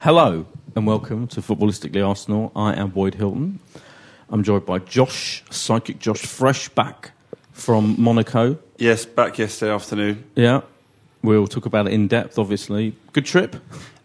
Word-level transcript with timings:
Hello 0.00 0.44
and 0.76 0.86
welcome 0.86 1.26
to 1.28 1.40
Footballistically 1.40 2.06
Arsenal. 2.06 2.52
I 2.54 2.74
am 2.74 2.90
Boyd 2.90 3.14
Hilton. 3.14 3.60
I'm 4.28 4.42
joined 4.42 4.66
by 4.66 4.78
Josh, 4.78 5.42
psychic 5.50 5.98
Josh, 5.98 6.20
fresh 6.20 6.68
back 6.68 7.12
from 7.52 7.96
Monaco. 7.98 8.58
Yes, 8.76 9.06
back 9.06 9.38
yesterday 9.38 9.72
afternoon. 9.72 10.24
Yeah, 10.34 10.60
we'll 11.22 11.46
talk 11.46 11.64
about 11.64 11.86
it 11.86 11.94
in 11.94 12.08
depth. 12.08 12.38
Obviously, 12.38 12.94
good 13.14 13.24
trip. 13.24 13.56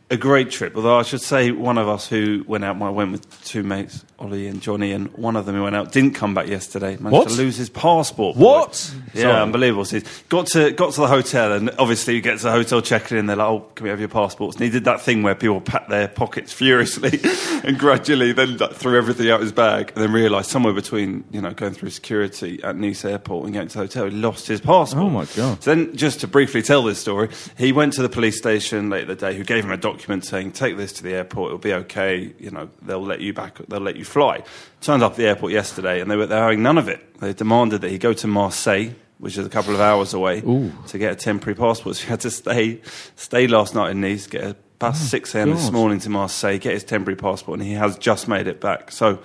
A 0.10 0.16
great 0.16 0.50
trip. 0.50 0.78
Although 0.78 0.98
I 0.98 1.04
should 1.04 1.22
say, 1.22 1.52
one 1.52 1.78
of 1.78 1.90
us 1.90 2.08
who 2.08 2.46
went 2.48 2.64
out, 2.64 2.82
I 2.82 2.90
went 2.90 3.12
with 3.12 3.44
two 3.44 3.62
mates, 3.62 4.06
Ollie 4.22 4.48
and 4.48 4.62
Johnny, 4.62 4.92
and 4.92 5.12
one 5.18 5.36
of 5.36 5.46
them 5.46 5.56
who 5.56 5.64
went 5.64 5.76
out 5.76 5.92
didn't 5.92 6.12
come 6.16 6.34
back 6.34 6.48
yesterday. 6.48 6.92
Managed 6.98 7.12
What? 7.12 7.28
to 7.30 7.34
lose 7.36 7.58
his 7.58 7.70
passport. 7.70 8.38
What? 8.38 8.94
Yeah, 9.14 9.22
Sorry. 9.24 9.42
unbelievable. 9.42 9.86
So 9.86 10.00
he 10.00 10.06
got 10.30 10.48
to 10.48 10.72
got 10.72 10.94
to 10.94 11.02
the 11.02 11.08
hotel, 11.08 11.52
and 11.54 11.72
obviously 11.80 12.16
you 12.16 12.22
get 12.22 12.38
to 12.38 12.44
the 12.44 12.52
hotel, 12.52 12.82
checking 12.82 13.18
in. 13.18 13.26
They're 13.26 13.36
like, 13.36 13.48
"Oh, 13.48 13.66
can 13.76 13.84
we 13.86 13.90
have 13.90 14.00
your 14.00 14.10
passports?" 14.10 14.56
And 14.56 14.64
he 14.66 14.70
did 14.70 14.86
that 14.86 15.02
thing 15.02 15.24
where 15.24 15.36
people 15.36 15.60
pat 15.62 15.90
their 15.90 16.08
pockets 16.08 16.54
furiously, 16.54 17.20
and 17.64 17.78
gradually 17.78 18.32
then 18.32 18.58
like, 18.58 18.74
threw 18.74 18.98
everything 18.98 19.30
out 19.30 19.42
his 19.42 19.52
bag, 19.52 19.92
and 19.96 20.04
then 20.04 20.12
realised 20.12 20.50
somewhere 20.50 20.74
between 20.74 21.24
you 21.32 21.42
know 21.42 21.52
going 21.52 21.74
through 21.74 21.90
security 21.90 22.60
at 22.64 22.76
Nice 22.76 23.04
airport 23.06 23.46
and 23.46 23.54
getting 23.54 23.70
to 23.70 23.74
the 23.80 23.84
hotel, 23.86 24.06
he 24.06 24.12
lost 24.12 24.48
his 24.48 24.62
passport. 24.62 25.04
Oh, 25.04 25.10
my 25.10 25.26
God. 25.36 25.64
So 25.64 25.74
then, 25.76 25.96
just 25.96 26.20
to 26.22 26.28
briefly 26.28 26.62
tell 26.62 26.84
this 26.84 27.00
story, 27.00 27.30
he 27.58 27.72
went 27.72 27.94
to 27.94 28.02
the 28.02 28.10
police 28.10 28.38
station 28.38 28.90
late 28.90 29.04
in 29.04 29.08
the 29.08 29.16
day, 29.16 29.36
who 29.36 29.44
gave 29.44 29.64
him 29.66 29.72
a 29.72 29.78
document 29.78 30.26
saying, 30.26 30.52
"Take 30.54 30.78
this 30.78 30.94
to 30.94 31.04
the 31.04 31.14
airport; 31.14 31.48
it'll 31.48 31.58
be 31.60 31.74
okay. 31.74 32.34
You 32.40 32.52
know, 32.52 32.70
they'll 32.82 33.04
let 33.04 33.20
you 33.22 33.34
back. 33.34 33.58
They'll 33.68 33.80
let 33.82 33.96
you 33.98 34.06
fly." 34.12 34.44
Turned 34.82 35.04
up 35.04 35.12
at 35.12 35.18
the 35.18 35.26
airport 35.28 35.52
yesterday, 35.52 36.02
and 36.02 36.10
they 36.10 36.16
were 36.16 36.26
they're 36.28 36.42
having 36.44 36.64
none 36.64 36.78
of 36.78 36.88
it. 36.88 37.20
They 37.20 37.34
demanded 37.34 37.82
that 37.82 37.92
he 37.92 37.98
go 37.98 38.14
to 38.14 38.28
Marseille, 38.28 38.90
which 39.20 39.38
is 39.38 39.46
a 39.46 39.50
couple 39.50 39.74
of 39.76 39.80
hours 39.80 40.14
away, 40.14 40.42
to 40.42 40.98
get 40.98 41.12
a 41.12 41.16
temporary 41.16 41.56
passport. 41.56 41.96
So 41.98 42.04
he 42.04 42.10
had 42.10 42.22
to 42.22 42.32
stay 42.32 42.82
stay 43.16 43.48
last 43.48 43.76
night 43.76 43.92
in 43.92 44.02
Nice, 44.02 44.28
get 44.28 44.44
a 44.44 44.56
past 44.80 45.10
six 45.10 45.36
a.m. 45.36 45.52
this 45.52 45.72
morning 45.72 46.00
to 46.00 46.10
Marseille, 46.10 46.58
get 46.58 46.74
his 46.74 46.84
temporary 46.84 47.16
passport, 47.16 47.60
and 47.60 47.68
he 47.68 47.76
has 47.76 47.98
just 47.98 48.28
made 48.28 48.48
it 48.48 48.60
back. 48.60 48.92
So. 48.92 49.20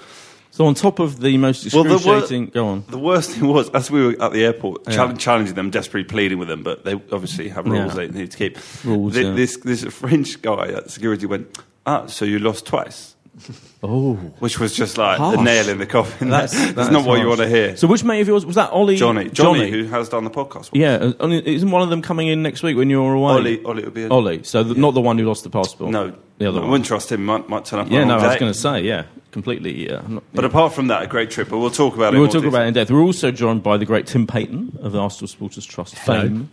So 0.53 0.64
on 0.64 0.73
top 0.75 1.01
of 1.01 1.20
the 1.20 1.37
most 1.37 1.70
Well, 1.75 1.84
the 1.84 1.98
wor- 1.98 2.47
go 2.47 2.67
on. 2.69 2.84
The 2.89 2.97
worst 2.97 3.33
thing 3.33 3.47
was, 3.47 3.69
as 3.70 3.91
we 3.91 4.07
were 4.07 4.17
at 4.23 4.33
the 4.33 4.42
airport, 4.42 4.85
Yeah. 4.89 4.95
challenge, 4.95 5.20
challenging 5.20 5.55
them, 5.55 5.68
desperately 5.68 6.08
pleading 6.08 6.39
with 6.39 6.48
them, 6.48 6.63
but 6.63 6.83
they 6.83 6.95
obviously 7.13 7.51
have 7.51 7.67
rules 7.67 7.95
Yeah. 7.95 8.07
they 8.07 8.08
need 8.20 8.30
to 8.30 8.39
keep. 8.39 8.57
Rules, 8.83 9.13
Thi- 9.13 9.23
yeah. 9.24 9.35
This 9.35 9.58
this 9.58 9.85
French 9.85 10.41
guy 10.41 10.68
at 10.68 10.91
security 10.91 11.27
went, 11.27 11.48
ah, 11.85 12.07
so 12.07 12.24
you 12.24 12.39
lost 12.39 12.64
twice, 12.64 13.16
Oh, 13.83 14.14
which 14.41 14.58
was 14.58 14.74
just 14.74 14.98
like 14.98 15.19
Harsh. 15.19 15.36
the 15.36 15.42
nail 15.42 15.69
in 15.69 15.79
the 15.79 15.86
coffin. 15.86 16.30
that's, 16.30 16.52
That's, 16.52 16.73
that's 16.73 16.91
not 16.91 17.07
what 17.07 17.20
you 17.20 17.29
want 17.29 17.41
to 17.41 17.48
hear. 17.48 17.77
So 17.77 17.86
which 17.86 18.02
mate 18.02 18.20
of 18.23 18.27
yours 18.27 18.45
was 18.45 18.57
that? 18.57 18.70
Ollie, 18.70 18.97
Johnny, 18.97 19.29
Johnny, 19.29 19.70
who 19.70 19.85
has 19.85 20.08
done 20.08 20.24
the 20.24 20.30
podcast. 20.30 20.70
yeah, 20.73 20.95
uh, 20.95 21.13
only- 21.20 21.47
isn't 21.55 21.70
one 21.70 21.83
of 21.83 21.91
them 21.91 22.02
coming 22.02 22.27
in 22.29 22.42
next 22.42 22.63
week 22.63 22.77
when 22.77 22.91
you're 22.91 23.13
away? 23.14 23.33
Ollie, 23.35 23.64
Ollie 23.64 23.85
would 23.85 23.95
be. 23.95 24.05
A, 24.05 24.08
Ollie. 24.08 24.42
So 24.42 24.64
the, 24.64 24.74
not 24.74 24.95
the 24.95 25.01
one 25.01 25.19
who 25.19 25.24
lost 25.27 25.45
the 25.45 25.51
passport. 25.51 25.91
No, 25.92 26.14
the 26.39 26.48
other 26.48 26.58
I 26.58 26.63
one. 26.63 26.70
wouldn't 26.73 26.86
trust 26.86 27.13
him. 27.13 27.24
Might, 27.27 27.48
might 27.48 27.64
turn 27.67 27.79
up. 27.80 27.91
Yeah, 27.91 28.05
no, 28.05 28.19
the 28.19 28.24
I 28.24 28.29
was 28.29 28.36
going 28.39 28.52
to 28.52 28.58
say, 28.58 28.80
yeah, 28.80 29.05
completely. 29.30 29.86
Yeah, 29.89 30.01
I'm 30.05 30.14
not- 30.14 30.24
But 30.33 30.45
apart 30.47 30.73
from 30.73 30.89
that, 30.89 31.03
a 31.03 31.07
great 31.07 31.30
trip. 31.30 31.51
But 31.51 31.58
we'll 31.58 31.70
talk 31.70 31.95
about 31.95 32.14
it. 32.14 32.18
We'll 32.18 32.29
talk 32.29 32.45
about 32.45 32.64
it 32.64 32.68
in 32.68 32.74
depth. 32.74 32.91
We're 32.91 33.03
also 33.03 33.30
joined 33.30 33.63
by 33.63 33.77
the 33.77 33.85
great 33.85 34.07
Tim 34.08 34.27
Payton 34.27 34.79
of 34.80 34.92
the 34.92 34.98
Arsenal 35.01 35.29
Supporters 35.29 35.64
Trust 35.67 35.97
Hello. 35.98 36.23
fame. 36.23 36.51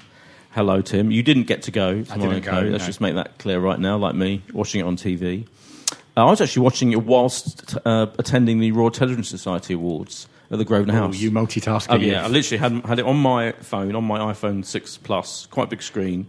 Hello, 0.51 0.81
Tim. 0.81 1.09
You 1.09 1.23
didn't 1.23 1.47
get 1.47 1.63
to 1.63 1.71
go 1.71 1.87
I 1.89 1.93
didn't 1.93 2.19
Monaco. 2.19 2.51
go, 2.61 2.67
Let's 2.67 2.83
no. 2.83 2.87
just 2.87 3.01
make 3.01 3.15
that 3.15 3.39
clear 3.39 3.59
right 3.59 3.79
now, 3.79 3.97
like 3.97 4.13
me, 4.13 4.43
watching 4.53 4.81
it 4.81 4.83
on 4.83 4.97
TV. 4.97 5.47
Uh, 6.15 6.27
I 6.27 6.29
was 6.29 6.41
actually 6.41 6.63
watching 6.63 6.91
it 6.91 7.03
whilst 7.03 7.75
uh, 7.85 8.07
attending 8.19 8.59
the 8.59 8.71
Royal 8.71 8.91
Television 8.91 9.23
Society 9.23 9.73
Awards 9.73 10.27
at 10.51 10.57
the 10.59 10.65
Grosvenor 10.65 10.93
House. 10.93 11.15
Oh, 11.15 11.17
you 11.17 11.31
multitasking. 11.31 11.87
Oh 11.89 11.95
yeah, 11.95 12.23
I 12.23 12.27
literally 12.27 12.59
had 12.59 12.85
had 12.85 12.99
it 12.99 13.05
on 13.05 13.17
my 13.17 13.53
phone, 13.53 13.95
on 13.95 14.03
my 14.03 14.19
iPhone 14.19 14.63
six 14.63 14.97
plus, 14.97 15.47
quite 15.47 15.69
big 15.69 15.81
screen, 15.81 16.27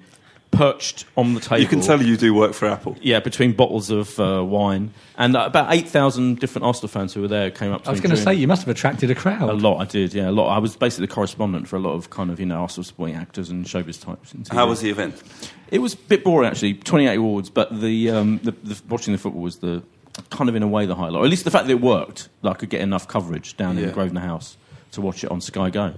perched 0.57 1.05
on 1.17 1.35
the 1.35 1.41
table. 1.41 1.61
You 1.61 1.69
can 1.69 1.81
tell 1.81 2.03
you 2.03 2.17
do 2.17 2.35
work 2.35 2.55
for 2.55 2.67
Apple. 2.67 2.97
Yeah, 3.01 3.21
between 3.21 3.53
bottles 3.53 3.91
of 3.91 4.19
uh, 4.19 4.45
wine, 4.45 4.93
and 5.17 5.37
uh, 5.37 5.45
about 5.47 5.73
eight 5.73 5.89
thousand 5.89 6.41
different 6.41 6.65
Arsenal 6.65 6.89
fans 6.89 7.15
who 7.15 7.23
were 7.23 7.29
there 7.29 7.51
came 7.51 7.73
up. 7.73 7.85
to 7.85 7.89
I 7.89 7.93
was 7.93 8.01
going 8.01 8.15
to 8.15 8.21
say 8.21 8.35
you 8.35 8.49
must 8.49 8.63
have 8.63 8.69
attracted 8.69 9.11
a 9.11 9.15
crowd. 9.15 9.49
a 9.49 9.53
lot. 9.53 9.81
I 9.81 9.85
did, 9.85 10.15
yeah, 10.15 10.29
a 10.29 10.33
lot. 10.33 10.49
I 10.49 10.59
was 10.59 10.77
basically 10.77 11.07
the 11.07 11.15
correspondent 11.15 11.69
for 11.69 11.77
a 11.77 11.81
lot 11.81 11.95
of 11.95 12.11
kind 12.11 12.31
of 12.31 12.41
you 12.41 12.47
know 12.47 12.57
Arsenal 12.57 12.85
supporting 12.85 13.17
actors 13.17 13.51
and 13.51 13.65
showbiz 13.65 14.01
types. 14.01 14.33
in 14.35 14.45
How 14.51 14.67
was 14.67 14.81
the 14.81 14.91
event? 14.91 15.23
It 15.71 15.79
was 15.79 15.95
a 15.95 15.99
bit 15.99 16.25
boring 16.25 16.49
actually. 16.49 16.75
Twenty 16.75 17.07
eight 17.07 17.17
awards, 17.17 17.51
but 17.51 17.81
the, 17.81 18.11
um, 18.11 18.39
the, 18.43 18.53
the 18.53 18.81
watching 18.89 19.13
the 19.13 19.19
football 19.19 19.43
was 19.43 19.59
the 19.59 19.83
kind 20.31 20.49
of 20.49 20.57
in 20.57 20.63
a 20.63 20.69
way 20.69 20.87
the 20.87 20.95
highlight. 20.95 21.21
Or 21.21 21.25
at 21.25 21.31
least 21.31 21.45
the 21.45 21.51
fact 21.51 21.67
that 21.67 21.73
it 21.73 21.81
worked. 21.81 22.29
That 22.43 22.51
I 22.51 22.55
could 22.55 22.71
get 22.71 22.81
enough 22.81 23.09
coverage 23.09 23.57
down 23.57 23.79
in 23.79 23.87
the 23.87 23.93
Grosvenor 23.93 24.21
House 24.21 24.57
to 24.93 25.01
watch 25.01 25.25
it 25.25 25.31
on 25.31 25.41
Sky 25.41 25.71
Go 25.71 25.95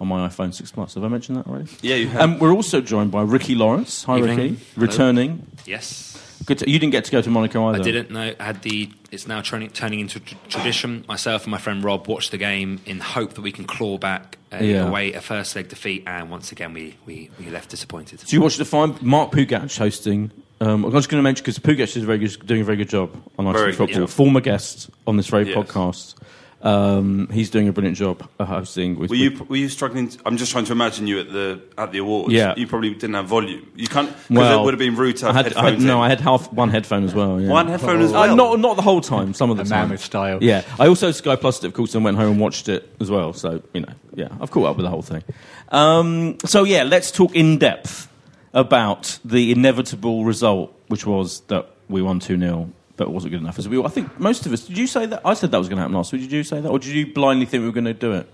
on 0.00 0.08
my 0.08 0.28
iPhone 0.28 0.52
six 0.54 0.70
plus. 0.72 0.94
Have 0.94 1.04
I 1.04 1.08
mentioned 1.08 1.38
that 1.38 1.46
already? 1.46 1.70
Yeah, 1.82 1.96
you 1.96 2.08
have. 2.08 2.20
Um, 2.20 2.38
we're 2.38 2.52
also 2.52 2.80
joined 2.80 3.10
by 3.10 3.22
Ricky 3.22 3.54
Lawrence. 3.54 4.04
Hi, 4.04 4.18
Evening. 4.18 4.36
Ricky. 4.38 4.48
Hello. 4.74 4.86
Returning. 4.86 5.46
Yes. 5.64 6.12
Good. 6.44 6.58
To, 6.58 6.70
you 6.70 6.78
didn't 6.78 6.92
get 6.92 7.04
to 7.06 7.10
go 7.10 7.22
to 7.22 7.30
Monaco 7.30 7.66
either. 7.68 7.80
I 7.80 7.82
didn't 7.82 8.10
know. 8.10 8.34
I 8.38 8.42
had 8.42 8.62
the. 8.62 8.90
It's 9.10 9.26
now 9.26 9.40
turning, 9.40 9.70
turning 9.70 10.00
into 10.00 10.20
tr- 10.20 10.34
tradition. 10.48 11.04
Myself 11.08 11.44
and 11.44 11.50
my 11.50 11.58
friend 11.58 11.82
Rob 11.82 12.06
watched 12.06 12.30
the 12.30 12.38
game 12.38 12.80
in 12.86 13.00
hope 13.00 13.34
that 13.34 13.40
we 13.40 13.50
can 13.52 13.64
claw 13.64 13.96
back 13.98 14.36
a, 14.52 14.64
Yeah. 14.64 14.86
away 14.86 15.12
a 15.14 15.20
first 15.20 15.56
leg 15.56 15.68
defeat, 15.68 16.04
and 16.06 16.30
once 16.30 16.52
again 16.52 16.72
we, 16.74 16.94
we, 17.06 17.30
we 17.40 17.48
left 17.50 17.70
disappointed. 17.70 18.20
So 18.20 18.26
you 18.28 18.40
watched 18.42 18.58
the 18.58 18.64
fine 18.66 18.96
Mark 19.00 19.32
Pougatch 19.32 19.78
hosting. 19.78 20.30
Um, 20.60 20.84
I'm 20.84 20.92
just 20.92 21.08
going 21.08 21.18
to 21.18 21.22
mention 21.22 21.42
because 21.42 21.58
Pugac 21.58 21.96
is 21.96 22.04
very 22.04 22.18
good, 22.18 22.46
doing 22.46 22.60
a 22.62 22.64
very 22.64 22.76
good 22.78 22.88
job 22.88 23.10
on 23.38 23.44
Very 23.52 23.66
Arsenal 23.66 23.86
good 23.88 23.94
football. 23.94 24.06
Former 24.06 24.40
guest 24.40 24.88
on 25.06 25.16
this 25.18 25.26
very 25.28 25.46
Yes. 25.48 25.56
podcast. 25.56 26.14
Um, 26.62 27.28
he's 27.30 27.50
doing 27.50 27.68
a 27.68 27.72
brilliant 27.72 27.96
job 27.98 28.26
uh, 28.40 28.44
hosting. 28.44 28.98
With, 28.98 29.10
Were 29.10 29.16
you 29.16 29.44
were 29.48 29.56
you 29.56 29.68
struggling? 29.68 30.08
To, 30.08 30.18
I'm 30.24 30.36
just 30.36 30.50
trying 30.52 30.64
to 30.64 30.72
imagine 30.72 31.06
you 31.06 31.20
at 31.20 31.30
the 31.30 31.60
at 31.76 31.92
the 31.92 31.98
awards. 31.98 32.32
Yeah. 32.32 32.54
you 32.56 32.66
probably 32.66 32.90
didn't 32.94 33.14
have 33.14 33.26
volume. 33.26 33.70
You 33.76 33.86
can't. 33.86 34.08
Because 34.08 34.30
well, 34.30 34.62
it 34.62 34.64
would 34.64 34.74
have 34.74 34.78
been 34.78 34.96
rude 34.96 35.18
to 35.18 35.28
I 35.28 35.32
had, 35.34 35.52
I 35.54 35.70
had, 35.70 35.80
no. 35.80 36.02
I 36.02 36.08
had 36.08 36.20
half 36.20 36.50
one 36.52 36.70
headphone 36.70 37.04
as 37.04 37.14
well. 37.14 37.40
Yeah. 37.40 37.50
one 37.50 37.68
headphone 37.68 38.00
as 38.00 38.10
Uh, 38.10 38.14
well. 38.14 38.36
not 38.36 38.60
not 38.60 38.76
the 38.76 38.82
whole 38.82 39.00
time. 39.02 39.34
Some 39.34 39.50
of 39.50 39.58
the 39.58 39.62
A 39.64 39.66
time. 39.66 39.80
man 39.82 39.90
with 39.90 40.00
style. 40.02 40.42
Yeah, 40.42 40.62
I 40.80 40.88
also 40.88 41.10
Sky 41.12 41.36
Plus 41.36 41.62
it, 41.62 41.66
of 41.66 41.74
course, 41.74 41.94
and 41.94 42.02
went 42.04 42.16
home 42.16 42.32
and 42.32 42.40
watched 42.40 42.68
it 42.68 42.90
as 43.00 43.10
well. 43.10 43.32
So 43.34 43.62
you 43.74 43.82
know, 43.82 43.92
yeah, 44.14 44.28
I've 44.40 44.50
caught 44.50 44.66
up 44.70 44.76
with 44.76 44.84
the 44.84 44.90
whole 44.90 45.02
thing. 45.02 45.22
Um, 45.68 46.38
so 46.46 46.64
yeah, 46.64 46.84
let's 46.84 47.10
talk 47.10 47.34
in 47.36 47.58
depth 47.58 48.08
about 48.54 49.18
the 49.24 49.52
inevitable 49.52 50.24
result, 50.24 50.74
which 50.88 51.04
was 51.06 51.40
that 51.48 51.68
we 51.88 52.00
won 52.02 52.18
two 52.18 52.38
0 52.38 52.70
but 52.96 53.08
it 53.08 53.10
wasn't 53.10 53.32
good 53.32 53.40
enough. 53.40 53.58
As 53.58 53.68
we, 53.68 53.82
I 53.82 53.88
think 53.88 54.18
most 54.18 54.46
of 54.46 54.52
us. 54.52 54.64
Did 54.66 54.78
you 54.78 54.86
say 54.86 55.06
that? 55.06 55.20
I 55.24 55.34
said 55.34 55.50
that 55.52 55.58
was 55.58 55.68
going 55.68 55.76
to 55.76 55.82
happen 55.82 55.94
last 55.94 56.12
week. 56.12 56.22
Did 56.22 56.32
you 56.32 56.42
say 56.44 56.60
that, 56.60 56.68
or 56.68 56.78
did 56.78 56.88
you 56.94 57.12
blindly 57.12 57.46
think 57.46 57.60
we 57.62 57.66
were 57.68 57.72
going 57.74 57.84
to 57.84 57.94
do 57.94 58.12
it? 58.12 58.28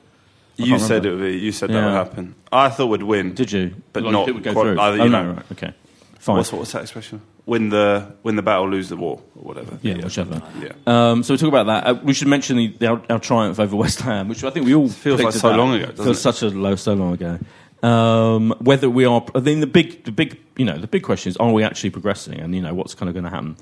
I 0.59 0.65
You 0.65 0.79
said 0.79 1.05
remember. 1.05 1.09
it 1.09 1.13
would 1.31 1.33
be. 1.33 1.39
You 1.39 1.53
said 1.53 1.71
that 1.71 1.75
Yeah. 1.75 1.87
would 1.87 1.95
happen. 1.95 2.35
I 2.53 2.69
thought 2.69 2.87
we'd 2.87 3.03
win. 3.03 3.35
Did 3.35 3.51
you? 3.53 3.75
But 3.93 4.03
Like, 4.05 4.13
not 4.13 4.29
it 4.29 4.35
would 4.35 4.43
go 4.43 4.53
quite- 4.53 4.63
through. 4.65 4.79
either, 4.81 5.01
oh 5.01 5.05
you 5.05 5.11
no, 5.11 5.23
know. 5.25 5.33
right, 5.33 5.45
okay, 5.53 5.75
fine. 6.19 6.37
What's, 6.37 6.53
what's 6.53 6.73
that 6.73 6.83
expression? 6.83 7.23
Win 7.47 7.71
the 7.71 8.13
win 8.23 8.37
the 8.37 8.43
battle, 8.43 8.69
lose 8.69 8.89
the 8.89 8.97
war, 8.97 9.21
or 9.35 9.43
whatever. 9.43 9.79
Yeah, 9.83 9.97
whichever. 10.05 10.41
Yeah. 10.61 10.73
Um, 10.87 11.23
so 11.25 11.35
we 11.35 11.39
talk 11.39 11.49
about 11.49 11.67
that. 11.67 11.87
Uh, 11.87 11.95
we 12.05 12.13
should 12.15 12.29
mention 12.29 12.57
the, 12.57 12.69
the, 12.79 12.87
our, 12.87 13.03
our 13.11 13.19
triumph 13.19 13.59
over 13.59 13.75
West 13.75 14.01
Ham, 14.03 14.29
which 14.29 14.45
I 14.45 14.51
think 14.51 14.65
we 14.67 14.75
all 14.77 14.89
Feels 14.89 15.21
like 15.21 15.33
so 15.33 15.51
long 15.57 15.75
ago, 15.75 15.87
doesn't 15.87 16.05
Feels 16.05 16.19
it? 16.19 16.21
such 16.21 16.43
a 16.43 16.49
low, 16.51 16.77
so 16.77 16.93
long 16.95 17.15
ago. 17.15 17.39
Um, 17.83 18.55
whether 18.61 18.89
we 18.89 19.05
are, 19.07 19.25
I 19.35 19.41
think 19.41 19.59
the 19.61 19.67
big, 19.67 20.05
the 20.05 20.13
big, 20.13 20.39
you 20.57 20.65
know, 20.65 20.79
the 20.79 20.87
big 20.87 21.03
question 21.03 21.31
is: 21.31 21.37
Are 21.39 21.51
we 21.51 21.65
actually 21.65 21.91
progressing? 21.91 22.39
And 22.39 22.55
you 22.55 22.63
know, 22.63 22.75
what's 22.75 22.95
kind 22.95 23.09
of 23.09 23.15
going 23.15 23.25
to 23.25 23.31
happen? 23.31 23.57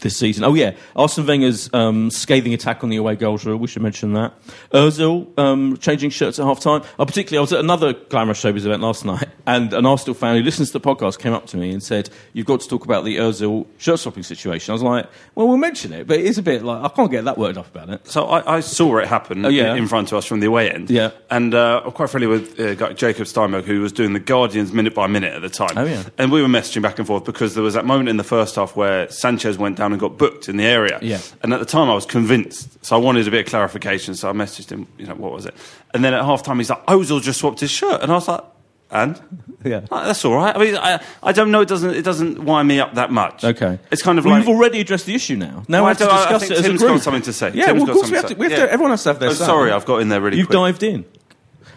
This 0.00 0.16
season. 0.16 0.44
Oh 0.44 0.54
yeah, 0.54 0.72
Arsene 0.94 1.26
Wenger's 1.26 1.68
um, 1.74 2.10
scathing 2.10 2.54
attack 2.54 2.84
on 2.84 2.90
the 2.90 2.96
away 2.96 3.16
goals 3.16 3.44
rule. 3.44 3.56
We 3.58 3.66
should 3.66 3.82
mention 3.82 4.12
that. 4.14 4.32
Özil 4.72 5.26
um, 5.38 5.76
changing 5.78 6.10
shirts 6.10 6.38
at 6.38 6.44
half 6.44 6.60
time. 6.60 6.82
Oh, 6.98 7.06
particularly, 7.06 7.38
I 7.38 7.40
was 7.40 7.52
at 7.52 7.60
another 7.60 7.92
glamorous 7.94 8.40
showbiz 8.42 8.64
event 8.64 8.82
last 8.82 9.04
night, 9.04 9.28
and 9.46 9.72
an 9.72 9.86
Arsenal 9.86 10.14
fan 10.14 10.36
who 10.36 10.42
listens 10.42 10.70
to 10.72 10.78
the 10.78 10.80
podcast 10.94 11.18
came 11.18 11.32
up 11.32 11.46
to 11.48 11.56
me 11.56 11.70
and 11.70 11.82
said, 11.82 12.10
"You've 12.32 12.46
got 12.46 12.60
to 12.60 12.68
talk 12.68 12.84
about 12.84 13.04
the 13.04 13.16
Özil 13.16 13.66
shirt 13.78 13.98
swapping 14.00 14.22
situation." 14.22 14.72
I 14.72 14.74
was 14.74 14.82
like, 14.82 15.06
"Well, 15.34 15.48
we'll 15.48 15.56
mention 15.56 15.92
it, 15.92 16.06
but 16.06 16.18
it's 16.20 16.38
a 16.38 16.42
bit 16.42 16.62
like 16.62 16.84
I 16.84 16.88
can't 16.94 17.10
get 17.10 17.24
that 17.24 17.38
worked 17.38 17.58
up 17.58 17.66
about 17.74 17.90
it." 17.90 18.06
So 18.06 18.24
I, 18.26 18.56
I 18.56 18.60
saw 18.60 18.98
it 18.98 19.08
happen 19.08 19.44
Oh, 19.44 19.48
yeah. 19.48 19.74
in 19.74 19.86
front 19.88 20.12
of 20.12 20.18
us 20.18 20.24
from 20.24 20.40
the 20.40 20.46
away 20.46 20.70
end. 20.70 20.90
Yeah. 20.90 21.10
And 21.30 21.54
uh, 21.54 21.82
I'm 21.84 21.92
quite 21.92 22.10
friendly 22.10 22.26
with 22.28 22.58
uh, 22.60 22.74
guy 22.74 22.92
Jacob 22.92 23.26
Steinberg, 23.26 23.64
who 23.64 23.80
was 23.80 23.92
doing 23.92 24.12
the 24.12 24.20
Guardians 24.20 24.72
minute 24.72 24.94
by 24.94 25.06
minute 25.06 25.32
at 25.34 25.42
the 25.42 25.48
time. 25.48 25.76
Oh, 25.76 25.84
yeah. 25.84 26.04
And 26.18 26.30
we 26.30 26.42
were 26.42 26.48
messaging 26.48 26.82
back 26.82 26.98
and 26.98 27.06
forth 27.06 27.24
because 27.24 27.54
there 27.54 27.64
was 27.64 27.74
that 27.74 27.84
moment 27.84 28.08
in 28.08 28.16
the 28.16 28.24
first 28.24 28.56
half 28.56 28.76
where 28.76 29.10
Sanchez 29.10 29.58
went 29.58 29.76
down 29.76 29.87
and 29.92 30.00
got 30.00 30.16
booked 30.18 30.48
in 30.48 30.56
the 30.56 30.64
area. 30.64 30.98
Yeah. 31.02 31.20
And 31.42 31.52
at 31.52 31.60
the 31.60 31.66
time 31.66 31.88
I 31.90 31.94
was 31.94 32.06
convinced. 32.06 32.84
So 32.84 32.96
I 32.96 32.98
wanted 32.98 33.26
a 33.28 33.30
bit 33.30 33.40
of 33.40 33.46
clarification. 33.46 34.14
So 34.14 34.28
I 34.28 34.32
messaged 34.32 34.70
him, 34.70 34.86
you 34.98 35.06
know, 35.06 35.14
what 35.14 35.32
was 35.32 35.46
it? 35.46 35.54
And 35.94 36.04
then 36.04 36.14
at 36.14 36.24
half 36.24 36.42
time 36.42 36.58
he's 36.58 36.70
like, 36.70 36.84
Ozil 36.86 37.20
just 37.22 37.40
swapped 37.40 37.60
his 37.60 37.70
shirt. 37.70 38.02
And 38.02 38.10
I 38.10 38.14
was 38.16 38.28
like, 38.28 38.42
and? 38.90 39.20
Yeah. 39.64 39.80
That's 39.90 40.24
all 40.24 40.36
right. 40.36 40.54
I 40.54 40.58
mean, 40.60 40.76
I, 40.76 41.02
I 41.20 41.32
don't 41.32 41.50
know. 41.50 41.62
It 41.62 41.68
doesn't. 41.68 41.90
It 41.92 42.02
doesn't 42.02 42.44
wind 42.44 42.68
me 42.68 42.78
up 42.78 42.94
that 42.94 43.10
much. 43.10 43.42
Okay, 43.42 43.80
It's 43.90 44.02
kind 44.02 44.16
of 44.20 44.24
well, 44.24 44.34
like 44.34 44.46
We've 44.46 44.54
already 44.56 44.78
addressed 44.78 45.04
the 45.06 45.16
issue 45.16 45.34
now. 45.34 45.64
Now 45.66 45.82
Well, 45.82 45.82
we 45.82 45.86
I 45.86 45.88
have 45.88 45.98
to 45.98 46.04
don't- 46.04 46.12
I 46.14 46.16
discuss 46.22 46.40
think 46.42 46.50
it 46.52 46.58
as 46.58 46.64
Tim's 46.64 46.80
a 46.82 46.84
group. 46.86 46.96
got 46.98 47.02
something 47.02 47.22
to 47.22 47.32
say. 47.32 47.50
Yeah, 47.54 47.66
Tim's 47.66 47.80
well, 47.82 47.90
of 47.90 47.96
course 47.96 48.10
we 48.10 48.16
have 48.16 48.20
something 48.28 48.36
to. 48.36 48.40
We 48.40 48.50
have 48.52 48.58
say. 48.60 48.66
to 48.66 48.72
everyone 48.72 48.90
has 48.92 49.02
to 49.02 49.08
have 49.08 49.18
their 49.18 49.30
Oh, 49.30 49.32
sorry, 49.34 49.72
I've 49.72 49.84
got 49.84 50.00
in 50.00 50.10
there 50.10 50.20
really 50.20 50.36
You've 50.38 50.46
quick. 50.46 50.54
dived 50.58 50.84
in. 50.84 51.04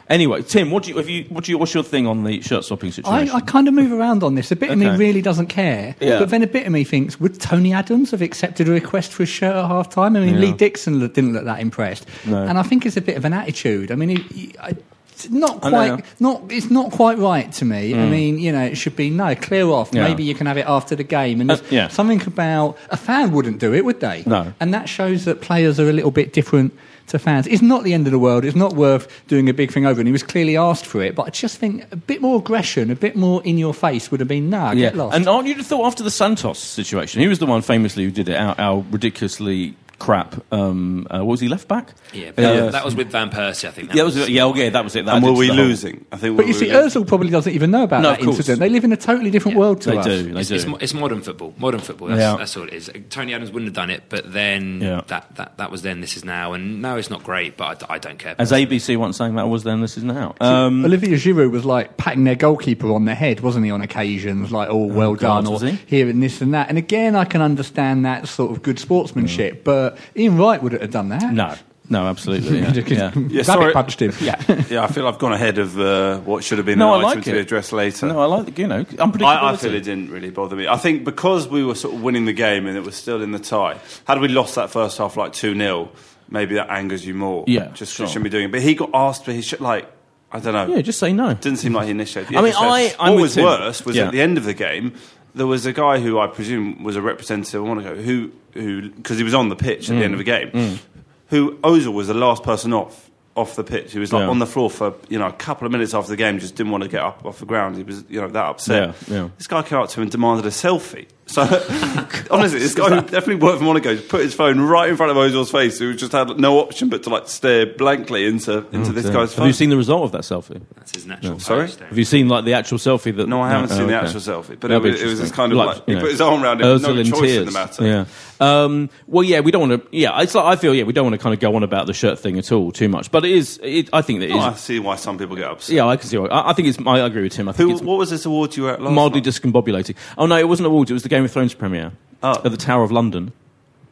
Anyway, 0.10 0.42
Tim, 0.42 0.72
what 0.72 0.84
do 0.84 0.90
you, 0.92 0.98
have 0.98 1.10
you, 1.10 1.24
what 1.30 1.46
do 1.46 1.52
you, 1.52 1.58
what's 1.58 1.74
your 1.74 1.84
thing 1.84 2.06
on 2.08 2.24
the 2.24 2.42
shirt 2.42 2.66
swapping 2.66 2.92
situation? 2.92 3.34
I 3.34 3.40
kind 3.42 3.68
of 3.68 3.74
move 3.74 3.92
around 3.92 4.24
on 4.24 4.36
this. 4.36 4.52
A 4.52 4.56
bit 4.56 4.70
of 4.72 4.78
Okay. 4.82 4.92
me 4.92 4.98
really 4.98 5.22
doesn't 5.22 5.48
care, 5.48 5.96
Yeah. 6.00 6.20
but 6.20 6.30
then 6.30 6.44
a 6.44 6.48
bit 6.48 6.66
of 6.66 6.74
me 6.74 6.84
thinks, 6.84 7.20
would 7.20 7.40
Tony 7.40 7.72
Adams 7.74 8.12
have 8.12 8.22
accepted 8.22 8.68
a 8.68 8.72
request 8.72 9.14
for 9.14 9.24
a 9.24 9.26
shirt 9.26 9.56
at 9.56 9.68
half 9.68 9.90
time? 9.90 10.16
I 10.16 10.20
mean, 10.22 10.34
Yeah. 10.36 10.40
Lee 10.42 10.52
Dixon 10.54 11.00
didn't 11.00 11.34
look 11.34 11.46
that 11.46 11.60
impressed, 11.62 12.06
No. 12.26 12.44
and 12.44 12.58
I 12.58 12.64
think 12.64 12.86
it's 12.86 12.98
a 12.98 13.02
bit 13.02 13.16
of 13.16 13.24
an 13.26 13.34
attitude. 13.34 13.92
I 13.92 13.96
mean, 13.96 14.10
he, 14.10 14.16
he, 14.34 14.56
I, 14.60 14.76
it's 15.14 15.30
not 15.30 15.62
quite, 15.62 16.04
not 16.20 16.42
it's 16.50 16.72
not 16.72 16.92
quite 16.92 17.20
right 17.20 17.52
to 17.54 17.64
me. 17.66 17.94
I 17.94 18.10
mean, 18.10 18.40
you 18.40 18.52
know, 18.52 18.64
it 18.64 18.76
should 18.76 18.96
be 18.96 19.12
no 19.12 19.36
clear 19.36 19.68
off. 19.68 19.92
Mm. 19.92 19.96
Yeah. 19.98 20.08
Maybe 20.08 20.24
you 20.24 20.34
can 20.34 20.48
have 20.48 20.58
it 20.58 20.66
after 20.68 20.96
the 20.96 21.04
game, 21.04 21.42
and 21.42 21.52
Uh, 21.52 21.58
yeah. 21.70 21.90
something 21.90 22.22
about 22.26 22.76
a 22.90 22.98
fan 22.98 23.32
wouldn't 23.32 23.60
do 23.60 23.72
it, 23.74 23.86
would 23.86 24.00
they? 24.00 24.24
No. 24.26 24.52
and 24.60 24.74
that 24.74 24.90
shows 24.90 25.26
that 25.26 25.40
players 25.40 25.80
are 25.80 25.88
a 25.90 25.94
little 25.94 26.10
bit 26.12 26.34
different 26.34 26.74
to 27.12 27.20
fans. 27.20 27.48
It's 27.48 27.62
not 27.62 27.84
the 27.84 27.94
end 27.94 28.08
of 28.08 28.12
the 28.12 28.20
world. 28.20 28.44
It's 28.44 28.56
not 28.56 28.74
worth 28.74 29.08
doing 29.28 29.48
a 29.50 29.54
big 29.54 29.72
thing 29.72 29.86
over. 29.86 30.00
And 30.02 30.08
he 30.08 30.12
was 30.12 30.24
clearly 30.24 30.58
asked 30.58 30.86
for 30.86 31.02
it. 31.02 31.16
But 31.16 31.28
I 31.28 31.30
just 31.30 31.58
think 31.58 31.86
a 31.92 31.96
bit 31.96 32.22
more 32.22 32.40
aggression, 32.40 32.92
a 32.92 32.96
bit 32.96 33.16
more 33.16 33.42
in 33.44 33.58
your 33.58 33.74
face 33.74 34.12
would 34.12 34.20
have 34.20 34.30
been 34.30 34.50
nah. 34.50 34.72
yeah, 34.72 34.90
Get 34.90 34.96
lost. 34.98 35.16
and 35.16 35.28
aren't 35.28 35.48
you 35.48 35.56
the 35.56 35.64
thought 35.64 35.86
after 35.86 36.04
the 36.04 36.12
Santos 36.12 36.60
situation? 36.60 37.22
He 37.22 37.28
was 37.28 37.40
the 37.40 37.46
one 37.46 37.62
famously 37.62 38.04
who 38.04 38.12
did 38.12 38.30
it. 38.30 38.36
Our, 38.36 38.56
our 38.60 38.86
ridiculously 38.92 39.76
crap. 40.02 40.36
Um, 40.52 41.06
uh, 41.10 41.20
what 41.20 41.34
was 41.34 41.40
he 41.40 41.48
left 41.48 41.68
back? 41.68 41.94
Yeah, 42.14 42.32
but 42.36 42.44
Uh, 42.46 42.70
that 42.72 42.84
was 42.84 42.96
with 42.96 43.10
Van 43.12 43.30
Persie, 43.30 43.68
I 43.68 43.72
think. 43.72 43.90
That 43.90 43.96
Yeah, 43.98 44.04
that 44.04 44.06
was, 44.06 44.30
yeah, 44.30 44.44
oh, 44.44 44.56
yeah, 44.56 44.70
that 44.70 44.84
was 44.84 44.96
it. 44.96 45.06
That 45.06 45.16
And 45.18 45.26
were 45.26 45.32
we 45.34 45.48
the 45.48 45.54
whole- 45.54 45.66
losing? 45.66 46.06
I 46.12 46.18
think. 46.18 46.38
but 46.38 46.48
you 46.48 46.54
see, 46.54 46.68
were 46.72 46.82
Ozil 46.84 47.06
probably 47.08 47.30
doesn't 47.30 47.54
even 47.54 47.70
know 47.72 47.84
about 47.84 48.02
No, 48.02 48.12
that 48.12 48.22
incident. 48.22 48.60
They 48.60 48.70
live 48.70 48.84
in 48.84 48.92
a 48.92 48.98
totally 48.98 49.30
different 49.30 49.58
world 49.58 49.82
to 49.82 49.92
They 49.92 49.98
us. 49.98 50.06
do. 50.06 50.34
They 50.34 50.40
It's, 50.40 50.50
do. 50.50 50.56
it's, 50.56 50.66
it's 50.82 50.94
modern 50.94 51.22
football. 51.22 51.54
Modern 51.60 51.80
football. 51.82 52.08
That's, 52.10 52.20
Yeah. 52.20 52.36
that's 52.38 52.58
all 52.58 52.64
it 52.64 52.74
is. 52.74 52.90
Tony 53.10 53.34
Adams 53.34 53.52
wouldn't 53.52 53.68
have 53.70 53.76
done 53.76 53.90
it, 53.92 54.04
but 54.10 54.34
then 54.34 54.82
Yeah. 54.82 55.02
that, 55.08 55.36
that, 55.36 55.58
that 55.58 55.72
was 55.72 55.82
then. 55.84 56.02
This 56.02 56.18
is 56.18 56.26
now, 56.26 56.54
and 56.54 56.82
no, 56.82 56.98
it's 56.98 57.10
not 57.12 57.24
great, 57.24 57.56
but 57.58 57.84
I, 57.90 57.96
I 57.96 57.98
don't 58.00 58.18
care. 58.18 58.36
As 58.40 58.52
ABC 58.52 58.98
once 58.98 59.18
saying 59.18 59.36
that 59.36 59.48
was 59.50 59.64
then, 59.64 59.82
this 59.82 59.98
is 59.98 60.04
now. 60.04 60.34
Um, 60.42 60.84
Olivier 60.84 61.14
Giroud 61.16 61.52
was 61.52 61.64
like 61.66 61.98
patting 61.98 62.24
their 62.24 62.36
goalkeeper 62.36 62.92
on 62.92 63.06
the 63.06 63.14
head, 63.16 63.42
wasn't 63.42 63.66
he? 63.66 63.72
On 63.72 63.82
occasions, 63.82 64.52
like, 64.52 64.70
"Oh, 64.72 64.86
well 64.86 65.14
God, 65.16 65.44
done," 65.44 65.52
was 65.54 65.64
or 65.64 65.68
he? 65.68 65.80
here 65.86 66.10
and 66.10 66.24
this 66.24 66.42
and 66.42 66.54
that. 66.54 66.70
And 66.70 66.78
again, 66.78 67.16
I 67.16 67.26
can 67.26 67.42
understand 67.42 68.06
that 68.06 68.28
sort 68.28 68.52
of 68.52 68.64
good 68.64 68.80
sportsmanship, 68.80 69.64
but 69.64 69.91
Ian 70.16 70.38
Wright 70.38 70.62
wouldn't 70.62 70.82
have 70.82 70.92
done 70.92 71.10
that. 71.10 71.34
no, 71.34 71.56
no, 71.90 72.08
absolutely. 72.08 72.60
Yeah, 72.60 72.72
Just- 72.80 72.88
yeah. 72.90 73.12
Yeah, 73.30 73.44
sorry. 73.44 73.74
punched 73.74 74.02
him. 74.02 74.14
Yeah. 74.22 74.42
Yeah, 74.70 74.84
I 74.84 74.88
feel 74.88 75.08
I've 75.08 75.20
gone 75.20 75.34
ahead 75.34 75.58
of 75.58 75.78
uh, 75.80 76.20
what 76.20 76.44
should 76.44 76.58
have 76.58 76.66
been 76.66 76.80
No, 76.80 76.94
an 76.94 77.04
I 77.06 77.08
item 77.10 77.18
like 77.20 77.26
to 77.26 77.32
be 77.32 77.38
it. 77.38 77.42
addressed 77.42 77.74
later. 77.74 78.06
No, 78.08 78.20
I 78.22 78.26
like 78.26 78.46
the, 78.54 78.62
you 78.62 78.68
know, 78.68 78.84
unpredictability. 78.86 79.26
I, 79.26 79.52
I 79.54 79.56
feel 79.58 79.74
it 79.74 79.82
didn't 79.84 80.10
really 80.12 80.30
bother 80.30 80.56
me. 80.56 80.68
I 80.68 80.78
think 80.78 81.04
because 81.04 81.48
we 81.50 81.64
were 81.66 81.76
sort 81.76 81.94
of 81.96 82.02
winning 82.02 82.26
the 82.26 82.34
game 82.34 82.66
and 82.68 82.78
it 82.78 82.84
was 82.84 82.96
still 82.96 83.22
in 83.22 83.32
the 83.32 83.40
tie, 83.40 83.80
had 84.06 84.20
we 84.22 84.28
lost 84.30 84.56
that 84.56 84.70
first 84.70 84.98
half 85.00 85.18
like 85.18 85.34
2 85.34 85.56
0, 85.58 85.90
maybe 86.30 86.56
that 86.56 86.70
angers 86.70 87.06
you 87.06 87.14
more. 87.14 87.44
Yeah, 87.48 87.72
Just 87.74 87.94
sure. 87.96 88.08
shouldn't 88.08 88.24
be 88.24 88.30
doing 88.30 88.46
it. 88.46 88.52
But 88.52 88.62
he 88.62 88.74
got 88.76 88.92
asked 88.94 89.26
for 89.26 89.34
his 89.34 89.44
shit, 89.46 89.60
like, 89.60 89.92
I 90.32 90.40
don't 90.40 90.54
know. 90.54 90.74
Yeah, 90.74 90.82
just 90.82 90.98
say 91.00 91.12
no. 91.12 91.34
Didn't 91.34 91.58
seem 91.60 91.74
like 91.74 91.86
he 91.86 91.92
initiated. 91.92 92.34
I 92.38 92.42
mean, 92.42 92.54
I- 92.58 92.88
said- 92.88 92.96
I'm 93.02 93.10
what 93.10 93.16
with 93.16 93.22
was 93.24 93.36
Tim. 93.36 93.44
worse 93.44 93.86
was 93.86 93.96
Yeah. 93.98 94.06
at 94.06 94.12
the 94.14 94.22
end 94.22 94.38
of 94.38 94.46
the 94.46 94.54
game, 94.54 94.94
there 95.36 95.48
was 95.48 95.66
a 95.66 95.74
guy 95.74 96.00
who 96.00 96.20
I 96.20 96.28
presume 96.28 96.84
was 96.84 96.96
a 96.96 97.02
representative 97.02 97.62
a 97.62 97.64
while 97.64 97.80
ago 97.80 97.96
who, 97.96 98.32
who 98.54 98.90
because 98.90 99.18
he 99.18 99.24
was 99.24 99.34
on 99.34 99.50
the 99.50 99.56
pitch 99.56 99.90
at 99.90 99.96
Mm. 99.96 100.00
the 100.00 100.06
end 100.06 100.14
of 100.14 100.18
the 100.18 100.24
game, 100.26 100.80
who 101.28 101.58
Ozil 101.60 101.94
was 101.94 102.08
the 102.08 102.14
last 102.14 102.44
person 102.44 102.74
off 102.74 103.10
off 103.36 103.56
the 103.56 103.64
pitch. 103.64 103.94
He 103.94 104.00
was 104.00 104.12
like 104.12 104.24
Yeah. 104.24 104.30
on 104.30 104.40
the 104.40 104.46
floor 104.46 104.70
for 104.70 104.94
you 105.08 105.18
know 105.18 105.28
a 105.28 105.32
couple 105.34 105.66
of 105.66 105.72
minutes 105.72 105.94
after 105.94 106.10
the 106.10 106.18
game, 106.18 106.38
just 106.40 106.56
didn't 106.56 106.72
want 106.72 106.84
to 106.84 106.90
get 106.90 107.02
up 107.02 107.26
off 107.26 107.40
the 107.40 107.46
ground. 107.46 107.78
He 107.78 107.84
was 107.84 108.04
you 108.10 108.20
know 108.20 108.28
that 108.28 108.46
upset. 108.46 108.94
Yeah, 109.08 109.16
yeah. 109.16 109.30
This 109.38 109.48
guy 109.48 109.62
came 109.64 109.80
up 109.80 109.88
to 109.90 110.00
him 110.00 110.04
and 110.04 110.12
demanded 110.12 110.46
a 110.46 110.50
selfie. 110.50 111.08
So 111.28 111.44
honestly, 112.32 112.60
this 112.60 112.76
guy 112.76 112.90
who 112.90 113.02
definitely 113.02 113.36
worked 113.36 113.60
for 113.60 113.64
Monaco 113.64 113.96
just 113.96 114.10
put 114.10 114.22
his 114.22 114.34
phone 114.34 114.60
right 114.60 114.90
in 114.90 114.98
front 114.98 115.12
of 115.12 115.18
Ozil's 115.18 115.50
face, 115.50 115.80
who 115.80 115.94
just 115.94 116.12
had 116.12 116.38
no 116.40 116.60
option 116.60 116.90
but 116.90 117.04
to 117.04 117.10
like 117.10 117.28
stare 117.30 117.66
blankly 117.68 118.26
into 118.26 118.66
into 118.74 118.92
this 118.92 119.06
Yeah. 119.06 119.14
guy's 119.14 119.34
Have 119.36 119.48
you 119.48 119.54
seen 119.54 119.70
the 119.70 119.78
result 119.78 120.04
of 120.04 120.12
that 120.12 120.24
selfie? 120.24 120.62
That's 120.76 120.94
his 120.96 121.06
natural. 121.06 121.40
Sorry? 121.40 121.68
pose. 121.68 121.80
Have 121.80 121.98
you 121.98 122.04
seen 122.04 122.28
like 122.28 122.44
the 122.44 122.54
actual 122.54 122.80
selfie 122.80 123.16
that? 123.16 123.28
No, 123.30 123.42
I 123.42 123.50
haven't 123.50 123.72
Oh, 123.72 123.78
seen 123.78 123.88
the 123.88 123.98
okay. 123.98 124.06
actual 124.08 124.20
selfie, 124.20 124.60
but 124.60 124.72
it 124.72 124.82
That'd 124.82 124.84
be 124.84 124.92
was, 124.92 125.02
it 125.02 125.06
was 125.06 125.20
this 125.22 125.32
kind 125.32 125.52
of 125.54 125.58
like, 125.58 125.86
he 125.86 125.92
you 125.92 125.96
know, 125.96 126.02
put 126.02 126.12
his 126.12 126.20
arm 126.22 126.44
around 126.44 126.60
it, 126.60 126.64
no 126.66 126.78
Ozil 126.78 127.00
in 127.00 127.06
choice 127.06 127.20
in 127.20 127.26
tears. 127.26 127.46
the 127.46 127.52
matter. 127.52 127.86
Yeah. 127.86 128.06
Um, 128.42 128.90
well, 129.08 129.24
yeah, 129.24 129.40
we 129.40 129.52
don't 129.52 129.70
want 129.70 129.84
to. 129.92 129.98
Yeah, 129.98 130.20
it's 130.22 130.34
like 130.36 130.46
I 130.46 130.56
feel. 130.60 130.74
Yeah, 130.74 130.84
we 130.84 130.94
don't 130.94 131.06
want 131.06 131.14
to 131.14 131.20
kind 131.22 131.34
of 131.34 131.40
go 131.40 131.56
on 131.56 131.62
about 131.64 131.86
the 131.86 131.94
shirt 131.94 132.18
thing 132.20 132.40
at 132.40 132.52
all 132.52 132.72
too 132.72 132.90
much. 132.90 133.12
But 133.12 133.24
it 133.24 133.32
is. 133.32 133.60
It, 133.62 133.90
I 133.94 134.02
think 134.02 134.20
that 134.22 134.32
Oh, 134.32 134.38
is. 134.40 134.44
I 134.44 134.54
see 134.56 134.80
why 134.80 134.96
some 134.96 135.20
people 135.20 135.36
get 135.36 135.46
upset. 135.46 135.76
yeah, 135.76 135.86
I 135.86 135.96
can 135.96 136.08
see. 136.10 136.18
Why. 136.18 136.26
I, 136.26 136.50
I 136.50 136.54
think 136.54 136.68
it's. 136.68 136.80
I 136.88 136.98
agree 137.00 137.22
with 137.22 137.34
Tim. 137.34 137.48
I 137.48 137.52
think 137.52 137.70
Who, 137.70 137.76
it's 137.76 137.84
what 137.84 138.00
was 138.00 138.10
this 138.10 138.26
award 138.26 138.58
you 138.58 138.64
were 138.64 138.72
at 138.72 138.82
last 138.82 138.92
mildly 138.94 139.22
night? 139.22 139.30
discombobulating. 139.30 139.96
Oh 140.18 140.26
no, 140.26 140.38
it 140.38 140.48
wasn't 140.50 140.66
awards. 140.66 140.90
It 140.90 140.96
was 140.96 141.04
the 141.04 141.10
Game 141.10 141.21
of 141.26 141.32
Thrones 141.32 141.54
premiere 141.54 141.92
Oh. 142.24 142.40
at 142.46 142.52
the 142.52 142.58
Tower 142.58 142.84
of 142.84 142.92
London. 142.92 143.32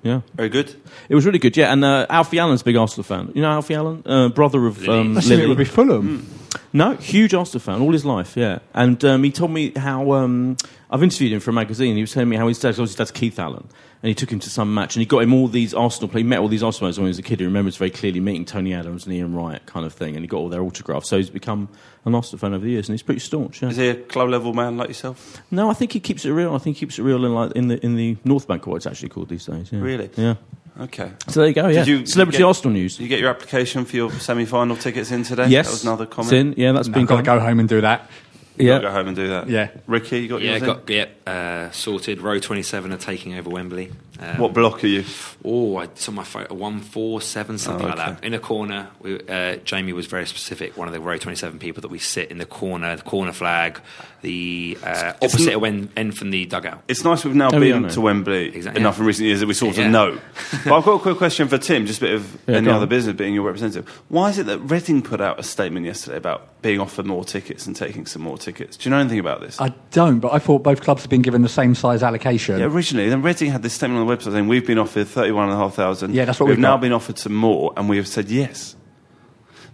Yeah. 0.03 0.21
Very 0.35 0.49
good. 0.49 0.73
It 1.09 1.15
was 1.15 1.25
really 1.25 1.39
good, 1.39 1.57
yeah. 1.57 1.73
And 1.73 1.83
uh, 1.83 2.05
Alfie 2.09 2.39
Allen's 2.39 2.61
a 2.61 2.63
big 2.63 2.75
Arsenal 2.77 3.03
fan. 3.03 3.31
You 3.35 3.41
know 3.41 3.49
Alfie 3.51 3.73
Allen, 3.75 4.03
uh, 4.05 4.29
brother 4.29 4.65
of 4.67 4.87
um, 4.87 5.17
I 5.17 5.19
assume 5.19 5.41
it 5.41 5.47
would 5.47 5.57
be 5.57 5.65
Fulham. 5.65 6.25
No, 6.71 6.95
huge 6.95 7.33
Arsenal 7.33 7.59
fan 7.59 7.81
all 7.81 7.91
his 7.91 8.05
life, 8.05 8.37
yeah. 8.37 8.59
And 8.73 9.03
um, 9.03 9.23
he 9.23 9.31
told 9.31 9.51
me 9.51 9.71
how 9.75 10.11
um, 10.13 10.55
I've 10.89 11.03
interviewed 11.03 11.33
him 11.33 11.39
for 11.41 11.49
a 11.49 11.53
magazine. 11.53 11.95
He 11.95 12.01
was 12.01 12.13
telling 12.13 12.29
me 12.29 12.37
how 12.37 12.47
his 12.47 12.59
dad, 12.59 12.69
obviously 12.69 12.85
his 12.85 12.95
dad's 12.95 13.11
Keith 13.11 13.37
Allen, 13.39 13.67
and 14.01 14.07
he 14.07 14.15
took 14.15 14.31
him 14.31 14.39
to 14.39 14.49
some 14.49 14.73
match 14.73 14.95
and 14.95 15.01
he 15.01 15.05
got 15.05 15.19
him 15.23 15.33
all 15.33 15.47
these 15.47 15.73
Arsenal 15.73 16.07
players. 16.07 16.23
He 16.23 16.27
met 16.29 16.39
all 16.39 16.47
these 16.47 16.63
Arsenal 16.63 16.85
players 16.87 16.97
when 16.97 17.05
he 17.07 17.09
was 17.09 17.19
a 17.19 17.23
kid. 17.23 17.39
He 17.39 17.45
remembers 17.45 17.75
very 17.75 17.89
clearly 17.91 18.19
meeting 18.21 18.45
Tony 18.45 18.73
Adams 18.73 19.05
and 19.05 19.13
Ian 19.13 19.35
Wright, 19.35 19.65
kind 19.65 19.85
of 19.85 19.93
thing, 19.93 20.15
and 20.15 20.23
he 20.23 20.27
got 20.27 20.37
all 20.37 20.49
their 20.49 20.61
autographs. 20.61 21.09
So 21.09 21.17
he's 21.17 21.29
become 21.29 21.67
an 22.05 22.15
Arsenal 22.15 22.39
fan 22.39 22.53
over 22.53 22.63
the 22.63 22.71
years, 22.71 22.87
and 22.87 22.93
he's 22.93 23.03
pretty 23.03 23.19
staunch. 23.19 23.61
Yeah. 23.61 23.69
Is 23.69 23.77
he 23.77 23.89
a 23.89 23.95
club 23.95 24.29
level 24.29 24.53
man 24.53 24.77
like 24.77 24.87
yourself? 24.87 25.41
No, 25.51 25.69
I 25.69 25.73
think 25.73 25.91
he 25.91 25.99
keeps 25.99 26.23
it 26.25 26.31
real. 26.31 26.55
I 26.55 26.59
think 26.59 26.77
he 26.77 26.85
keeps 26.85 26.97
it 26.97 27.03
real 27.03 27.25
in 27.25 27.33
like 27.33 27.51
in 27.53 27.67
the 27.67 27.83
in 27.85 27.95
the 27.95 28.15
North 28.23 28.47
Bank, 28.47 28.65
or 28.67 28.71
what 28.71 28.77
it's 28.77 28.87
actually 28.87 29.09
called 29.09 29.29
these 29.29 29.45
days. 29.45 29.69
Yeah. 29.71 29.79
Really? 29.81 30.09
Yeah. 30.15 30.35
Okay. 30.79 31.11
So 31.27 31.41
there 31.41 31.49
you 31.49 31.53
go. 31.53 31.67
Yeah. 31.67 31.83
You- 31.83 32.05
Celebrity 32.05 32.37
get- 32.37 32.45
Arsenal 32.45 32.71
news. 32.71 32.95
Did 32.95 33.03
you 33.03 33.09
get 33.09 33.19
your 33.19 33.29
application 33.29 33.83
for 33.83 33.97
your 33.97 34.11
semi 34.13 34.45
final 34.45 34.77
tickets 34.77 35.11
in 35.11 35.23
today? 35.23 35.47
yes. 35.49 35.65
That 35.67 35.71
was 35.73 35.83
another 35.83 36.05
comment. 36.05 36.31
It's 36.31 36.57
in. 36.57 36.63
Yeah, 36.63 36.71
that's 36.71 36.87
No, 36.87 36.93
been 36.93 37.01
I've 37.03 37.09
got 37.09 37.17
to 37.17 37.23
go 37.23 37.39
home 37.41 37.59
and 37.59 37.67
do 37.67 37.81
that. 37.81 38.09
Yeah. 38.59 38.79
Go 38.79 38.91
home 38.91 39.07
and 39.07 39.15
do 39.15 39.27
that. 39.29 39.49
Yeah. 39.49 39.69
Ricky, 39.87 40.19
you 40.21 40.27
got 40.27 40.41
Yeah, 40.41 40.51
yours 40.51 40.61
in? 40.63 40.67
got 40.67 40.89
yeah, 40.89 41.05
uh, 41.25 41.71
sorted. 41.71 42.21
Row 42.21 42.39
27 42.39 42.91
are 42.91 42.97
taking 42.97 43.35
over 43.35 43.49
Wembley. 43.49 43.91
Um, 44.21 44.37
What 44.37 44.53
block 44.53 44.83
are 44.83 44.87
you? 44.87 45.05
Oh, 45.45 45.77
I 45.77 45.87
saw 45.95 46.11
my 46.11 46.23
photo. 46.23 46.53
One 46.53 46.79
four 46.79 47.21
seven, 47.21 47.57
something 47.57 47.85
Oh, 47.85 47.89
like 47.89 47.97
that. 47.97 48.23
In 48.23 48.33
a 48.33 48.39
corner. 48.39 48.89
We, 49.01 49.19
uh, 49.27 49.55
Jamie 49.57 49.93
was 49.93 50.07
very 50.07 50.25
specific. 50.25 50.75
One 50.77 50.87
of 50.87 50.93
the 50.93 50.99
row 50.99 51.17
twenty 51.17 51.37
seven 51.37 51.59
people 51.59 51.81
that 51.81 51.87
we 51.87 51.99
sit 51.99 52.29
in 52.31 52.37
the 52.37 52.45
corner, 52.45 52.95
the 52.97 53.01
corner 53.01 53.31
flag, 53.31 53.79
the 54.21 54.77
uh, 54.83 55.13
It's 55.21 55.33
opposite 55.33 55.53
n- 55.53 55.63
end, 55.65 55.89
end 55.95 56.17
from 56.17 56.31
the 56.31 56.45
dugout. 56.45 56.83
It's 56.89 57.03
nice 57.05 57.23
we've 57.23 57.33
now 57.35 57.47
Oh, 57.53 57.59
been 57.59 57.83
know. 57.83 57.89
to 57.89 58.01
Wembley 58.01 58.53
Exactly, 58.53 58.81
enough 58.81 58.95
yeah. 58.97 59.01
in 59.01 59.07
recent 59.07 59.25
years 59.27 59.39
that 59.39 59.47
we 59.47 59.53
sort 59.53 59.77
Yeah. 59.77 59.85
of 59.85 59.91
know. 59.91 60.19
but 60.65 60.73
I've 60.77 60.83
got 60.83 60.93
a 60.95 60.99
quick 60.99 61.17
question 61.17 61.47
for 61.47 61.57
Tim, 61.57 61.85
just 61.85 61.99
a 61.99 62.05
bit 62.05 62.15
of 62.15 62.37
Yeah, 62.47 62.57
any 62.57 62.65
go 62.65 62.71
other 62.73 62.83
on. 62.83 62.89
business 62.89 63.15
being 63.15 63.33
your 63.33 63.45
representative. 63.45 63.87
Why 64.09 64.29
is 64.29 64.37
it 64.39 64.45
that 64.47 64.59
Reading 64.59 65.01
put 65.01 65.21
out 65.21 65.39
a 65.39 65.43
statement 65.43 65.85
yesterday 65.85 66.17
about 66.17 66.61
being 66.61 66.81
offered 66.81 67.05
more 67.05 67.23
tickets 67.23 67.65
and 67.65 67.73
taking 67.75 68.05
some 68.05 68.21
more 68.21 68.37
tickets? 68.37 68.75
Do 68.75 68.89
you 68.89 68.91
know 68.93 68.99
anything 68.99 69.19
about 69.19 69.39
this? 69.39 69.61
I 69.61 69.73
don't, 69.91 70.19
but 70.19 70.33
I 70.33 70.39
thought 70.39 70.63
both 70.63 70.81
clubs 70.81 71.03
had 71.03 71.09
been 71.09 71.21
given 71.21 71.41
the 71.41 71.47
same 71.49 71.73
size 71.73 72.03
allocation. 72.03 72.59
Yeah, 72.59 72.65
originally, 72.65 73.07
then 73.07 73.21
Reading 73.21 73.51
had 73.51 73.63
this 73.63 73.73
statement 73.73 74.01
on 74.01 74.05
the 74.07 74.08
website 74.09 74.31
saying 74.33 74.47
we've 74.47 74.65
been 74.67 74.77
offered 74.79 75.07
thirty-one 75.07 75.45
and 75.45 75.53
a 75.53 75.57
half 75.57 75.75
thousand. 75.75 76.13
Yeah, 76.13 76.25
that's 76.25 76.39
what 76.39 76.47
we've 76.47 76.57
we've 76.57 76.61
now 76.61 76.75
got. 76.75 76.81
been 76.81 76.93
offered 76.93 77.17
some 77.17 77.33
more, 77.35 77.73
and 77.77 77.87
we 77.89 77.97
have 77.97 78.07
said 78.07 78.29
yes. 78.29 78.75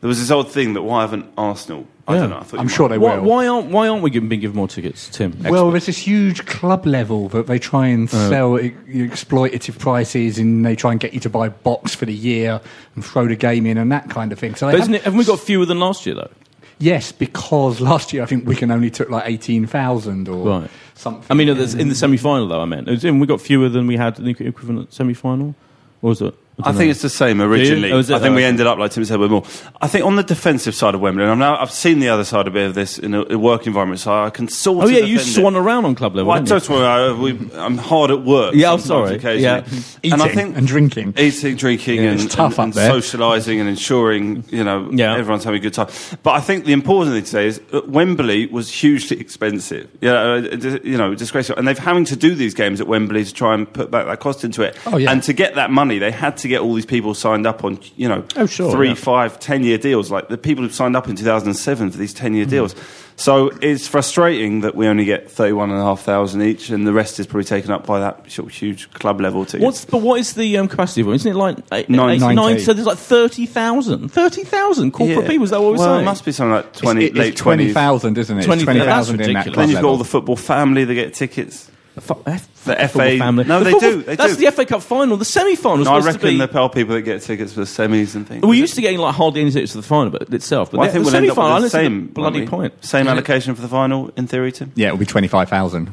There 0.01 0.07
was 0.09 0.19
this 0.19 0.29
old 0.29 0.51
thing 0.51 0.73
that 0.73 0.83
why 0.83 1.01
haven't 1.01 1.25
Arsenal? 1.37 1.87
I 2.07 2.13
Yeah. 2.13 2.19
don't 2.21 2.29
know. 2.29 2.37
I 2.37 2.43
thought 2.43 2.59
I'm 2.59 2.65
you 2.65 2.69
sure 2.69 2.87
might- 2.89 2.95
they 2.95 2.97
Why, 2.99 3.15
will. 3.17 3.23
why 3.23 3.47
aren't 3.47 3.67
why 3.71 3.87
aren't 3.87 4.03
we 4.03 4.11
giving, 4.11 4.29
being 4.29 4.41
given 4.41 4.55
more 4.55 4.67
tickets, 4.67 5.09
Tim? 5.09 5.35
Well, 5.43 5.71
there's 5.71 5.87
this 5.87 5.97
huge 5.97 6.45
club 6.45 6.85
level 6.85 7.29
that 7.29 7.47
they 7.47 7.57
try 7.57 7.87
and 7.87 8.07
Uh. 8.07 8.29
sell 8.29 8.59
e- 8.59 8.75
exploitative 8.93 9.79
prices, 9.79 10.37
and 10.37 10.63
they 10.65 10.75
try 10.75 10.91
and 10.91 10.99
get 10.99 11.13
you 11.13 11.19
to 11.21 11.29
buy 11.29 11.47
a 11.47 11.49
box 11.49 11.95
for 11.95 12.05
the 12.05 12.13
year 12.13 12.61
and 12.95 13.03
throw 13.03 13.27
the 13.27 13.35
game 13.35 13.65
in 13.65 13.77
and 13.77 13.91
that 13.91 14.09
kind 14.09 14.31
of 14.31 14.37
thing. 14.37 14.53
So 14.55 14.67
they 14.67 14.73
But 14.73 14.81
isn't 14.81 14.93
it, 14.95 15.03
haven't 15.03 15.17
we 15.17 15.25
got 15.25 15.39
fewer 15.39 15.65
than 15.65 15.79
last 15.79 16.05
year 16.05 16.15
though? 16.15 16.29
Yes, 16.79 17.11
because 17.11 17.79
last 17.79 18.11
year 18.13 18.21
I 18.23 18.25
think 18.25 18.45
Wigan 18.47 18.69
only 18.71 18.89
took 18.89 19.09
like 19.09 19.23
18,000 19.27 20.27
or 20.27 20.45
Right. 20.61 20.69
something. 20.93 21.23
I 21.29 21.33
mean, 21.33 21.47
in 21.49 21.57
the, 21.89 21.95
semi-final, 21.95 22.47
though, 22.47 22.61
I 22.61 22.65
meant. 22.65 22.87
We 23.03 23.25
got 23.25 23.39
fewer 23.41 23.69
than 23.69 23.87
we 23.87 23.95
had 23.97 24.19
in 24.19 24.25
the 24.25 24.31
equivalent 24.39 24.93
semi-final? 24.93 25.55
Or 26.01 26.09
was 26.09 26.21
it? 26.21 26.35
I 26.57 26.69
don't 26.71 26.75
think 26.77 26.91
it's 26.91 27.01
the 27.01 27.09
same 27.09 27.41
originally. 27.41 27.91
Oh, 27.91 27.99
it? 27.99 28.09
I 28.11 28.19
think 28.19 28.31
Oh, 28.31 28.35
we 28.35 28.43
ended 28.45 28.65
up 28.65 28.77
like 28.77 28.91
Tim 28.91 29.03
said 29.03 29.19
with 29.19 29.29
more. 29.29 29.43
I 29.81 29.87
think 29.89 30.05
on 30.05 30.15
the 30.15 30.23
defensive 30.23 30.73
side 30.73 30.95
of 30.95 31.01
Wembley, 31.01 31.23
and 31.23 31.31
I'm 31.33 31.39
now 31.39 31.57
I've 31.59 31.69
seen 31.71 31.99
the 31.99 32.07
other 32.07 32.23
side 32.23 32.47
a 32.47 32.51
bit 32.51 32.67
of 32.67 32.75
this 32.75 32.97
in 32.97 33.13
a, 33.13 33.23
a 33.33 33.37
work 33.37 33.67
environment, 33.67 33.99
so 33.99 34.13
I 34.23 34.29
can 34.29 34.47
sort 34.47 34.85
of 34.85 34.89
Oh 34.89 34.93
yeah, 34.93 34.99
you 34.99 35.17
defend 35.17 35.29
it. 35.29 35.39
swan 35.41 35.55
around 35.57 35.83
on 35.85 35.95
club 35.95 36.15
level. 36.15 36.31
Well, 36.31 36.41
don't 36.43 36.69
worry, 36.69 36.85
I, 36.85 37.11
we, 37.11 37.37
I'm 37.55 37.77
hard 37.77 38.09
at 38.11 38.21
work. 38.23 38.55
Yeah, 38.55 38.71
I'm 38.71 38.79
sorry. 38.79 39.15
occasionally. 39.15 39.41
Yeah. 39.43 39.65
Eating 40.01 40.13
and 40.13 40.21
I 40.21 40.27
think 40.29 40.55
and 40.57 40.65
drinking. 40.65 41.13
eating, 41.17 41.55
drinking, 41.57 41.95
Yeah, 42.03 42.11
and, 42.11 42.31
tough 42.31 42.57
and, 42.57 42.69
up 42.69 42.75
there. 42.75 42.89
socialising 42.91 43.59
and 43.59 43.67
ensuring 43.67 44.45
you 44.49 44.63
know 44.63 44.89
Yeah. 44.93 45.15
everyone's 45.17 45.43
having 45.43 45.59
a 45.59 45.63
good 45.63 45.73
time. 45.73 45.87
But 46.23 46.31
I 46.35 46.39
think 46.39 46.63
the 46.65 46.73
important 46.73 47.15
thing 47.15 47.23
to 47.23 47.29
say 47.29 47.47
is 47.47 47.61
Wembley 47.85 48.47
was 48.47 48.71
hugely 48.71 49.19
expensive. 49.19 49.89
Yeah, 50.01 50.13
uh, 50.13 50.37
you 50.83 50.97
know, 50.97 51.15
disgraceful, 51.15 51.57
and 51.57 51.67
they're 51.67 51.75
having 51.75 52.05
to 52.05 52.15
do 52.15 52.33
these 52.33 52.53
games 52.53 52.79
at 52.79 52.87
Wembley 52.87 53.25
to 53.25 53.33
try 53.33 53.53
and 53.53 53.71
put 53.71 53.91
back 53.91 54.05
that 54.05 54.19
cost 54.21 54.43
into 54.43 54.61
it. 54.61 54.77
Oh, 54.85 54.97
yeah. 54.97 55.11
And 55.11 55.21
to 55.23 55.33
get 55.33 55.55
that 55.55 55.69
money, 55.69 55.99
they 55.99 56.11
had 56.11 56.37
to 56.37 56.44
get 56.47 56.61
all 56.61 56.73
these 56.73 56.85
people 56.85 57.13
signed 57.13 57.45
up 57.47 57.63
on 57.63 57.79
you 57.95 58.07
know 58.09 58.23
Oh, 58.35 58.45
sure, 58.45 58.71
three, 58.71 58.89
yeah. 58.89 58.93
five, 58.95 59.39
ten 59.39 59.63
year 59.63 59.77
deals. 59.77 60.11
Like 60.11 60.27
the 60.29 60.37
people 60.37 60.63
who 60.63 60.69
signed 60.69 60.95
up 60.95 61.07
in 61.07 61.15
2007 61.15 61.91
for 61.91 61.97
these 61.97 62.13
ten 62.13 62.31
Hmm. 62.31 62.37
year 62.37 62.45
deals. 62.45 62.75
So 63.17 63.49
it's 63.61 63.87
frustrating 63.87 64.59
that 64.59 64.75
we 64.75 64.87
only 64.87 65.05
get 65.05 65.31
thirty-one 65.31 65.69
and 65.71 65.79
a 65.79 65.83
half 65.83 66.01
thousand 66.01 66.41
each, 66.41 66.69
and 66.69 66.85
the 66.85 66.91
rest 66.91 67.17
is 67.17 67.25
probably 67.25 67.45
taken 67.45 67.71
up 67.71 67.85
by 67.87 68.01
that 68.01 68.29
sort 68.29 68.49
of 68.49 68.53
huge 68.53 68.91
club 68.91 69.21
level 69.21 69.45
ticket. 69.45 69.61
What's 69.61 69.85
but 69.85 70.01
what 70.01 70.19
is 70.19 70.33
the 70.33 70.57
um, 70.57 70.67
capacity 70.67 70.99
of 70.99 71.07
it? 71.07 71.13
Isn't 71.13 71.31
it 71.31 71.35
like 71.37 71.57
eight, 71.71 71.89
Nine- 71.89 72.15
eight- 72.15 72.19
Ninety. 72.19 72.35
nine- 72.35 72.59
So 72.59 72.73
there's 72.73 72.85
like 72.85 72.97
thirty 72.97 73.45
thousand. 73.45 74.09
Thirty 74.09 74.43
thousand 74.43 74.91
corporate 74.91 75.19
Yeah. 75.23 75.27
people. 75.29 75.45
Is 75.45 75.51
that 75.51 75.61
what 75.61 75.71
we're 75.73 75.77
well, 75.77 75.87
saying? 75.95 76.01
it 76.01 76.05
must 76.05 76.25
be 76.25 76.33
something 76.33 76.51
like 76.55 76.65
It's- 76.65 76.81
20, 76.81 77.05
it's, 77.05 77.15
late 77.17 77.35
20,000, 77.37 78.15
20,000. 78.15 78.17
isn't 78.17 78.37
it? 78.39 78.43
20,000. 78.45 78.65
20,000 78.65 78.85
That's 78.85 79.09
in 79.09 79.15
that 79.17 79.23
ridiculous. 79.23 79.43
club 79.55 79.55
Then 79.63 79.69
you've 79.69 79.81
got 79.81 79.87
all 79.87 79.97
the 79.97 80.03
football 80.03 80.35
family 80.35 80.83
that 80.83 80.93
get 80.93 81.13
tickets. 81.13 81.71
Fu- 81.99 82.13
eh, 82.25 82.31
F- 82.33 82.63
The 82.65 82.87
FA 82.89 83.17
family. 83.17 83.43
no, 83.45 83.59
The 83.59 83.65
they 83.65 83.71
football- 83.71 83.91
do, 83.91 84.03
they 84.03 84.15
that's 84.15 84.35
do. 84.37 84.45
the 84.45 84.51
FA 84.51 84.65
Cup 84.65 84.81
final. 84.81 85.17
The 85.17 85.25
semi-final. 85.25 85.85
No, 85.85 85.93
I 85.93 85.99
reckon 85.99 86.21
be, 86.21 86.37
there 86.37 86.57
are 86.57 86.69
people 86.69 86.95
that 86.95 87.03
get 87.03 87.21
tickets 87.21 87.53
for 87.53 87.61
the 87.61 87.65
semis 87.65 88.15
and 88.15 88.27
things. 88.27 88.43
We're 88.43 88.53
used 88.55 88.75
to 88.75 88.81
getting 88.81 88.99
like 88.99 89.15
hardly 89.15 89.41
any 89.41 89.51
tickets 89.51 89.71
to 89.73 89.77
the 89.77 89.83
final, 89.83 90.09
but 90.11 90.33
itself. 90.33 90.71
But 90.71 90.79
Well, 90.79 90.83
I 90.85 90.91
the, 90.91 90.93
think 90.93 91.05
the 91.05 91.11
we'll 91.11 91.21
semi-final, 91.21 91.61
with 91.63 91.71
the 91.71 91.77
I 91.77 91.81
don't 91.83 91.91
see 91.91 91.95
same 91.95 92.07
bloody 92.07 92.47
point. 92.47 92.83
Same 92.85 93.07
allocation 93.07 93.55
for 93.55 93.61
the 93.61 93.67
final, 93.67 94.11
in 94.17 94.27
theory, 94.27 94.51
Tim. 94.51 94.71
Yeah, 94.75 94.87
it'll 94.87 94.97
be 94.97 95.05
25,000. 95.05 95.89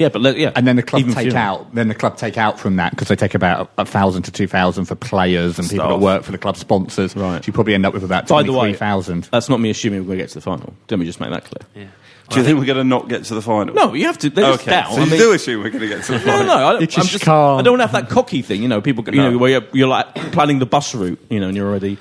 Yeah, 0.00 0.08
but 0.08 0.22
let- 0.22 0.36
yeah, 0.36 0.50
And 0.56 0.66
then 0.66 0.74
the 0.74 0.82
club 0.82 1.00
even 1.02 1.14
take 1.14 1.28
fewer. 1.30 1.38
out. 1.38 1.72
Then 1.72 1.86
the 1.86 1.94
club 1.94 2.16
take 2.16 2.36
out 2.36 2.58
from 2.58 2.74
that 2.76 2.90
because 2.90 3.06
they 3.06 3.14
take 3.14 3.36
about 3.36 3.70
a 3.78 3.84
thousand 3.84 4.24
to 4.24 4.32
two 4.32 4.48
thousand 4.48 4.86
for 4.86 4.96
players 4.96 5.56
and 5.56 5.70
people 5.70 5.86
that 5.88 6.00
work 6.00 6.24
for 6.24 6.32
the 6.32 6.38
club 6.38 6.56
sponsors. 6.56 7.14
Right. 7.14 7.44
So 7.44 7.46
you 7.46 7.52
probably 7.52 7.74
end 7.74 7.86
up 7.86 7.94
with 7.94 8.02
about 8.02 8.26
By 8.26 8.42
twenty-three 8.42 8.72
thousand. 8.74 9.28
That's 9.30 9.48
not 9.48 9.60
me 9.60 9.70
assuming 9.70 10.00
we're 10.00 10.06
going 10.06 10.18
to 10.18 10.22
get 10.24 10.28
to 10.30 10.34
the 10.34 10.40
final. 10.40 10.74
Let 10.90 10.98
me 10.98 11.06
just 11.06 11.20
make 11.20 11.30
that 11.30 11.44
clear. 11.44 11.88
Do 12.30 12.38
you 12.38 12.44
think 12.44 12.58
we're 12.58 12.64
going 12.64 12.78
to 12.78 12.84
not 12.84 13.08
get 13.08 13.24
to 13.24 13.34
the 13.34 13.42
final? 13.42 13.74
No, 13.74 13.92
you 13.92 14.06
have 14.06 14.16
to. 14.18 14.30
There's 14.30 14.56
Okay, 14.56 14.70
doubt. 14.70 14.92
so 14.92 15.00
I 15.00 15.04
you 15.04 15.10
mean- 15.10 15.20
do 15.20 15.32
assume 15.32 15.62
we're 15.62 15.70
going 15.70 15.82
to 15.82 15.88
get 15.88 16.04
to 16.04 16.12
the 16.12 16.20
final? 16.20 16.46
no, 16.46 16.54
I, 16.54 16.72
don't- 16.72 16.80
You 16.80 16.84
I'm 16.86 16.88
just 17.02 17.10
just, 17.12 17.24
can't. 17.24 17.60
I 17.60 17.62
don't 17.62 17.80
have 17.80 17.92
that 17.92 18.08
cocky 18.08 18.40
thing, 18.42 18.62
you 18.62 18.68
know. 18.68 18.80
People, 18.80 19.04
you 19.14 19.20
know, 19.20 19.36
where 19.36 19.50
you're, 19.50 19.64
you're 19.72 19.88
like 19.88 20.14
planning 20.32 20.58
the 20.58 20.66
bus 20.66 20.94
route, 20.94 21.18
you 21.28 21.38
know, 21.38 21.48
and 21.48 21.56
you're 21.56 21.68
already. 21.68 21.98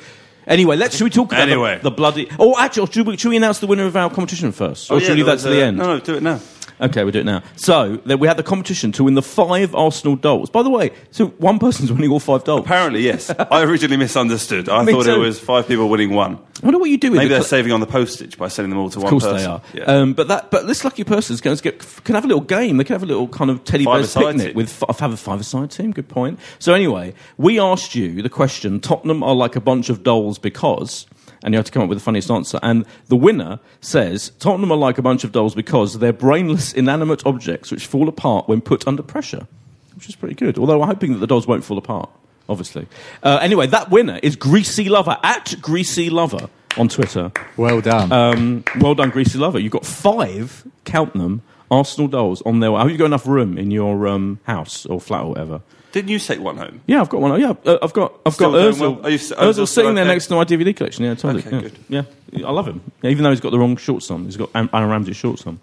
Anyway, 0.47 0.75
let's. 0.77 0.95
Should 0.97 1.03
we 1.03 1.09
talk 1.09 1.31
about 1.31 1.47
Anyway. 1.49 1.75
the, 1.77 1.89
the 1.89 1.91
bloody? 1.91 2.29
Oh, 2.39 2.57
actually, 2.57 2.87
should 2.91 3.05
we, 3.07 3.17
should 3.17 3.29
we 3.29 3.37
announce 3.37 3.59
the 3.59 3.67
winner 3.67 3.85
of 3.85 3.95
our 3.97 4.09
competition 4.09 4.51
first, 4.53 4.89
oh, 4.91 4.95
or 4.95 4.97
Oh, 4.97 4.99
should 4.99 5.07
yeah, 5.09 5.13
we 5.13 5.17
leave 5.17 5.25
that 5.27 5.39
to 5.43 5.47
was 5.49 5.55
the 5.57 5.63
end? 5.63 5.77
No, 5.77 5.85
no, 5.85 5.99
do 5.99 6.15
it 6.15 6.23
now. 6.23 6.39
Okay, 6.81 7.03
we'll 7.03 7.11
do 7.11 7.19
it 7.19 7.25
now. 7.25 7.43
So 7.55 7.97
then 8.05 8.19
we 8.19 8.27
had 8.27 8.37
the 8.37 8.43
competition 8.43 8.91
to 8.93 9.03
win 9.03 9.13
the 9.13 9.21
five 9.21 9.73
Arsenal 9.75 10.15
dolls. 10.15 10.49
By 10.49 10.63
the 10.63 10.69
way, 10.69 10.91
so 11.11 11.27
one 11.27 11.59
person's 11.59 11.91
winning 11.93 12.11
all 12.11 12.19
five 12.19 12.43
dolls. 12.43 12.61
Apparently, 12.61 13.01
yes. 13.01 13.29
I 13.51 13.63
originally 13.63 13.97
misunderstood. 13.97 14.69
I 14.69 14.83
Me 14.83 14.91
thought 14.93 15.07
it 15.07 15.17
was 15.17 15.39
five 15.39 15.67
people 15.67 15.89
winning 15.89 16.11
one. 16.11 16.37
I 16.61 16.65
wonder 16.65 16.79
what 16.79 16.89
you 16.89 16.97
do 16.97 17.11
with 17.11 17.17
Maybe 17.17 17.29
they're 17.29 17.41
saving 17.43 17.71
on 17.71 17.79
the 17.81 17.85
postage 17.85 18.37
by 18.37 18.47
sending 18.47 18.69
them 18.69 18.79
all 18.79 18.89
to 18.89 18.99
one. 18.99 19.07
Of 19.07 19.11
one 19.11 19.21
course 19.21 19.41
they 19.41 19.45
are. 19.45 19.61
Yeah. 19.73 19.83
Um, 19.83 20.13
but 20.13 20.27
that, 20.29 20.49
but 20.49 20.65
this 20.67 20.83
lucky 20.85 21.03
person 21.03 21.33
is 21.33 21.41
going 21.41 21.57
to 21.57 21.63
get 21.63 21.79
can 22.03 22.15
have 22.15 22.23
a 22.23 22.27
little 22.27 22.43
game. 22.43 22.77
They 22.77 22.83
can 22.83 22.93
have 22.93 23.03
a 23.03 23.07
little 23.07 23.27
kind 23.27 23.51
of 23.51 23.63
teddy 23.63 23.85
bears 23.85 24.13
picnic 24.13 24.47
team. 24.47 24.55
with 24.55 24.83
f- 24.83 24.99
have 24.99 25.11
a 25.13 25.17
five-a-side 25.17 25.71
team. 25.71 25.91
Good 25.91 26.07
point. 26.07 26.39
So 26.59 26.73
anyway, 26.73 27.13
we 27.37 27.59
asked 27.59 27.95
you 27.95 28.21
the 28.21 28.29
question: 28.29 28.79
Tottenham 28.79 29.23
are 29.23 29.35
like 29.35 29.55
a 29.55 29.61
bunch 29.61 29.89
of 29.89 30.03
dolls 30.03 30.37
because. 30.39 31.05
And 31.43 31.53
you 31.53 31.57
have 31.57 31.65
to 31.65 31.71
come 31.71 31.83
up 31.83 31.89
with 31.89 31.97
the 31.97 32.03
funniest 32.03 32.31
answer. 32.31 32.59
And 32.63 32.85
the 33.07 33.15
winner 33.15 33.59
says 33.81 34.31
Tottenham 34.39 34.71
are 34.71 34.77
like 34.77 34.97
a 34.97 35.01
bunch 35.01 35.23
of 35.23 35.31
dolls 35.31 35.53
because 35.53 35.99
they're 35.99 36.13
brainless, 36.13 36.73
inanimate 36.73 37.25
objects 37.25 37.69
which 37.69 37.85
fall 37.85 38.07
apart 38.07 38.47
when 38.47 38.61
put 38.61 38.87
under 38.87 39.03
pressure, 39.03 39.47
which 39.95 40.07
is 40.07 40.15
pretty 40.15 40.35
good. 40.35 40.57
Although 40.57 40.81
I'm 40.81 40.87
hoping 40.87 41.13
that 41.13 41.19
the 41.19 41.27
dolls 41.27 41.45
won't 41.45 41.65
fall 41.65 41.77
apart, 41.77 42.09
obviously. 42.47 42.87
Uh, 43.21 43.39
anyway, 43.41 43.67
that 43.67 43.91
winner 43.91 44.19
is 44.23 44.35
Greasy 44.35 44.87
Lover 44.87 45.17
at 45.21 45.55
Greasy 45.61 46.09
Lover 46.09 46.49
on 46.77 46.87
Twitter. 46.87 47.31
Well 47.57 47.81
done. 47.81 48.11
Um, 48.11 48.63
well 48.79 48.95
done, 48.95 49.09
Greasy 49.09 49.37
Lover. 49.37 49.59
You've 49.59 49.71
got 49.73 49.85
five, 49.85 50.65
count 50.85 51.13
them, 51.13 51.41
Arsenal 51.69 52.07
dolls 52.07 52.41
on 52.43 52.59
their 52.59 52.71
way. 52.71 52.81
Have 52.81 52.91
you 52.91 52.97
got 52.97 53.05
enough 53.05 53.27
room 53.27 53.57
in 53.57 53.71
your 53.71 54.07
um, 54.07 54.39
house 54.43 54.85
or 54.85 55.01
flat 55.01 55.23
or 55.23 55.29
whatever? 55.29 55.61
Didn't 55.93 56.09
you 56.09 56.19
take 56.19 56.39
one 56.39 56.57
home? 56.57 56.81
Yeah, 56.87 56.99
I've 57.01 57.07
got 57.09 57.21
one. 57.21 57.39
Yeah, 57.39 57.53
uh, 57.65 57.77
I've 57.81 57.93
got. 57.93 58.19
I've 58.25 58.33
Still 58.33 58.51
got 58.51 58.57
doing 58.59 58.73
Ozil. 58.75 58.79
well? 58.97 59.05
Are 59.05 59.09
you 59.09 59.15
s- 59.15 59.31
Ozil's 59.31 59.57
Ozil's 59.59 59.71
sitting 59.71 59.93
there 59.95 60.03
okay? 60.03 60.13
next 60.13 60.27
to 60.27 60.35
my 60.35 60.43
DVD 60.43 60.75
collection. 60.75 61.05
Yeah, 61.05 61.11
I 61.11 61.15
told 61.15 61.35
Okay, 61.37 61.51
you. 61.61 61.71
Yeah. 61.87 62.01
yeah, 62.31 62.47
I 62.47 62.51
love 62.51 62.67
him. 62.67 62.81
Yeah, 63.01 63.11
even 63.11 63.23
though 63.23 63.29
he's 63.29 63.39
got 63.39 63.51
the 63.51 63.59
wrong 63.59 63.77
shorts 63.77 64.09
on. 64.11 64.25
He's 64.25 64.35
got 64.35 64.49
Aaron 64.55 64.69
Ramsey 64.89 65.13
shorts 65.13 65.45
on. 65.47 65.59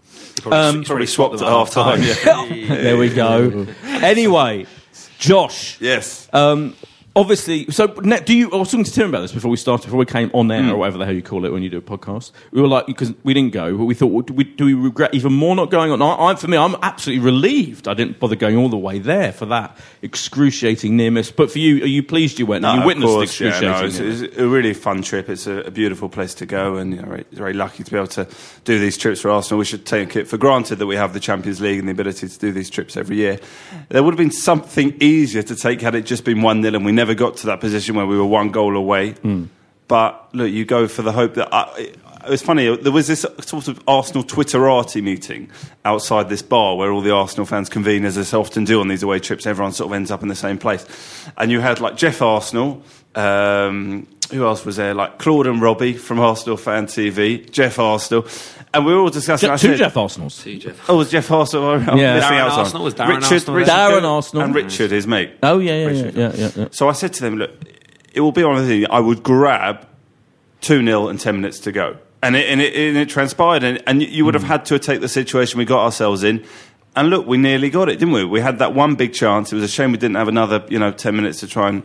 Um, 0.51 0.85
probably 0.85 1.07
swapped 1.07 1.35
at 1.35 1.41
half 1.49 1.71
time. 1.73 2.01
Yeah. 2.03 2.15
there 2.69 2.97
we 2.97 3.09
go. 3.13 3.67
anyway, 3.85 4.67
Josh. 5.19 5.81
yes. 5.81 6.29
Um, 6.33 6.75
obviously, 7.17 7.71
so 7.71 7.87
do 7.87 8.35
you? 8.35 8.51
I 8.53 8.57
was 8.57 8.71
talking 8.71 8.85
to 8.85 8.93
Tim 8.93 9.09
about 9.09 9.23
this 9.23 9.33
before 9.33 9.51
we 9.51 9.57
started, 9.57 9.87
before 9.87 9.99
we 9.99 10.07
came 10.07 10.31
on 10.35 10.51
air 10.51 10.63
mm. 10.63 10.71
or 10.71 10.77
whatever 10.77 10.99
the 10.99 11.05
hell 11.05 11.15
you 11.15 11.23
call 11.23 11.45
it 11.45 11.53
when 11.53 11.63
you 11.63 11.71
do 11.71 11.79
a 11.79 11.83
podcast. 11.83 12.33
We 12.53 12.61
were 12.61 12.69
like, 12.69 12.87
because 12.87 13.13
we 13.25 13.35
didn't 13.35 13.53
go, 13.53 13.77
but 13.77 13.85
we 13.85 13.95
thought, 13.95 14.09
well, 14.09 14.23
do, 14.23 14.35
we, 14.35 14.45
do 14.45 14.65
we 14.65 14.75
regret 14.75 15.15
even 15.15 15.33
more 15.33 15.55
not 15.55 15.71
going 15.71 15.91
on? 15.93 16.03
I, 16.03 16.31
I, 16.31 16.35
for 16.35 16.49
me, 16.49 16.57
I'm 16.57 16.77
absolutely 16.83 17.25
relieved 17.25 17.89
I 17.89 17.95
didn't 17.95 18.19
bother 18.19 18.37
going 18.37 18.57
all 18.57 18.69
the 18.69 18.77
way 18.77 18.99
there 18.99 19.33
for 19.33 19.47
that 19.47 19.77
excruciating 20.03 20.97
near 20.97 21.11
miss. 21.11 21.31
But 21.31 21.51
for 21.51 21.59
you, 21.59 21.83
are 21.83 21.89
you 21.89 22.03
pleased 22.03 22.39
you 22.39 22.47
went? 22.47 22.63
No, 22.63 22.75
you 22.75 22.81
of 22.81 22.87
witnessed 22.87 23.41
the 23.41 23.49
course, 23.49 23.63
yeah, 23.63 23.81
no, 23.81 23.85
it's, 23.85 23.99
it's 23.99 24.37
a 24.37 24.47
really 24.47 24.75
fun 24.75 25.03
trip. 25.03 25.29
It's 25.29 25.47
a, 25.47 25.61
a 25.61 25.71
beautiful 25.71 26.09
place 26.09 26.35
to 26.35 26.47
go, 26.47 26.77
and 26.77 26.95
you 26.95 27.03
know, 27.03 27.09
very, 27.09 27.25
very 27.33 27.53
lucky 27.53 27.85
to 27.85 27.91
be 27.91 27.97
able 27.97 28.07
to 28.09 28.29
do 28.65 28.79
these 28.79 28.97
trips 28.97 29.21
for 29.21 29.31
Arsenal. 29.31 29.59
We 29.59 29.65
should 29.65 29.87
take 29.87 30.17
it 30.17 30.29
for 30.29 30.37
granted 30.39 30.77
that 30.77 30.87
we 30.87 30.97
have 30.97 31.13
the 31.13 31.21
Champions 31.21 31.61
League 31.61 31.79
and 31.79 31.89
the 31.89 31.93
ability 31.93 32.29
to 32.29 32.39
do 32.39 32.53
these 32.53 32.71
trips 32.71 32.97
every 32.97 33.17
year. 33.17 33.39
There 33.89 34.03
would 34.03 34.13
have 34.13 34.19
been 34.19 34.31
something 34.31 34.97
easier 35.01 35.43
to 35.43 35.57
take 35.57 35.81
had 35.81 35.95
it 35.95 36.07
just 36.07 36.25
been 36.25 36.43
one 36.43 36.63
0 36.63 36.75
and 36.75 36.85
we 36.85 36.93
never 37.01 37.15
got 37.15 37.39
to 37.39 37.47
that 37.47 37.61
position 37.61 37.95
where 37.95 38.07
we 38.07 38.19
were 38.19 38.27
one 38.27 38.51
goal 38.51 38.77
away. 38.77 39.13
Hmm. 39.13 39.45
But 39.89 40.35
look, 40.35 40.51
you 40.51 40.67
go 40.67 40.87
for 40.87 41.03
the 41.03 41.13
hope 41.13 41.35
that. 41.35 41.49
I, 41.53 41.95
it, 42.25 42.31
was 42.31 42.43
funny. 42.43 42.77
There 42.77 42.93
was 42.93 43.07
this 43.07 43.25
sort 43.41 43.69
of 43.69 43.83
Arsenal 43.89 44.23
Twitterati 44.23 45.03
meeting 45.03 45.51
outside 45.87 46.29
this 46.29 46.43
bar 46.43 46.77
where 46.77 46.93
all 46.93 47.01
the 47.01 47.15
Arsenal 47.15 47.47
fans 47.47 47.71
convene, 47.71 48.05
as 48.05 48.15
they 48.17 48.37
often 48.37 48.65
do 48.65 48.81
on 48.81 48.89
these 48.89 49.03
away 49.03 49.19
trips. 49.19 49.47
Everyone 49.47 49.73
sort 49.73 49.89
of 49.89 49.95
ends 49.95 50.11
up 50.11 50.23
in 50.23 50.29
the 50.29 50.35
same 50.35 50.59
place, 50.59 50.85
and 51.39 51.51
you 51.51 51.61
had 51.61 51.81
like 51.81 51.97
Jeff 51.97 52.21
Arsenal. 52.21 52.83
Um, 53.15 54.07
who 54.31 54.45
else 54.47 54.65
was 54.65 54.77
there? 54.77 54.95
Like 54.95 55.19
Claude 55.19 55.47
and 55.49 55.61
Robbie 55.61 55.95
from 55.95 56.21
Arsenal 56.21 56.57
Fan 56.57 56.87
TV, 56.87 57.51
Jeff 57.51 57.79
Arsenal, 57.81 58.27
and 58.73 58.87
we 58.87 58.95
were 58.95 59.01
all 59.01 59.11
discussing. 59.11 59.49
Je- 59.49 59.57
two 59.57 59.69
said- 59.71 59.79
Jeff 59.79 59.97
Arsenals. 59.97 60.35
See, 60.35 60.59
Jeff. 60.59 60.89
Oh, 60.89 60.99
was 60.99 61.11
Jeff 61.11 61.31
Arsenal? 61.31 61.71
I'm 61.71 61.81
Yeah. 61.99 62.21
Darren 62.21 62.39
out 62.39 62.53
Arsenal, 62.53 62.85
was 62.85 62.95
Darren 62.95 63.17
Richard, 63.17 63.33
Arsenal 63.33 63.57
Richard? 63.57 63.71
Darren 63.73 63.91
Goode 63.91 64.05
Arsenal. 64.05 64.45
and 64.45 64.55
Richard, 64.55 64.91
his 64.93 65.07
mate. 65.07 65.33
Oh 65.43 65.59
yeah, 65.59 65.73
yeah, 65.73 65.79
yeah, 65.81 65.87
Richard. 66.05 66.15
yeah, 66.15 66.33
yeah, 66.35 66.51
yeah. 66.55 66.69
So 66.71 66.89
I 66.89 66.93
said 66.93 67.13
to 67.15 67.23
them, 67.23 67.37
look, 67.39 67.51
it 68.15 68.21
will 68.21 68.31
be 68.33 68.45
one 68.45 68.57
of 68.57 68.63
the 68.63 68.69
things 68.69 68.87
I 68.91 69.01
would 69.01 69.23
grab 69.25 69.87
2 70.61 70.85
0 70.85 71.09
and 71.09 71.19
10 71.19 71.35
minutes 71.37 71.59
to 71.61 71.73
go. 71.73 71.97
And 72.23 72.37
it, 72.37 72.49
and 72.51 72.61
it, 72.61 72.75
and 72.77 72.97
it 72.99 73.09
transpired, 73.09 73.65
and, 73.65 73.83
and 73.87 74.03
you 74.03 74.25
would 74.27 74.35
have 74.35 74.43
had 74.45 74.67
to 74.67 74.79
take 74.79 75.01
the 75.01 75.09
situation 75.09 75.59
we 75.59 75.65
got 75.65 75.83
ourselves 75.85 76.23
in. 76.23 76.45
And 76.95 77.09
look, 77.09 77.27
we 77.27 77.39
nearly 77.39 77.71
got 77.71 77.89
it, 77.89 77.99
didn't 77.99 78.13
we? 78.15 78.25
We 78.25 78.41
had 78.41 78.59
that 78.59 78.75
one 78.75 78.95
big 78.95 79.13
chance. 79.15 79.53
It 79.53 79.55
was 79.57 79.65
a 79.65 79.69
shame 79.69 79.91
we 79.93 79.97
didn't 79.99 80.17
have 80.17 80.29
another, 80.29 80.65
you 80.69 80.79
know, 80.79 80.93
10 80.93 81.17
minutes 81.17 81.41
to 81.41 81.47
try 81.49 81.69
and 81.71 81.83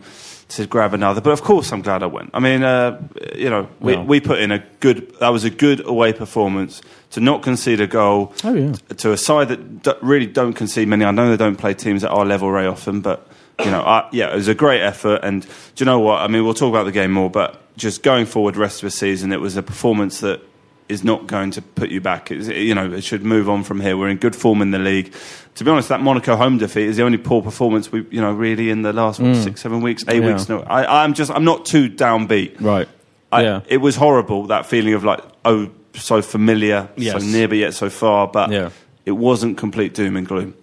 to 0.48 0.66
grab 0.66 0.94
another. 0.94 1.20
But 1.20 1.30
of 1.32 1.42
course, 1.42 1.72
I'm 1.72 1.82
glad 1.82 2.02
I 2.02 2.06
went. 2.06 2.30
I 2.32 2.38
mean, 2.40 2.62
uh, 2.62 3.00
you 3.34 3.50
know, 3.50 3.68
we, 3.80 3.94
Well. 3.96 4.04
we 4.04 4.20
put 4.20 4.38
in 4.38 4.52
a 4.52 4.64
good, 4.80 5.12
that 5.20 5.30
was 5.30 5.44
a 5.44 5.50
good 5.50 5.84
away 5.86 6.12
performance 6.12 6.80
to 7.10 7.20
not 7.20 7.42
concede 7.42 7.80
a 7.80 7.86
goal 7.86 8.32
Oh, 8.44 8.54
yeah. 8.54 8.72
to 8.98 9.12
a 9.12 9.16
side 9.16 9.48
that 9.48 9.82
d- 9.82 9.92
really 10.02 10.26
don't 10.26 10.52
concede 10.52 10.86
many. 10.88 11.04
I 11.04 11.10
know 11.10 11.28
they 11.30 11.36
don't 11.36 11.56
play 11.56 11.74
teams 11.74 12.04
at 12.04 12.10
our 12.10 12.24
level 12.24 12.50
very 12.50 12.66
often, 12.66 13.00
but 13.00 13.26
you 13.64 13.70
know, 13.70 13.80
I, 13.80 14.08
yeah, 14.12 14.32
it 14.32 14.36
was 14.36 14.48
a 14.48 14.54
great 14.54 14.82
effort. 14.82 15.20
And 15.22 15.42
do 15.42 15.48
you 15.78 15.86
know 15.86 15.98
what? 15.98 16.20
I 16.20 16.28
mean, 16.28 16.44
we'll 16.44 16.54
talk 16.54 16.68
about 16.68 16.84
the 16.84 16.92
game 16.92 17.10
more, 17.12 17.30
but 17.30 17.60
just 17.76 18.02
going 18.02 18.26
forward, 18.26 18.54
the 18.54 18.60
rest 18.60 18.82
of 18.82 18.86
the 18.86 18.90
season, 18.90 19.32
it 19.32 19.40
was 19.40 19.56
a 19.56 19.62
performance 19.62 20.20
that 20.20 20.42
is 20.88 21.02
not 21.02 21.26
going 21.26 21.50
to 21.52 21.62
put 21.62 21.90
you 21.90 22.00
back. 22.00 22.30
It's, 22.30 22.48
you 22.48 22.74
know, 22.74 22.92
it 22.92 23.02
should 23.02 23.24
move 23.24 23.48
on 23.48 23.64
from 23.64 23.80
here. 23.80 23.96
We're 23.96 24.08
in 24.08 24.18
good 24.18 24.36
form 24.36 24.62
in 24.62 24.70
the 24.70 24.78
league. 24.78 25.12
To 25.56 25.64
be 25.64 25.70
honest, 25.70 25.88
that 25.88 26.00
Monaco 26.00 26.36
home 26.36 26.58
defeat 26.58 26.86
is 26.86 26.96
the 26.96 27.02
only 27.02 27.18
poor 27.18 27.42
performance 27.42 27.90
we, 27.90 28.06
you 28.10 28.20
know, 28.20 28.32
really 28.32 28.70
in 28.70 28.82
the 28.82 28.92
last 28.92 29.18
what, 29.18 29.30
mm. 29.34 29.42
six, 29.42 29.62
seven 29.62 29.80
weeks, 29.80 30.04
eight 30.08 30.22
Yeah. 30.22 30.28
weeks. 30.32 30.48
No, 30.48 30.60
I, 30.60 31.02
I'm 31.02 31.14
just, 31.14 31.30
I'm 31.30 31.44
not 31.44 31.64
too 31.66 31.88
downbeat. 31.90 32.60
Right. 32.60 32.88
I, 33.32 33.42
yeah. 33.42 33.60
It 33.66 33.78
was 33.78 33.96
horrible, 33.96 34.46
that 34.48 34.66
feeling 34.66 34.94
of 34.94 35.02
like, 35.02 35.20
oh, 35.44 35.70
so 35.94 36.22
familiar, 36.22 36.88
Yes. 36.96 37.20
so 37.20 37.26
near 37.30 37.48
but 37.48 37.56
yet 37.58 37.74
so 37.74 37.90
far. 37.90 38.28
But 38.28 38.50
Yeah. 38.50 38.70
it 39.04 39.12
wasn't 39.12 39.56
complete 39.58 39.94
doom 39.94 40.16
and 40.16 40.26
gloom. 40.28 40.54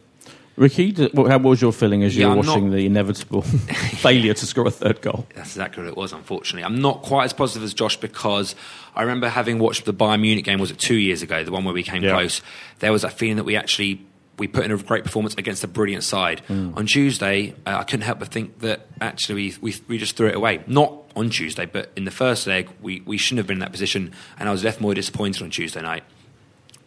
Ricky, 0.56 0.92
what, 1.14 1.32
how, 1.32 1.40
was 1.40 1.62
your 1.62 1.74
feeling 1.74 2.04
as 2.04 2.16
you 2.16 2.22
Yeah, 2.22 2.28
were 2.36 2.42
I'm 2.42 2.46
watching 2.48 2.70
not- 2.70 2.76
the 2.76 2.86
inevitable 2.86 3.42
failure 4.02 4.34
to 4.36 4.46
score 4.46 4.68
a 4.68 4.72
third 4.72 5.02
goal? 5.02 5.26
That's 5.34 5.50
exactly 5.50 5.84
what 5.84 5.90
it 5.90 5.98
was, 5.98 6.14
unfortunately. 6.14 6.64
I'm 6.64 6.80
not 6.80 7.02
quite 7.02 7.26
as 7.26 7.34
positive 7.34 7.64
as 7.64 7.74
Josh 7.74 7.98
because 7.98 8.56
I 8.96 9.02
remember 9.02 9.30
having 9.30 9.58
watched 9.58 9.86
the 9.86 9.94
Bayern 9.94 10.22
Munich 10.22 10.46
game, 10.46 10.60
was 10.60 10.70
it 10.70 10.78
two 10.78 10.96
years 10.96 11.22
ago, 11.24 11.44
the 11.44 11.52
one 11.52 11.64
where 11.66 11.74
we 11.74 11.82
came 11.84 12.04
Yeah. 12.04 12.12
close. 12.12 12.42
There 12.80 12.92
was 12.92 13.02
that 13.02 13.14
feeling 13.14 13.38
that 13.38 13.46
we 13.46 13.56
actually 13.56 14.06
we 14.38 14.48
put 14.48 14.66
in 14.66 14.72
a 14.72 14.78
great 14.78 15.04
performance 15.04 15.36
against 15.36 15.64
a 15.64 15.68
brilliant 15.68 16.04
side. 16.04 16.42
On 16.50 16.88
Tuesday, 16.88 17.54
uh, 17.68 17.78
I 17.80 17.84
couldn't 17.84 18.02
help 18.02 18.18
but 18.18 18.30
think 18.30 18.60
that 18.62 18.88
actually 19.00 19.36
we, 19.36 19.56
we, 19.62 19.76
we 19.88 19.98
just 20.00 20.16
threw 20.18 20.28
it 20.28 20.34
away. 20.36 20.64
Not 20.66 20.92
on 21.16 21.30
Tuesday, 21.30 21.68
but 21.68 21.92
in 21.96 22.06
the 22.06 22.12
first 22.12 22.48
leg, 22.48 22.68
we, 22.82 23.02
we 23.06 23.16
shouldn't 23.20 23.38
have 23.38 23.46
been 23.48 23.58
in 23.58 23.60
that 23.60 23.72
position, 23.72 24.12
and 24.40 24.50
I 24.50 24.52
was 24.52 24.64
left 24.64 24.82
more 24.82 24.96
disappointed 24.96 25.44
on 25.44 25.52
Tuesday 25.52 25.82
night. 25.84 26.04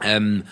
Um, 0.00 0.42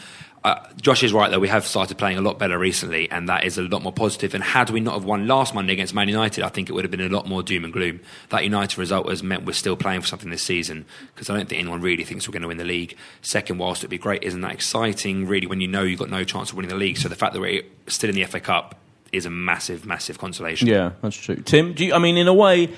uh, 0.45 0.61
Josh 0.79 1.03
is 1.03 1.13
right, 1.15 1.31
though. 1.31 1.39
We 1.39 1.49
have 1.49 1.67
started 1.67 1.97
playing 1.97 2.19
a 2.19 2.21
lot 2.21 2.39
better 2.39 2.59
recently, 2.59 3.11
and 3.11 3.31
that 3.31 3.45
is 3.45 3.57
a 3.57 3.63
lot 3.63 3.83
more 3.83 3.93
positive. 3.93 4.35
And 4.35 4.45
had 4.45 4.69
we 4.69 4.79
not 4.79 4.93
have 4.93 5.05
won 5.05 5.27
last 5.27 5.55
Monday 5.55 5.73
against 5.73 5.95
Man 5.95 6.07
United, 6.07 6.45
I 6.45 6.51
think 6.51 6.69
it 6.69 6.73
would 6.73 6.85
have 6.85 6.91
been 6.91 7.01
a 7.01 7.09
lot 7.09 7.27
more 7.27 7.43
doom 7.43 7.65
and 7.65 7.73
gloom. 7.73 8.01
That 8.29 8.45
United 8.45 8.79
result 8.79 9.09
has 9.09 9.23
meant 9.23 9.47
we're 9.47 9.55
still 9.55 9.75
playing 9.75 10.03
for 10.03 10.07
something 10.07 10.29
this 10.29 10.43
season 10.43 10.85
because 11.15 11.31
I 11.31 11.37
don't 11.37 11.49
think 11.49 11.63
anyone 11.63 11.81
really 11.81 12.05
thinks 12.05 12.29
we're 12.29 12.33
going 12.33 12.43
to 12.43 12.49
win 12.49 12.59
the 12.59 12.65
league. 12.65 12.95
Second, 13.23 13.57
whilst 13.57 13.81
it'd 13.81 13.91
be 13.91 13.97
great, 13.97 14.23
isn't 14.23 14.43
that 14.43 14.53
exciting, 14.53 15.27
really, 15.27 15.47
when 15.47 15.63
you 15.63 15.69
know 15.69 15.83
you've 15.83 15.99
got 15.99 16.11
no 16.11 16.25
chance 16.25 16.51
of 16.51 16.57
winning 16.57 16.69
the 16.69 16.77
league? 16.77 16.99
So 16.99 17.09
the 17.09 17.17
fact 17.17 17.33
that 17.33 17.41
we're 17.41 17.63
still 17.87 18.11
in 18.11 18.17
the 18.17 18.25
FA 18.25 18.41
Cup 18.41 18.75
is 19.13 19.25
a 19.25 19.31
massive, 19.31 19.87
massive 19.87 20.19
consolation. 20.19 20.69
Yeah, 20.69 20.93
that's 21.01 21.17
true. 21.17 21.37
Tim, 21.37 21.73
do 21.73 21.87
you, 21.87 21.95
I 21.95 21.99
mean, 21.99 22.19
in 22.19 22.29
a 22.29 22.35
way, 22.35 22.69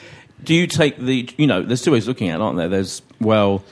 do 0.45 0.55
you 0.55 0.69
take 0.69 0.99
the, 0.99 1.29
you 1.37 1.49
know, 1.49 1.63
there's 1.63 1.83
two 1.83 1.91
ways 1.91 2.07
looking 2.07 2.29
at 2.29 2.37
it, 2.37 2.43
aren't 2.43 2.59
there? 2.59 2.69
There's, 2.69 3.03
well, 3.21 3.65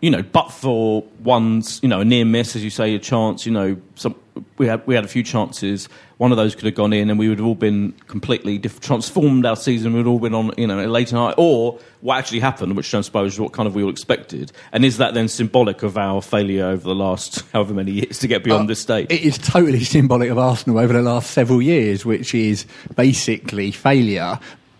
you 0.00 0.10
know, 0.10 0.22
but 0.22 0.48
for 0.52 1.02
one's, 1.24 1.80
you 1.82 1.88
know, 1.88 2.00
a 2.00 2.04
near 2.04 2.24
miss, 2.24 2.54
as 2.56 2.62
you 2.62 2.70
say, 2.70 2.94
a 2.94 2.98
chance, 2.98 3.46
you 3.46 3.52
know, 3.52 3.76
some, 3.94 4.14
we 4.58 4.66
had 4.66 4.86
we 4.86 4.94
had 4.94 5.04
a 5.04 5.08
few 5.08 5.22
chances. 5.22 5.88
One 6.18 6.30
of 6.30 6.36
those 6.36 6.54
could 6.54 6.64
have 6.64 6.74
gone 6.74 6.92
in, 6.92 7.08
and 7.10 7.18
we 7.18 7.28
would 7.28 7.38
have 7.38 7.46
all 7.46 7.54
been 7.54 7.92
completely 8.06 8.58
diff- 8.58 8.80
transformed 8.80 9.44
our 9.46 9.56
season. 9.56 9.94
We'd 9.94 10.06
all 10.06 10.18
been 10.18 10.34
on, 10.34 10.52
you 10.58 10.66
know, 10.66 10.78
a 10.84 10.88
late 10.88 11.12
night, 11.12 11.34
or 11.38 11.78
what 12.02 12.18
actually 12.18 12.40
happened, 12.40 12.76
which 12.76 12.88
transposes 12.90 13.40
what 13.40 13.52
kind 13.52 13.66
of 13.66 13.74
we 13.74 13.82
all 13.82 13.90
expected. 13.90 14.52
And 14.72 14.84
is 14.84 14.98
that 14.98 15.14
then 15.14 15.28
symbolic 15.28 15.82
of 15.82 15.96
our 15.96 16.20
failure 16.20 16.66
over 16.66 16.82
the 16.86 16.94
last 16.94 17.44
however 17.52 17.72
many 17.74 17.92
years 17.92 18.18
to 18.20 18.28
get 18.28 18.44
beyond 18.44 18.64
Uh, 18.64 18.68
this 18.68 18.80
stage? 18.80 19.06
It 19.10 19.22
is 19.22 19.38
totally 19.38 19.84
symbolic 19.84 20.30
of 20.30 20.38
Arsenal 20.38 20.78
over 20.78 20.92
the 20.92 21.02
last 21.02 21.30
several 21.30 21.62
years, 21.62 22.04
which 22.04 22.34
is 22.34 22.66
basically 22.94 23.70
failure, 23.70 24.38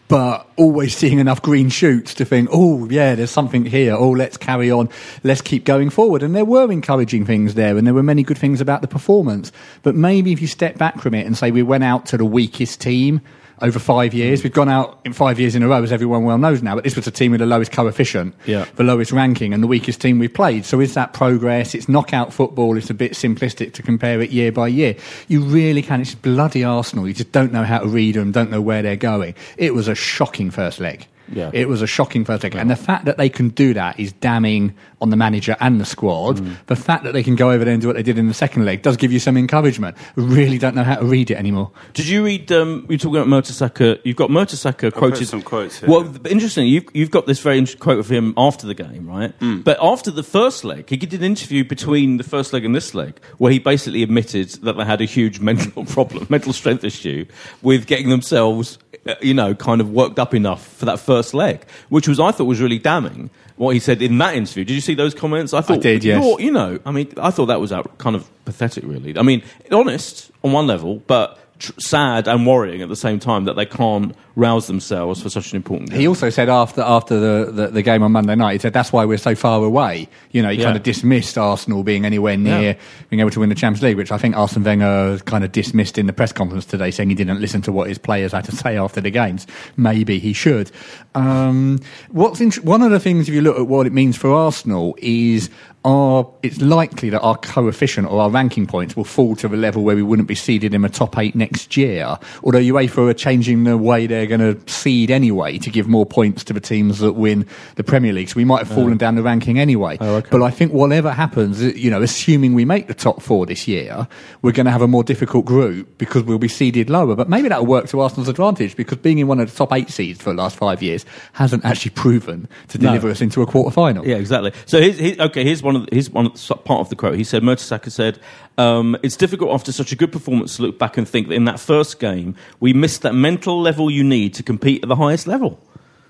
but 0.08 0.48
always 0.56 0.96
seeing 0.96 1.18
enough 1.18 1.42
green 1.42 1.68
shoots 1.68 2.14
to 2.14 2.24
think, 2.24 2.48
oh, 2.52 2.88
yeah, 2.88 3.14
there's 3.14 3.30
something 3.30 3.64
here. 3.64 3.94
Oh, 3.94 4.10
let's 4.10 4.36
carry 4.36 4.70
on. 4.70 4.88
Let's 5.24 5.40
keep 5.40 5.64
going 5.64 5.90
forward. 5.90 6.22
And 6.22 6.34
there 6.34 6.44
were 6.44 6.70
encouraging 6.70 7.26
things 7.26 7.54
there, 7.54 7.76
and 7.76 7.86
there 7.86 7.94
were 7.94 8.02
many 8.02 8.22
good 8.22 8.38
things 8.38 8.60
about 8.60 8.82
the 8.82 8.88
performance. 8.88 9.50
But 9.82 9.94
maybe 9.94 10.32
if 10.32 10.40
you 10.40 10.46
step 10.46 10.78
back 10.78 11.00
from 11.00 11.14
it 11.14 11.26
and 11.26 11.36
say 11.36 11.50
we 11.50 11.62
went 11.62 11.84
out 11.84 12.06
to 12.06 12.16
the 12.16 12.24
weakest 12.24 12.80
team, 12.80 13.20
over 13.62 13.78
five 13.78 14.12
years. 14.14 14.40
Mm. 14.40 14.44
We've 14.44 14.52
gone 14.52 14.68
out 14.68 15.00
in 15.04 15.12
five 15.12 15.40
years 15.40 15.54
in 15.54 15.62
a 15.62 15.68
row, 15.68 15.82
as 15.82 15.92
everyone 15.92 16.24
well 16.24 16.38
knows 16.38 16.62
now, 16.62 16.74
but 16.74 16.84
this 16.84 16.96
was 16.96 17.06
a 17.06 17.10
team 17.10 17.30
with 17.32 17.40
the 17.40 17.46
lowest 17.46 17.72
coefficient, 17.72 18.34
Yeah. 18.44 18.66
the 18.76 18.84
lowest 18.84 19.12
ranking, 19.12 19.54
and 19.54 19.62
the 19.62 19.66
weakest 19.66 20.00
team 20.00 20.18
we've 20.18 20.32
played. 20.34 20.64
So 20.64 20.80
is 20.80 20.94
that 20.94 21.12
progress? 21.12 21.74
It's 21.74 21.88
knockout 21.88 22.32
football. 22.32 22.76
It's 22.76 22.90
a 22.90 22.94
bit 22.94 23.12
simplistic 23.12 23.72
to 23.74 23.82
compare 23.82 24.20
it 24.20 24.30
year 24.30 24.52
by 24.52 24.68
year. 24.68 24.96
You 25.28 25.40
really 25.42 25.82
can. 25.82 26.00
It's 26.00 26.14
bloody 26.14 26.64
Arsenal. 26.64 27.08
You 27.08 27.14
just 27.14 27.32
don't 27.32 27.52
know 27.52 27.64
how 27.64 27.78
to 27.78 27.88
read 27.88 28.14
them, 28.16 28.32
don't 28.32 28.50
know 28.50 28.60
where 28.60 28.82
they're 28.82 28.96
going. 28.96 29.34
It 29.56 29.74
was 29.74 29.88
a 29.88 29.94
shocking 29.94 30.50
first 30.50 30.78
leg. 30.80 31.06
Yeah. 31.32 31.50
It 31.52 31.68
was 31.68 31.82
a 31.82 31.88
shocking 31.88 32.24
first 32.24 32.44
leg. 32.44 32.54
And 32.54 32.70
the 32.70 32.76
fact 32.76 33.04
that 33.06 33.16
they 33.16 33.28
can 33.28 33.48
do 33.48 33.74
that 33.74 33.98
is 33.98 34.12
damning 34.12 34.74
on 35.00 35.10
the 35.10 35.16
manager 35.16 35.56
and 35.60 35.80
the 35.80 35.84
squad. 35.84 36.38
Mm. 36.38 36.56
The 36.66 36.76
fact 36.76 37.04
that 37.04 37.12
they 37.12 37.22
can 37.22 37.36
go 37.36 37.50
over 37.50 37.64
there 37.64 37.74
and 37.74 37.82
do 37.82 37.88
what 37.88 37.96
they 37.96 38.02
did 38.02 38.18
in 38.18 38.28
the 38.28 38.34
second 38.34 38.64
leg 38.64 38.82
does 38.82 38.96
give 38.96 39.12
you 39.12 39.18
some 39.18 39.36
encouragement. 39.36 39.96
We 40.16 40.24
really 40.24 40.58
don't 40.58 40.74
know 40.74 40.84
how 40.84 40.96
to 40.96 41.04
read 41.04 41.30
it 41.30 41.36
anymore. 41.36 41.70
Did 41.92 42.08
you 42.08 42.24
read? 42.24 42.50
Um, 42.50 42.86
you're 42.88 42.98
talking 42.98 43.16
about 43.16 43.28
Mertesacker. 43.28 44.00
You've 44.04 44.16
got 44.16 44.30
Mertesacker 44.30 44.92
quoted 44.92 45.26
some 45.26 45.42
quotes 45.42 45.80
here. 45.80 45.88
Well, 45.88 46.04
th- 46.04 46.26
interesting. 46.26 46.66
You've 46.66 46.86
you've 46.94 47.10
got 47.10 47.26
this 47.26 47.40
very 47.40 47.58
interesting 47.58 47.80
quote 47.80 47.98
of 47.98 48.10
him 48.10 48.32
after 48.36 48.66
the 48.66 48.74
game, 48.74 49.06
right? 49.06 49.38
Mm. 49.40 49.64
But 49.64 49.78
after 49.82 50.10
the 50.10 50.22
first 50.22 50.64
leg, 50.64 50.88
he 50.88 50.96
did 50.96 51.12
an 51.12 51.22
interview 51.22 51.64
between 51.64 52.16
the 52.16 52.24
first 52.24 52.52
leg 52.52 52.64
and 52.64 52.74
this 52.74 52.94
leg, 52.94 53.20
where 53.38 53.52
he 53.52 53.58
basically 53.58 54.02
admitted 54.02 54.48
that 54.62 54.76
they 54.76 54.84
had 54.84 55.00
a 55.00 55.04
huge 55.04 55.40
mental 55.46 55.84
problem, 55.84 56.26
mental 56.30 56.52
strength 56.52 56.84
issue, 56.84 57.26
with 57.62 57.86
getting 57.86 58.08
themselves, 58.08 58.78
uh, 59.06 59.14
you 59.20 59.34
know, 59.34 59.54
kind 59.54 59.80
of 59.80 59.90
worked 59.90 60.18
up 60.18 60.34
enough 60.34 60.66
for 60.66 60.86
that 60.86 60.98
first 60.98 61.34
leg, 61.34 61.66
which 61.90 62.08
was 62.08 62.18
I 62.18 62.30
thought 62.30 62.44
was 62.44 62.60
really 62.60 62.78
damning. 62.78 63.30
What 63.56 63.72
he 63.72 63.80
said 63.80 64.02
in 64.02 64.18
that 64.18 64.34
interview. 64.34 64.64
Did 64.64 64.74
you 64.74 64.82
see 64.86 64.94
those 64.94 65.14
comments? 65.14 65.52
I 65.52 65.60
thought 65.60 65.80
did, 65.80 66.04
yes. 66.04 66.24
you 66.38 66.50
know, 66.50 66.78
I 66.84 66.92
mean, 66.92 67.12
I 67.16 67.30
thought 67.30 67.46
that 67.46 67.60
was 67.60 67.72
out, 67.72 67.98
kind 67.98 68.16
of 68.16 68.28
pathetic, 68.44 68.84
really. 68.86 69.18
I 69.18 69.22
mean, 69.22 69.42
honest 69.70 70.30
on 70.42 70.52
one 70.52 70.66
level, 70.66 71.02
but 71.06 71.38
tr- 71.58 71.78
sad 71.78 72.28
and 72.28 72.46
worrying 72.46 72.82
at 72.82 72.88
the 72.88 72.96
same 72.96 73.18
time 73.18 73.44
that 73.44 73.54
they 73.56 73.66
can't 73.66 74.16
rouse 74.36 74.66
themselves 74.66 75.22
for 75.22 75.30
such 75.30 75.50
an 75.52 75.56
important 75.56 75.90
game. 75.90 75.98
He 75.98 76.06
also 76.06 76.28
said 76.30 76.48
after 76.50 76.82
after 76.82 77.18
the, 77.18 77.50
the, 77.50 77.66
the 77.68 77.82
game 77.82 78.02
on 78.02 78.12
Monday 78.12 78.34
night, 78.34 78.52
he 78.52 78.58
said 78.58 78.72
that's 78.74 78.92
why 78.92 79.04
we're 79.04 79.16
so 79.16 79.34
far 79.34 79.64
away. 79.64 80.08
You 80.30 80.42
know, 80.42 80.50
he 80.50 80.58
Yeah. 80.58 80.64
kind 80.64 80.76
of 80.76 80.82
dismissed 80.82 81.38
Arsenal 81.38 81.82
being 81.82 82.04
anywhere 82.04 82.36
near 82.36 82.60
Yeah. 82.60 82.74
being 83.08 83.20
able 83.20 83.30
to 83.30 83.40
win 83.40 83.48
the 83.48 83.54
Champions 83.54 83.82
League, 83.82 83.96
which 83.96 84.12
I 84.12 84.18
think 84.18 84.36
Arsene 84.36 84.62
Wenger 84.62 85.18
kind 85.24 85.42
of 85.42 85.52
dismissed 85.52 85.96
in 85.96 86.06
the 86.06 86.12
press 86.12 86.32
conference 86.32 86.66
today, 86.66 86.90
saying 86.90 87.08
he 87.08 87.14
didn't 87.14 87.40
listen 87.40 87.62
to 87.62 87.72
what 87.72 87.88
his 87.88 87.96
players 87.98 88.32
had 88.32 88.44
to 88.44 88.52
say 88.54 88.76
after 88.76 89.00
the 89.00 89.10
games. 89.10 89.46
Maybe 89.76 90.18
he 90.18 90.32
should. 90.34 90.70
Um, 91.14 91.80
what's 92.10 92.40
one 92.60 92.82
of 92.82 92.90
the 92.90 93.00
things, 93.00 93.28
if 93.28 93.34
you 93.34 93.40
look 93.40 93.58
at 93.58 93.66
what 93.66 93.86
it 93.86 93.92
means 93.92 94.16
for 94.16 94.30
Arsenal, 94.32 94.94
is 94.98 95.48
our, 95.84 96.28
it's 96.42 96.60
likely 96.60 97.10
that 97.10 97.20
our 97.20 97.36
coefficient 97.38 98.08
or 98.10 98.20
our 98.20 98.28
ranking 98.28 98.66
points 98.66 98.96
will 98.96 99.04
fall 99.04 99.36
to 99.36 99.46
the 99.48 99.56
level 99.56 99.84
where 99.84 99.94
we 99.96 100.02
wouldn't 100.02 100.26
be 100.28 100.34
seeded 100.34 100.74
in 100.74 100.84
a 100.84 100.88
top 100.88 101.16
eight 101.16 101.34
next 101.36 101.76
year. 101.76 102.18
Although 102.42 102.58
UEFA 102.58 103.08
are 103.10 103.14
changing 103.14 103.64
the 103.64 103.78
way 103.78 104.06
they're 104.06 104.25
going 104.26 104.40
to 104.40 104.72
seed 104.72 105.10
anyway 105.10 105.58
to 105.58 105.70
give 105.70 105.88
more 105.88 106.06
points 106.06 106.44
to 106.44 106.52
the 106.52 106.60
teams 106.60 106.98
that 106.98 107.12
win 107.12 107.46
the 107.76 107.84
Premier 107.84 108.12
League. 108.12 108.28
So 108.28 108.36
we 108.36 108.44
might 108.44 108.60
have 108.60 108.72
oh. 108.72 108.76
fallen 108.76 108.96
down 108.96 109.14
the 109.14 109.22
ranking 109.22 109.58
anyway. 109.58 109.96
Oh, 110.00 110.16
okay. 110.16 110.28
But 110.30 110.42
I 110.42 110.50
think 110.50 110.72
whatever 110.72 111.12
happens, 111.12 111.62
you 111.62 111.90
know, 111.90 112.02
assuming 112.02 112.54
we 112.54 112.64
make 112.64 112.86
the 112.86 112.94
top 112.94 113.22
four 113.22 113.46
this 113.46 113.66
year, 113.68 114.08
we're 114.42 114.52
going 114.52 114.66
to 114.66 114.72
have 114.72 114.82
a 114.82 114.88
more 114.88 115.04
difficult 115.04 115.44
group 115.44 115.98
because 115.98 116.22
we'll 116.22 116.38
be 116.38 116.48
seeded 116.48 116.90
lower. 116.90 117.14
But 117.14 117.28
maybe 117.28 117.48
that'll 117.48 117.66
work 117.66 117.88
to 117.88 118.00
Arsenal's 118.00 118.28
advantage 118.28 118.76
because 118.76 118.98
being 118.98 119.18
in 119.18 119.26
one 119.26 119.40
of 119.40 119.50
the 119.50 119.56
top 119.56 119.72
eight 119.72 119.90
seeds 119.90 120.20
for 120.20 120.30
the 120.30 120.36
last 120.36 120.56
five 120.56 120.82
years 120.82 121.04
hasn't 121.32 121.64
actually 121.64 121.92
proven 121.92 122.48
to 122.68 122.78
No. 122.78 122.88
deliver 122.88 123.10
us 123.10 123.20
into 123.20 123.42
a 123.42 123.46
quarter 123.46 123.70
final. 123.70 124.06
Yeah, 124.06 124.16
exactly. 124.16 124.52
So 124.66 124.80
here's, 124.80 124.98
here, 124.98 125.16
okay, 125.18 125.44
here's 125.44 125.62
one 125.62 125.76
of 125.76 125.86
the, 125.86 125.88
here's 125.92 126.10
one 126.10 126.26
of 126.26 126.32
the, 126.34 126.54
part 126.56 126.80
of 126.80 126.88
the 126.88 126.96
quote. 126.96 127.16
He 127.16 127.24
said, 127.24 127.42
Mertesacker 127.42 127.90
said, 127.90 128.18
um, 128.58 128.96
"It's 129.02 129.16
difficult 129.16 129.50
after 129.52 129.72
such 129.72 129.92
a 129.92 129.96
good 129.96 130.12
performance 130.12 130.56
to 130.56 130.62
look 130.62 130.78
back 130.78 130.96
and 130.96 131.08
think 131.08 131.28
that 131.28 131.34
in 131.34 131.44
that 131.44 131.60
first 131.60 131.98
game 132.00 132.34
we 132.60 132.72
missed 132.72 133.02
that 133.02 133.14
mental 133.14 133.60
level 133.60 133.90
you 133.90 134.02
need 134.04 134.34
to 134.34 134.42
compete 134.42 134.82
at 134.82 134.88
the 134.88 134.96
highest 134.96 135.26
level." 135.26 135.60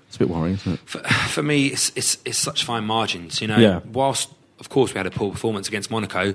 It's 0.07 0.15
a 0.15 0.19
bit 0.19 0.29
worrying, 0.29 0.55
isn't 0.55 0.73
it? 0.75 0.79
For, 0.85 0.99
for 0.99 1.43
me, 1.43 1.67
it's, 1.67 1.91
it's, 1.95 2.17
it's 2.23 2.37
such 2.37 2.63
fine 2.63 2.85
margins. 2.85 3.41
You 3.41 3.47
know, 3.47 3.57
Yeah. 3.57 3.81
whilst 3.91 4.29
of 4.59 4.69
course 4.69 4.93
we 4.93 4.97
had 4.97 5.05
a 5.05 5.11
poor 5.11 5.31
performance 5.31 5.67
against 5.67 5.91
Monaco. 5.91 6.33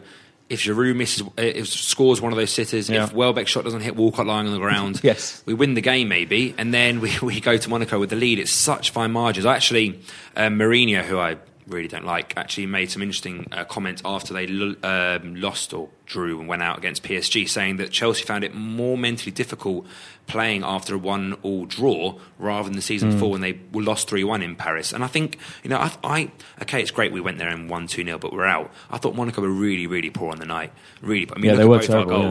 If 0.51 0.61
Giroud 0.61 0.95
misses, 0.97 1.23
uh, 1.23 1.31
if 1.39 1.67
scores 1.69 2.21
one 2.21 2.31
of 2.33 2.37
those 2.37 2.51
sitters, 2.53 2.91
Yeah. 2.91 3.05
if 3.05 3.15
Welbeck's 3.15 3.51
shot 3.51 3.65
doesn't 3.65 3.81
hit 3.81 3.97
Walcott 3.97 4.27
lying 4.27 4.47
on 4.47 4.53
the 4.53 4.59
ground, 4.59 5.01
Yes. 5.03 5.43
we 5.47 5.55
win 5.55 5.73
the 5.73 5.81
game 5.81 6.09
maybe, 6.09 6.55
and 6.59 6.75
then 6.75 7.01
we, 7.01 7.13
we 7.23 7.41
go 7.41 7.57
to 7.57 7.71
Monaco 7.71 7.99
with 7.99 8.11
the 8.11 8.17
lead. 8.17 8.39
It's 8.39 8.53
such 8.53 8.91
fine 8.91 9.13
margins. 9.13 9.47
Actually, 9.47 9.99
um, 10.37 10.59
Mourinho, 10.59 11.03
who 11.03 11.19
I 11.19 11.37
really 11.67 11.89
don't 11.89 12.05
like, 12.05 12.37
actually 12.37 12.67
made 12.67 12.91
some 12.91 13.03
interesting 13.03 13.47
uh, 13.53 13.65
comments 13.65 14.03
after 14.05 14.35
they 14.35 14.47
l- 14.49 14.75
um, 14.85 15.37
lost 15.37 15.73
or 15.73 15.89
drew 16.07 16.39
and 16.41 16.49
went 16.49 16.63
out 16.63 16.77
against 16.79 17.03
PSG, 17.03 17.49
saying 17.49 17.77
that 17.77 17.91
Chelsea 17.91 18.25
found 18.25 18.45
it 18.45 18.55
more 18.55 18.99
mentally 18.99 19.31
difficult 19.31 19.87
playing 20.27 20.63
after 20.65 20.95
a 20.95 20.99
one-all 20.99 21.67
draw 21.67 22.19
rather 22.39 22.69
than 22.69 22.77
the 22.77 22.83
season 22.83 23.11
before 23.13 23.31
when 23.31 23.41
they 23.41 23.59
lost 23.73 24.09
three-one 24.09 24.43
in 24.43 24.55
Paris. 24.57 24.93
And 24.93 25.03
I 25.03 25.07
think 25.09 25.39
you 25.63 25.71
know, 25.71 25.79
I, 25.79 25.93
I 26.05 26.31
okay, 26.63 26.81
it's 26.81 26.91
great 26.91 27.13
we 27.13 27.21
went 27.21 27.39
there 27.39 27.49
and 27.49 27.69
won 27.69 27.87
two 27.87 28.05
0 28.05 28.19
but 28.19 28.33
we're 28.33 28.45
out. 28.45 28.71
I 28.91 28.99
thought 28.99 29.15
Monaco 29.17 29.41
were 29.43 29.49
really, 29.49 29.87
really 29.87 30.11
poor 30.11 30.31
on 30.33 30.39
the 30.39 30.47
night. 30.47 30.73
Really, 31.01 31.29
I 31.35 31.39
mean, 31.39 31.45
Yeah, 31.47 31.53
look 31.53 31.59
they 31.59 31.65
were 31.65 31.77
terrible, 31.87 32.13
yeah, 32.23 32.29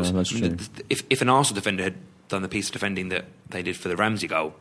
if 0.90 1.04
if 1.10 1.22
an 1.22 1.30
Arsenal 1.30 1.56
defender 1.56 1.84
had 1.84 1.96
done 2.30 2.42
the 2.42 2.48
piece 2.50 2.68
of 2.68 2.74
defending 2.74 3.10
that 3.10 3.26
they 3.50 3.62
did 3.62 3.76
for 3.76 3.90
the 3.90 3.96
Ramsey 3.98 4.28
goal. 4.28 4.56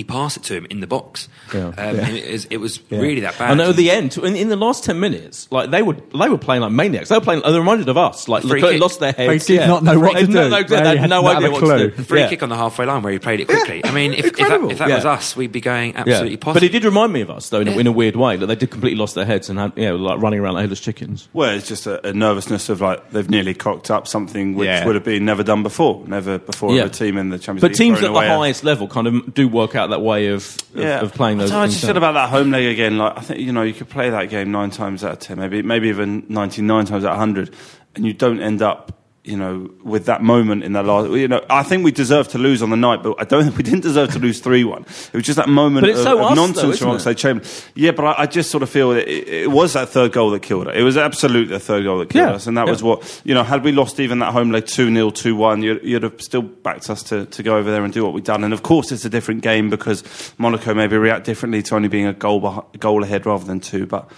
He 0.00 0.04
passed 0.04 0.38
it 0.38 0.44
to 0.44 0.54
him 0.54 0.66
in 0.70 0.80
the 0.80 0.86
box. 0.86 1.28
Yeah. 1.52 1.66
Um, 1.66 1.74
Yeah. 1.76 1.90
and 2.06 2.16
it, 2.16 2.24
is, 2.24 2.46
it 2.48 2.56
was 2.56 2.80
Yeah. 2.88 3.00
really 3.00 3.20
that 3.20 3.36
bad. 3.38 3.50
I 3.50 3.54
know 3.54 3.68
at 3.68 3.76
the 3.76 3.90
end, 3.90 4.16
in, 4.16 4.34
in 4.34 4.48
the 4.48 4.56
last 4.56 4.82
ten 4.82 4.98
minutes, 4.98 5.46
like 5.50 5.70
they 5.70 5.82
were, 5.82 5.94
they 6.18 6.30
were 6.30 6.38
playing 6.38 6.62
like 6.62 6.72
maniacs. 6.72 7.10
They 7.10 7.16
were 7.16 7.20
playing. 7.20 7.42
They 7.44 7.52
reminded 7.52 7.86
of 7.90 7.98
us. 7.98 8.26
Like 8.26 8.42
Free 8.44 8.62
they 8.62 8.72
kick. 8.72 8.80
lost 8.80 8.98
their 9.00 9.12
heads. 9.12 9.46
They 9.46 9.56
did 9.56 9.60
yeah. 9.60 9.66
not 9.66 9.84
know 9.84 10.00
what 10.00 10.16
to 10.18 10.26
do. 10.26 10.32
No, 10.32 10.48
They 10.48 10.62
they 10.62 10.76
had 10.78 10.96
had 11.00 11.10
no 11.10 11.26
idea 11.26 11.50
what 11.50 11.60
to 11.60 11.90
do. 11.90 12.02
Free 12.04 12.20
Yeah. 12.20 12.28
kick 12.30 12.42
on 12.42 12.48
the 12.48 12.56
halfway 12.56 12.86
line 12.86 13.02
where 13.02 13.12
he 13.12 13.18
played 13.18 13.40
it 13.40 13.44
quickly. 13.48 13.84
I 13.84 13.90
mean, 13.92 14.14
if, 14.14 14.24
if 14.24 14.36
that, 14.38 14.58
if 14.70 14.78
that 14.78 14.88
Yeah. 14.88 14.94
was 14.94 15.04
us, 15.04 15.36
we'd 15.36 15.52
be 15.52 15.60
going 15.60 15.92
Yeah. 15.92 16.00
absolutely 16.00 16.36
But 16.36 16.44
positive. 16.46 16.70
it 16.70 16.72
did 16.72 16.84
remind 16.86 17.12
me 17.12 17.20
of 17.20 17.28
us, 17.28 17.50
though, 17.50 17.60
in, 17.60 17.68
a, 17.68 17.72
Yeah. 17.72 17.80
in 17.80 17.86
a 17.88 17.92
weird 17.92 18.16
way. 18.16 18.36
That 18.36 18.46
they 18.46 18.54
did 18.56 18.70
completely 18.70 18.98
lost 18.98 19.16
their 19.16 19.26
heads 19.26 19.50
and 19.50 19.58
had, 19.58 19.72
yeah, 19.76 19.92
like 19.92 20.18
running 20.22 20.40
around 20.40 20.54
like 20.54 20.62
headless 20.62 20.80
chickens. 20.80 21.28
Well, 21.34 21.50
it's 21.50 21.68
just 21.68 21.86
a, 21.86 22.06
a 22.08 22.14
nervousness 22.14 22.70
of 22.70 22.80
like 22.80 23.10
they've 23.10 23.28
nearly 23.28 23.52
cocked 23.52 23.90
up 23.90 24.08
something 24.08 24.54
which 24.54 24.64
Yeah. 24.66 24.86
would 24.86 24.94
have 24.94 25.04
been 25.04 25.26
never 25.26 25.42
done 25.42 25.62
before, 25.62 26.02
never 26.06 26.38
before 26.38 26.74
Yeah. 26.74 26.84
of 26.84 26.90
a 26.90 26.94
team 26.94 27.18
in 27.18 27.28
the 27.28 27.38
Champions 27.38 27.60
But 27.60 27.72
League. 27.72 27.76
teams 27.76 28.02
at 28.02 28.12
the 28.14 28.18
highest 28.20 28.64
level 28.64 28.88
kind 28.88 29.06
of 29.06 29.34
do 29.34 29.46
work 29.48 29.74
out 29.74 29.89
that 29.90 30.02
way 30.02 30.28
of, 30.28 30.56
of, 30.74 30.84
of 30.84 31.14
playing 31.14 31.38
those. 31.38 31.50
I, 31.50 31.62
I 31.62 31.66
just 31.66 31.80
said 31.80 31.96
about 31.96 32.12
that 32.12 32.28
home 32.30 32.50
leg 32.50 32.64
again. 32.66 32.98
Like 32.98 33.18
I 33.18 33.20
think 33.20 33.40
you 33.40 33.52
know 33.52 33.62
you 33.62 33.74
could 33.74 33.88
play 33.88 34.10
that 34.10 34.30
game 34.30 34.50
nine 34.50 34.70
times 34.70 35.04
out 35.04 35.12
of 35.12 35.18
ten, 35.20 35.38
maybe 35.38 35.62
maybe 35.62 35.88
even 35.88 36.24
ninety 36.28 36.62
nine 36.62 36.86
times 36.86 37.04
out 37.04 37.12
of 37.12 37.18
hundred, 37.18 37.54
and 37.94 38.06
you 38.06 38.12
don't 38.12 38.40
end 38.40 38.62
up 38.62 38.99
you 39.30 39.36
know, 39.36 39.70
with 39.82 40.06
that 40.06 40.22
moment 40.22 40.64
in 40.64 40.72
the 40.72 40.82
last, 40.82 41.10
you 41.10 41.28
know, 41.28 41.44
I 41.48 41.62
think 41.62 41.84
we 41.84 41.92
deserved 41.92 42.30
to 42.30 42.38
lose 42.38 42.62
on 42.62 42.70
the 42.70 42.76
night, 42.76 43.02
but 43.02 43.14
I 43.18 43.24
don't 43.24 43.44
think 43.44 43.56
we 43.56 43.62
didn't 43.62 43.82
deserve 43.82 44.12
to 44.12 44.18
lose 44.18 44.40
three 44.46 44.64
one. 44.64 44.82
It 44.82 45.14
was 45.14 45.24
just 45.24 45.36
that 45.36 45.48
moment 45.48 45.86
of, 45.86 45.96
so 45.96 46.26
of 46.26 46.36
nonsense 46.36 46.78
from? 46.78 46.96
Oxlade-Chamberlain. 46.96 47.48
Yeah, 47.74 47.92
but 47.92 48.04
I, 48.04 48.22
I 48.22 48.26
just 48.26 48.50
sort 48.50 48.62
of 48.62 48.70
feel 48.70 48.90
that 48.90 49.08
it, 49.08 49.28
it 49.28 49.50
was 49.50 49.74
that 49.74 49.88
third 49.88 50.12
goal 50.12 50.30
that 50.30 50.42
killed 50.42 50.66
it. 50.68 50.76
It 50.76 50.82
was 50.82 50.96
absolutely 50.96 51.54
the 51.54 51.60
third 51.60 51.84
goal 51.84 51.98
that 52.00 52.10
killed 52.10 52.28
Yeah, 52.28 52.34
us, 52.34 52.46
and 52.46 52.56
that 52.58 52.66
yeah. 52.66 52.72
was 52.72 52.82
what 52.82 53.22
you 53.24 53.34
know. 53.34 53.44
Had 53.44 53.62
we 53.62 53.72
lost 53.72 54.00
even 54.00 54.18
that 54.18 54.32
home 54.32 54.50
leg 54.50 54.66
two 54.66 54.92
0 54.92 55.10
two 55.10 55.36
one, 55.36 55.62
you'd, 55.62 55.82
you'd 55.84 56.02
have 56.02 56.20
still 56.20 56.42
backed 56.42 56.90
us 56.90 57.02
to, 57.04 57.26
to 57.26 57.42
go 57.42 57.56
over 57.56 57.70
there 57.70 57.84
and 57.84 57.94
do 57.94 58.04
what 58.04 58.12
we've 58.12 58.24
done. 58.24 58.44
And 58.44 58.52
of 58.52 58.62
course, 58.62 58.90
it's 58.92 59.04
a 59.04 59.10
different 59.10 59.42
game 59.42 59.70
because 59.70 60.34
Monaco 60.38 60.74
maybe 60.74 60.96
react 60.96 61.24
differently 61.24 61.62
to 61.62 61.76
only 61.76 61.88
being 61.88 62.06
a 62.06 62.12
goal 62.12 62.68
goal 62.78 63.02
ahead 63.04 63.26
rather 63.26 63.44
than 63.44 63.60
two, 63.60 63.86
but. 63.86 64.10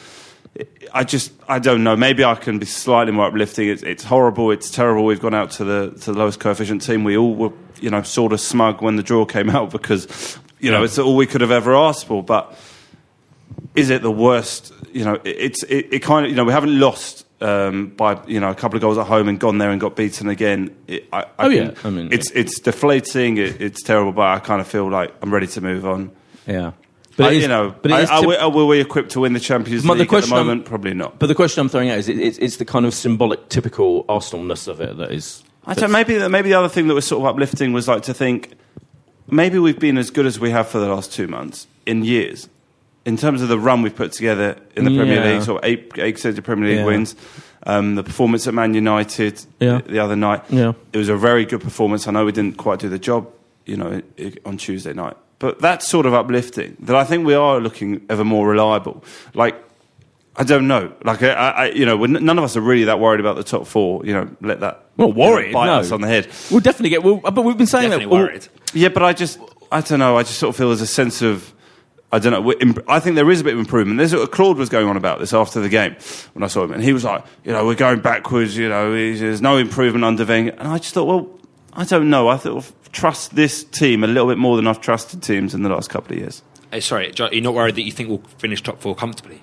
I 0.92 1.04
just 1.04 1.32
I 1.48 1.58
don't 1.58 1.82
know. 1.82 1.96
Maybe 1.96 2.24
I 2.24 2.34
can 2.34 2.58
be 2.58 2.66
slightly 2.66 3.12
more 3.12 3.26
uplifting. 3.26 3.68
It's, 3.68 3.82
it's 3.82 4.04
horrible. 4.04 4.50
It's 4.50 4.70
terrible. 4.70 5.04
We've 5.04 5.20
gone 5.20 5.34
out 5.34 5.50
to 5.52 5.64
the 5.64 5.90
to 6.02 6.12
the 6.12 6.18
lowest 6.18 6.40
coefficient 6.40 6.82
team. 6.82 7.04
We 7.04 7.16
all 7.16 7.34
were 7.34 7.52
you 7.80 7.90
know 7.90 8.02
sort 8.02 8.32
of 8.32 8.40
smug 8.40 8.82
when 8.82 8.96
the 8.96 9.02
draw 9.02 9.24
came 9.24 9.48
out 9.48 9.70
because 9.70 10.38
you 10.60 10.70
know 10.70 10.84
it's 10.84 10.98
all 10.98 11.16
we 11.16 11.26
could 11.26 11.40
have 11.40 11.50
ever 11.50 11.74
asked 11.74 12.06
for. 12.06 12.22
But 12.22 12.54
is 13.74 13.88
it 13.88 14.02
the 14.02 14.10
worst? 14.10 14.72
You 14.92 15.06
know, 15.06 15.14
it, 15.14 15.36
it's 15.38 15.62
it, 15.64 15.88
it 15.90 15.98
kind 16.00 16.26
of 16.26 16.30
you 16.30 16.36
know 16.36 16.44
we 16.44 16.52
haven't 16.52 16.78
lost. 16.78 17.26
Um, 17.40 17.88
by 17.88 18.20
you 18.28 18.38
know 18.38 18.50
a 18.50 18.54
couple 18.54 18.76
of 18.76 18.82
goals 18.82 18.98
at 18.98 19.06
home 19.08 19.28
and 19.28 19.40
gone 19.40 19.58
there 19.58 19.70
and 19.72 19.80
got 19.80 19.96
beaten 19.96 20.28
again. 20.28 20.76
It, 20.86 21.08
I, 21.12 21.22
I 21.22 21.26
Oh, 21.40 21.48
yeah. 21.48 21.72
I 21.82 21.90
mean, 21.90 22.12
it's 22.12 22.30
it's 22.30 22.60
deflating. 22.60 23.36
It, 23.36 23.60
it's 23.60 23.82
terrible, 23.82 24.12
but 24.12 24.28
I 24.28 24.38
kind 24.38 24.60
of 24.60 24.68
feel 24.68 24.88
like 24.88 25.12
I'm 25.20 25.34
ready 25.34 25.48
to 25.48 25.60
move 25.60 25.84
on. 25.84 26.12
Yeah. 26.46 26.70
But 27.16 27.32
it 27.32 27.36
is- 27.36 27.42
you 27.42 27.48
know, 27.48 27.74
but 27.82 27.92
I, 27.92 28.02
I, 28.02 28.20
tip- 28.20 28.26
will- 28.28 28.38
are 28.38 28.66
we 28.66 28.80
equipped 28.80 29.10
to 29.12 29.20
win 29.20 29.32
the 29.34 29.40
Champions 29.40 29.82
But 29.84 29.94
the 29.94 30.00
League 30.00 30.02
at 30.02 30.08
the 30.08 30.16
question 30.16 30.36
I'm- 30.36 30.46
moment? 30.46 30.64
Probably 30.66 30.94
not. 30.94 31.18
But 31.18 31.26
the 31.26 31.34
question 31.34 31.60
I'm 31.60 31.68
throwing 31.68 31.90
out 31.90 31.98
is 31.98 32.08
it, 32.08 32.18
it's, 32.18 32.38
it's 32.38 32.56
the 32.56 32.64
kind 32.64 32.86
of 32.86 32.94
symbolic, 32.94 33.48
typical 33.48 34.04
Arsenalness 34.08 34.66
of 34.66 34.80
it 34.80 34.96
that 34.96 35.12
is. 35.12 35.42
I 35.66 35.74
don't, 35.74 35.92
maybe 35.92 36.18
maybe 36.28 36.48
the 36.48 36.54
other 36.58 36.68
thing 36.68 36.88
that 36.88 36.94
was 36.94 37.06
sort 37.06 37.20
of 37.22 37.26
uplifting 37.26 37.72
was 37.72 37.86
like 37.86 38.02
to 38.04 38.14
think 38.14 38.54
maybe 39.30 39.58
we've 39.58 39.78
been 39.78 39.96
as 39.98 40.10
good 40.10 40.26
as 40.26 40.40
we 40.40 40.50
have 40.50 40.66
for 40.68 40.78
the 40.80 40.88
last 40.88 41.12
two 41.12 41.28
months 41.28 41.66
in 41.86 42.04
years 42.04 42.48
in 43.04 43.16
terms 43.16 43.42
of 43.42 43.48
the 43.48 43.58
run 43.58 43.82
we've 43.82 43.94
put 43.94 44.10
together 44.12 44.56
in 44.76 44.84
the 44.84 44.96
Premier 44.96 45.24
League, 45.34 45.42
sort 45.42 45.62
of 45.62 45.68
eight 45.68 45.92
eight 45.98 46.12
consecutive 46.16 46.44
Premier 46.44 46.68
League 46.70 46.78
Yeah. 46.78 46.84
wins. 46.84 47.14
Um, 47.64 47.94
the 47.94 48.02
performance 48.02 48.48
at 48.48 48.54
Man 48.54 48.74
United 48.74 49.40
Yeah. 49.60 49.82
the, 49.86 49.92
the 49.92 49.98
other 50.00 50.16
night, 50.16 50.42
Yeah. 50.50 50.72
it 50.92 50.98
was 50.98 51.08
a 51.08 51.16
very 51.16 51.44
good 51.44 51.60
performance. 51.60 52.08
I 52.08 52.10
know 52.10 52.24
we 52.24 52.32
didn't 52.32 52.56
quite 52.56 52.80
do 52.80 52.88
the 52.88 52.98
job, 52.98 53.28
you 53.66 53.76
know, 53.76 54.02
on 54.44 54.56
Tuesday 54.56 54.92
night, 54.92 55.16
but 55.42 55.58
that's 55.58 55.86
sort 55.86 56.06
of 56.06 56.14
uplifting. 56.14 56.76
That 56.80 56.96
I 56.96 57.04
think 57.04 57.26
we 57.26 57.34
are 57.34 57.60
looking 57.60 58.00
ever 58.08 58.24
more 58.24 58.48
reliable. 58.48 59.04
Like 59.34 59.56
I 60.36 60.44
don't 60.44 60.66
know. 60.66 60.92
Like 61.04 61.22
I, 61.22 61.32
I 61.34 61.64
you 61.70 61.84
know, 61.84 61.96
we're 61.98 62.16
n- 62.16 62.24
none 62.24 62.38
of 62.38 62.44
us 62.44 62.56
are 62.56 62.62
really 62.62 62.84
that 62.84 62.98
worried 63.00 63.20
about 63.20 63.36
the 63.36 63.44
top 63.44 63.66
four. 63.66 64.06
You 64.06 64.14
know, 64.14 64.30
let 64.40 64.60
that 64.60 64.86
Well, 64.96 65.08
you 65.10 65.14
know, 65.48 65.52
bite 65.52 65.66
no. 65.66 65.74
us 65.80 65.92
on 65.92 66.00
the 66.00 66.08
head. 66.08 66.28
We'll 66.50 66.60
definitely 66.60 66.90
get. 66.90 67.02
We'll, 67.02 67.18
but 67.18 67.42
we've 67.44 67.58
been 67.58 67.66
saying 67.66 67.90
Definitely 67.90 68.16
that. 68.16 68.22
all- 68.22 68.26
worried. 68.28 68.48
Yeah, 68.72 68.88
but 68.88 69.02
I 69.02 69.12
just, 69.12 69.38
I 69.70 69.82
don't 69.82 69.98
know. 69.98 70.16
I 70.16 70.22
just 70.22 70.38
sort 70.38 70.50
of 70.50 70.56
feel 70.56 70.68
there's 70.68 70.80
a 70.80 70.86
sense 70.86 71.20
of, 71.20 71.52
I 72.10 72.18
don't 72.18 72.32
know. 72.32 72.52
imp- 72.52 72.84
I 72.88 73.00
think 73.00 73.16
there 73.16 73.30
is 73.30 73.40
a 73.42 73.44
bit 73.44 73.52
of 73.54 73.58
improvement. 73.58 73.98
There's 73.98 74.14
a, 74.14 74.26
Claude 74.26 74.56
was 74.56 74.70
going 74.70 74.86
on 74.86 74.96
about 74.96 75.18
this 75.18 75.34
after 75.34 75.60
the 75.60 75.68
game 75.68 75.96
when 76.32 76.42
I 76.42 76.46
saw 76.46 76.62
him, 76.64 76.72
and 76.72 76.82
he 76.82 76.92
was 76.94 77.04
like, 77.04 77.24
you 77.44 77.52
know, 77.52 77.66
we're 77.66 77.74
going 77.74 78.00
backwards. 78.00 78.56
You 78.56 78.68
know, 78.70 78.90
there's 78.92 79.42
no 79.42 79.58
improvement 79.58 80.04
under 80.04 80.24
Wenger. 80.24 80.54
And 80.58 80.68
I 80.68 80.78
just 80.78 80.94
thought, 80.94 81.04
well, 81.06 81.28
I 81.74 81.84
don't 81.84 82.08
know. 82.08 82.28
I 82.28 82.38
thought 82.38 82.72
trust 82.92 83.34
this 83.34 83.64
team 83.64 84.04
a 84.04 84.06
little 84.06 84.28
bit 84.28 84.38
more 84.38 84.56
than 84.56 84.66
I've 84.66 84.80
trusted 84.80 85.22
teams 85.22 85.54
in 85.54 85.62
the 85.62 85.68
last 85.68 85.90
couple 85.90 86.12
of 86.12 86.18
years. 86.18 86.42
Hey, 86.70 86.80
sorry, 86.80 87.12
you're 87.16 87.42
not 87.42 87.54
worried 87.54 87.74
that 87.74 87.82
you 87.82 87.92
think 87.92 88.08
we'll 88.08 88.22
finish 88.38 88.62
top 88.62 88.80
four 88.80 88.94
comfortably? 88.94 89.42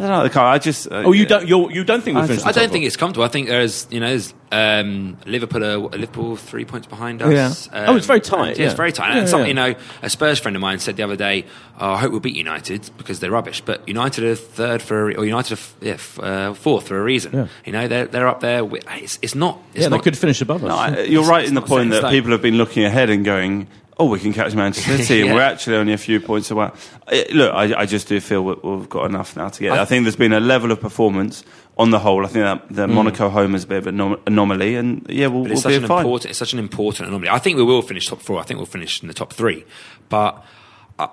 I 0.00 0.08
don't 0.08 0.10
know. 0.18 0.24
I 0.24 0.28
can't- 0.28 0.46
I 0.46 0.58
just. 0.58 0.86
Uh, 0.90 1.02
Oh, 1.06 1.12
you 1.12 1.26
don't. 1.26 1.46
You're, 1.46 1.70
you 1.70 1.84
don't 1.84 2.02
think 2.02 2.14
we'll 2.16 2.24
I- 2.24 2.28
finish? 2.28 2.42
I 2.42 2.52
the 2.52 2.60
don't 2.60 2.64
top 2.64 2.72
think 2.72 2.82
four? 2.84 2.86
it's 2.86 2.96
comfortable. 2.96 3.24
I 3.24 3.28
think 3.28 3.48
there's, 3.48 3.86
you 3.90 4.00
know, 4.00 4.08
there's 4.08 4.34
um, 4.52 5.16
Liverpool, 5.26 5.62
are, 5.64 5.78
Liverpool 5.90 6.36
three 6.36 6.64
points 6.64 6.86
behind 6.86 7.22
us. 7.22 7.68
Yeah. 7.72 7.84
Oh, 7.88 7.96
it's 7.96 8.06
very 8.06 8.20
tight, 8.20 8.48
and- 8.50 8.58
Yeah, 8.58 8.66
it's 8.66 8.74
very 8.74 8.92
tight. 8.92 9.12
Yeah, 9.12 9.20
and 9.20 9.28
something, 9.28 9.56
yeah. 9.56 9.66
you 9.66 9.74
know, 9.74 9.80
a 10.02 10.10
Spurs 10.10 10.38
friend 10.40 10.56
of 10.56 10.62
mine 10.62 10.78
said 10.80 10.96
the 10.96 11.02
other 11.02 11.16
day, 11.16 11.44
oh, 11.78 11.92
"I 11.92 11.98
hope 11.98 12.10
we'll 12.12 12.20
beat 12.20 12.34
United 12.36 12.90
because 12.96 13.20
they're 13.20 13.30
rubbish." 13.30 13.60
But 13.60 13.86
United 13.86 14.24
are 14.24 14.34
third 14.34 14.82
for, 14.82 15.00
a 15.02 15.04
re- 15.04 15.14
or 15.16 15.24
United 15.24 15.52
are 15.52 15.60
f- 15.60 15.74
yeah, 15.80 15.92
f- 15.92 16.18
uh, 16.18 16.54
fourth 16.54 16.88
for 16.88 16.98
a 16.98 17.02
reason. 17.02 17.32
Yeah. 17.32 17.46
You 17.66 17.72
know, 17.72 17.86
they're 17.88 18.06
they're 18.06 18.28
up 18.28 18.40
there. 18.40 18.64
With, 18.64 18.84
it's, 18.90 19.18
it's 19.22 19.34
not. 19.34 19.60
It's 19.74 19.82
Yeah, 19.84 19.88
they 19.90 19.96
not, 19.96 20.04
could 20.04 20.18
finish 20.18 20.40
above 20.40 20.64
us. 20.64 20.68
No, 20.68 20.76
I, 20.76 21.02
you're 21.04 21.24
right 21.24 21.46
in 21.46 21.54
the 21.54 21.62
point 21.62 21.90
that 21.90 21.98
stone. 21.98 22.10
people 22.10 22.30
have 22.32 22.42
been 22.42 22.56
looking 22.56 22.84
ahead 22.84 23.10
and 23.10 23.24
going, 23.24 23.68
"Oh, 24.00 24.06
we 24.06 24.18
can 24.18 24.32
catch 24.32 24.54
Manchester 24.54 24.96
City," 25.04 25.20
and 25.20 25.28
Yeah. 25.28 25.34
we're 25.34 25.42
actually 25.42 25.76
only 25.76 25.92
a 25.92 25.98
few 25.98 26.18
points 26.20 26.50
away. 26.50 26.70
Uh, 27.06 27.22
Look, 27.32 27.54
I, 27.54 27.80
I 27.82 27.86
just 27.86 28.08
do 28.08 28.18
feel 28.20 28.42
we- 28.42 28.54
we've 28.68 28.88
got 28.88 29.04
enough 29.10 29.36
now 29.36 29.48
to 29.50 29.60
get. 29.60 29.70
there. 29.72 29.80
I 29.80 29.84
think 29.84 30.04
there's 30.04 30.16
been 30.16 30.32
a 30.32 30.40
level 30.40 30.72
of 30.72 30.80
performance 30.80 31.44
on 31.78 31.90
the 31.90 31.98
whole. 31.98 32.24
I 32.24 32.28
think 32.28 32.44
that 32.44 32.74
the 32.74 32.88
Monaco 32.88 33.28
home 33.28 33.54
is 33.54 33.64
a 33.64 33.66
bit 33.66 33.78
of 33.78 33.86
an 33.86 34.16
anomaly, 34.26 34.74
and 34.76 35.06
yeah, 35.08 35.26
we'll, 35.28 35.42
But 35.42 35.50
we'll 35.50 35.52
it's 35.52 35.62
such 35.62 35.70
be 35.70 35.76
an 35.76 35.86
fine. 35.86 35.98
important. 36.00 36.30
It's 36.30 36.38
such 36.38 36.52
an 36.52 36.58
important 36.58 37.08
anomaly. 37.08 37.28
I 37.30 37.38
think 37.38 37.56
we 37.58 37.62
will 37.64 37.82
finish 37.82 38.08
top 38.08 38.20
four. 38.22 38.40
I 38.40 38.42
think 38.42 38.58
we'll 38.58 38.66
finish 38.66 39.00
in 39.02 39.08
the 39.08 39.14
top 39.14 39.32
three. 39.32 39.64
But 40.08 40.42
uh, 40.98 41.08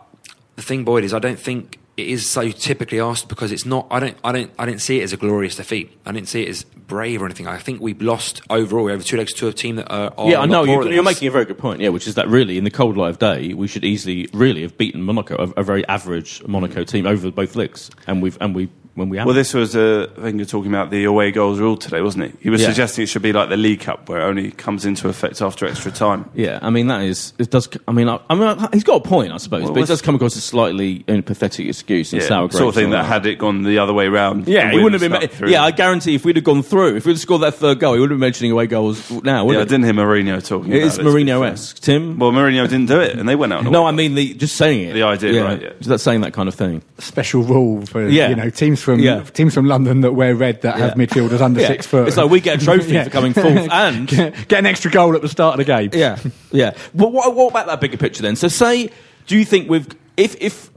the 0.55 0.61
thing, 0.61 0.83
Boyd, 0.83 1.03
is 1.03 1.13
I 1.13 1.19
don't 1.19 1.39
think 1.39 1.79
it 1.97 2.07
is 2.07 2.29
so 2.29 2.51
typically 2.51 2.99
asked 2.99 3.27
because 3.27 3.51
it's 3.51 3.65
not. 3.65 3.87
I 3.89 3.99
don't. 3.99 4.17
I 4.23 4.31
don't. 4.31 4.51
I 4.59 4.67
didn't 4.67 4.81
see 4.81 4.99
it 4.99 5.03
as 5.03 5.13
a 5.13 5.17
glorious 5.17 5.55
defeat. 5.55 5.91
I 6.05 6.11
didn't 6.11 6.29
see 6.29 6.43
it 6.43 6.49
as 6.49 6.63
brave 6.63 7.23
or 7.23 7.25
anything. 7.25 7.47
I 7.47 7.57
think 7.57 7.81
we've 7.81 8.01
lost 8.01 8.43
overall. 8.51 8.85
We 8.85 8.91
have 8.91 9.03
two 9.03 9.17
legs 9.17 9.33
to 9.33 9.47
a 9.47 9.53
team 9.53 9.77
that 9.77 9.91
are. 9.91 10.13
are 10.15 10.29
Yeah, 10.29 10.41
I 10.41 10.45
know. 10.45 10.63
You're, 10.63 10.91
you're 10.91 11.03
making 11.03 11.27
a 11.27 11.31
very 11.31 11.45
good 11.45 11.57
point. 11.57 11.81
Yeah, 11.81 11.89
which 11.89 12.07
is 12.07 12.13
that 12.13 12.27
really, 12.27 12.59
in 12.59 12.63
the 12.63 12.71
cold 12.71 12.97
light 12.97 13.09
of 13.09 13.19
day, 13.19 13.55
we 13.55 13.67
should 13.67 13.83
easily, 13.83 14.29
really, 14.31 14.61
have 14.61 14.77
beaten 14.77 15.01
Monaco, 15.01 15.35
a, 15.37 15.61
a 15.61 15.63
very 15.63 15.85
average 15.87 16.45
Monaco 16.47 16.83
team, 16.83 17.07
over 17.07 17.31
both 17.31 17.55
legs, 17.55 17.89
and 18.05 18.21
we've 18.21 18.37
and 18.39 18.53
we 18.53 18.69
when 18.97 19.09
we 19.09 19.17
have. 19.17 19.25
Well, 19.25 19.35
this 19.35 19.53
was 19.53 19.75
uh, 19.75 20.07
Wenger 20.17 20.43
talking 20.45 20.71
about 20.71 20.89
the 20.89 21.03
away 21.05 21.31
goals 21.31 21.59
rule 21.59 21.77
today, 21.77 22.01
wasn't 22.01 22.25
it? 22.25 22.35
He 22.41 22.49
was 22.49 22.61
Yeah. 22.61 22.67
suggesting 22.67 23.03
it 23.03 23.07
should 23.07 23.21
be 23.21 23.31
like 23.31 23.49
the 23.49 23.57
League 23.57 23.79
Cup, 23.81 24.09
where 24.09 24.19
it 24.21 24.23
only 24.23 24.51
comes 24.51 24.85
into 24.85 25.07
effect 25.07 25.41
after 25.41 25.65
extra 25.65 25.91
time. 25.91 26.29
Yeah, 26.33 26.59
I 26.61 26.69
mean 26.69 26.87
that 26.87 27.03
is 27.03 27.33
it 27.37 27.51
does. 27.51 27.69
I 27.87 27.91
mean, 27.91 28.09
I, 28.09 28.19
I 28.29 28.35
mean 28.35 28.67
he's 28.73 28.83
got 28.83 29.05
a 29.05 29.07
point, 29.07 29.31
I 29.31 29.37
suppose, 29.37 29.63
Well, 29.63 29.73
but 29.73 29.83
it 29.83 29.87
does 29.87 30.01
come 30.01 30.15
across 30.15 30.35
as 30.35 30.43
slightly 30.43 31.05
uh, 31.07 31.21
pathetic 31.21 31.67
excuse 31.67 32.11
and 32.11 32.21
Yeah, 32.21 32.27
sour 32.27 32.51
sort 32.51 32.69
of 32.69 32.75
thing 32.75 32.85
and 32.85 32.93
that 32.93 33.05
had 33.05 33.25
it 33.25 33.37
gone 33.37 33.63
the 33.63 33.77
other 33.79 33.93
way 33.93 34.07
round. 34.07 34.47
Yeah, 34.47 34.71
he 34.71 34.77
wouldn't 34.81 35.01
have 35.01 35.11
been. 35.11 35.21
Ma- 35.21 35.27
through. 35.27 35.49
yeah, 35.49 35.63
I 35.63 35.71
guarantee 35.71 36.15
if 36.15 36.25
we'd 36.25 36.35
have 36.35 36.45
gone 36.45 36.63
through, 36.63 36.95
if 36.97 37.05
we'd 37.05 37.13
have 37.13 37.19
scored 37.19 37.41
that 37.43 37.55
third 37.55 37.79
goal, 37.79 37.93
he 37.93 37.99
wouldn't 37.99 38.15
have 38.15 38.19
been 38.19 38.25
mentioning 38.27 38.51
away 38.51 38.67
goals 38.67 39.09
now. 39.11 39.19
Yeah, 39.23 39.39
I 39.39 39.43
Would 39.43 39.57
it? 39.57 39.69
didn't 39.69 39.83
hear 39.85 39.93
Mourinho 39.93 40.45
talking. 40.45 40.73
It 40.73 40.77
about 40.77 40.87
is 40.87 40.97
Mourinho 40.99 41.47
esque, 41.47 41.79
Tim. 41.79 42.17
Well, 42.17 42.31
Mourinho 42.31 42.67
didn't 42.67 42.87
do 42.87 42.99
it, 42.99 43.17
and 43.17 43.29
they 43.29 43.35
went 43.35 43.53
out. 43.53 43.65
on 43.65 43.71
no. 43.71 43.85
I 43.85 43.91
mean 43.91 44.15
the 44.15 44.33
just 44.33 44.55
saying 44.55 44.89
it. 44.89 44.93
The 44.93 45.03
idea, 45.03 45.43
right, 45.43 45.61
yeah. 45.61 45.69
That's 45.81 46.01
saying 46.03 46.21
that 46.21 46.33
kind 46.33 46.49
of 46.49 46.55
thing. 46.55 46.81
Special 46.97 47.43
rule 47.43 47.85
for 47.85 48.07
Yeah. 48.07 48.29
you 48.29 48.35
know 48.35 48.49
teams 48.49 48.81
from 48.87 48.99
Yeah. 49.01 49.21
teams 49.23 49.53
from 49.53 49.65
London 49.65 50.01
that 50.01 50.13
wear 50.13 50.33
red 50.33 50.61
that 50.61 50.77
have 50.77 50.93
midfielders 50.93 51.41
under 51.41 51.59
six 51.59 51.85
foot. 51.85 52.07
It's 52.07 52.15
like 52.15 52.29
we 52.29 52.39
get 52.39 52.61
a 52.61 52.65
trophy 52.65 53.03
for 53.03 53.09
coming 53.09 53.33
fourth, 53.33 53.69
and 53.69 54.07
get 54.47 54.53
an 54.53 54.65
extra 54.65 54.89
goal 54.89 55.13
at 55.13 55.21
the 55.21 55.27
start 55.27 55.59
of 55.59 55.65
the 55.65 55.65
game. 55.65 55.89
Yeah, 55.93 56.17
yeah. 56.51 56.71
But 56.95 57.11
what, 57.11 57.35
what 57.35 57.49
about 57.51 57.67
that 57.67 57.81
bigger 57.81 57.97
picture 57.97 58.21
then? 58.21 58.37
So, 58.37 58.47
say, 58.47 58.89
do 59.27 59.37
you 59.37 59.43
think 59.43 59.69
we've 59.69 59.87
if 60.15 60.35
if 60.41 60.71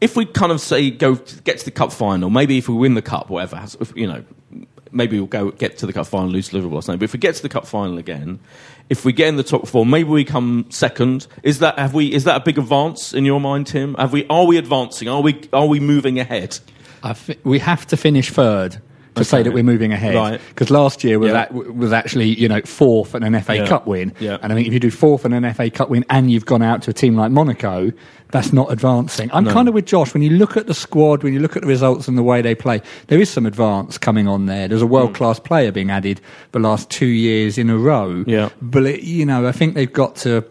if 0.00 0.16
we 0.16 0.24
kind 0.24 0.52
of 0.52 0.60
say 0.60 0.90
go 0.90 1.16
get 1.16 1.58
to 1.58 1.64
the 1.64 1.70
cup 1.72 1.92
final, 1.92 2.30
maybe 2.30 2.58
if 2.58 2.68
we 2.68 2.76
win 2.76 2.94
the 2.94 3.02
cup, 3.02 3.28
whatever, 3.28 3.64
you 3.96 4.06
know, 4.06 4.22
maybe 4.92 5.18
we'll 5.18 5.26
go 5.26 5.50
get 5.50 5.78
to 5.78 5.86
the 5.86 5.92
cup 5.92 6.06
final, 6.06 6.28
lose 6.28 6.50
to 6.50 6.56
Liverpool 6.56 6.78
or 6.78 6.82
something. 6.82 7.00
But 7.00 7.04
if 7.06 7.12
we 7.12 7.18
get 7.18 7.34
to 7.34 7.42
the 7.42 7.48
cup 7.48 7.66
final 7.66 7.98
again, 7.98 8.38
if 8.88 9.04
we 9.04 9.12
get 9.12 9.28
in 9.28 9.36
the 9.36 9.42
top 9.42 9.66
four, 9.66 9.84
maybe 9.84 10.08
we 10.08 10.24
come 10.24 10.66
second. 10.68 11.26
Is 11.42 11.58
that 11.58 11.76
have 11.78 11.92
we? 11.92 12.12
Is 12.12 12.22
that 12.24 12.36
a 12.36 12.44
big 12.44 12.56
advance 12.58 13.12
in 13.12 13.24
your 13.24 13.40
mind, 13.40 13.66
Tim? 13.66 13.94
Have 13.94 14.12
we? 14.12 14.26
Are 14.28 14.46
we 14.46 14.58
advancing? 14.58 15.08
Are 15.08 15.20
we? 15.22 15.40
Are 15.52 15.66
we 15.66 15.80
moving 15.80 16.20
ahead? 16.20 16.58
I 17.06 17.36
we 17.44 17.58
have 17.58 17.86
to 17.86 17.96
finish 17.96 18.30
third 18.30 18.80
to 19.16 19.24
say 19.24 19.42
that 19.42 19.52
we're 19.52 19.64
moving 19.64 19.92
ahead. 19.92 20.14
Right. 20.14 20.40
Because 20.48 20.70
last 20.70 21.02
year 21.02 21.18
was, 21.18 21.30
Yeah. 21.30 21.42
at, 21.42 21.54
was 21.54 21.92
actually 21.92 22.28
you 22.28 22.48
know 22.48 22.60
fourth 22.62 23.14
and 23.14 23.24
an 23.24 23.34
FA 23.40 23.56
Yeah. 23.56 23.66
Cup 23.66 23.86
win. 23.86 24.12
Yeah. 24.20 24.38
And 24.42 24.52
I 24.52 24.54
think 24.54 24.66
if 24.66 24.72
you 24.72 24.80
do 24.80 24.90
fourth 24.90 25.24
and 25.24 25.34
an 25.34 25.52
FA 25.54 25.70
Cup 25.70 25.88
win 25.88 26.04
and 26.10 26.30
you've 26.30 26.46
gone 26.46 26.62
out 26.62 26.82
to 26.82 26.90
a 26.90 26.94
team 26.94 27.16
like 27.16 27.30
Monaco, 27.30 27.92
that's 28.30 28.52
not 28.52 28.70
advancing. 28.72 29.30
I'm 29.32 29.46
kind 29.46 29.68
of 29.68 29.74
with 29.74 29.86
Josh 29.86 30.12
when 30.12 30.22
you 30.22 30.30
look 30.30 30.56
at 30.56 30.66
the 30.66 30.74
squad, 30.74 31.22
when 31.22 31.32
you 31.32 31.40
look 31.40 31.56
at 31.56 31.62
the 31.62 31.68
results 31.68 32.08
and 32.08 32.18
the 32.18 32.22
way 32.22 32.42
they 32.42 32.54
play. 32.54 32.82
There 33.06 33.20
is 33.20 33.30
some 33.30 33.46
advance 33.46 33.98
coming 33.98 34.26
on 34.28 34.46
there. 34.46 34.68
There's 34.68 34.82
a 34.82 34.86
hmm. 34.86 34.92
world 34.92 35.14
class 35.14 35.38
player 35.38 35.72
being 35.72 35.90
added 35.90 36.20
the 36.52 36.58
last 36.58 36.90
two 36.90 37.06
years 37.06 37.56
in 37.56 37.70
a 37.70 37.78
row. 37.78 38.24
Yeah. 38.26 38.50
But 38.60 38.86
it, 38.86 39.02
you 39.02 39.24
know, 39.24 39.46
I 39.46 39.52
think 39.52 39.74
they've 39.74 39.92
got 39.92 40.16
to. 40.16 40.44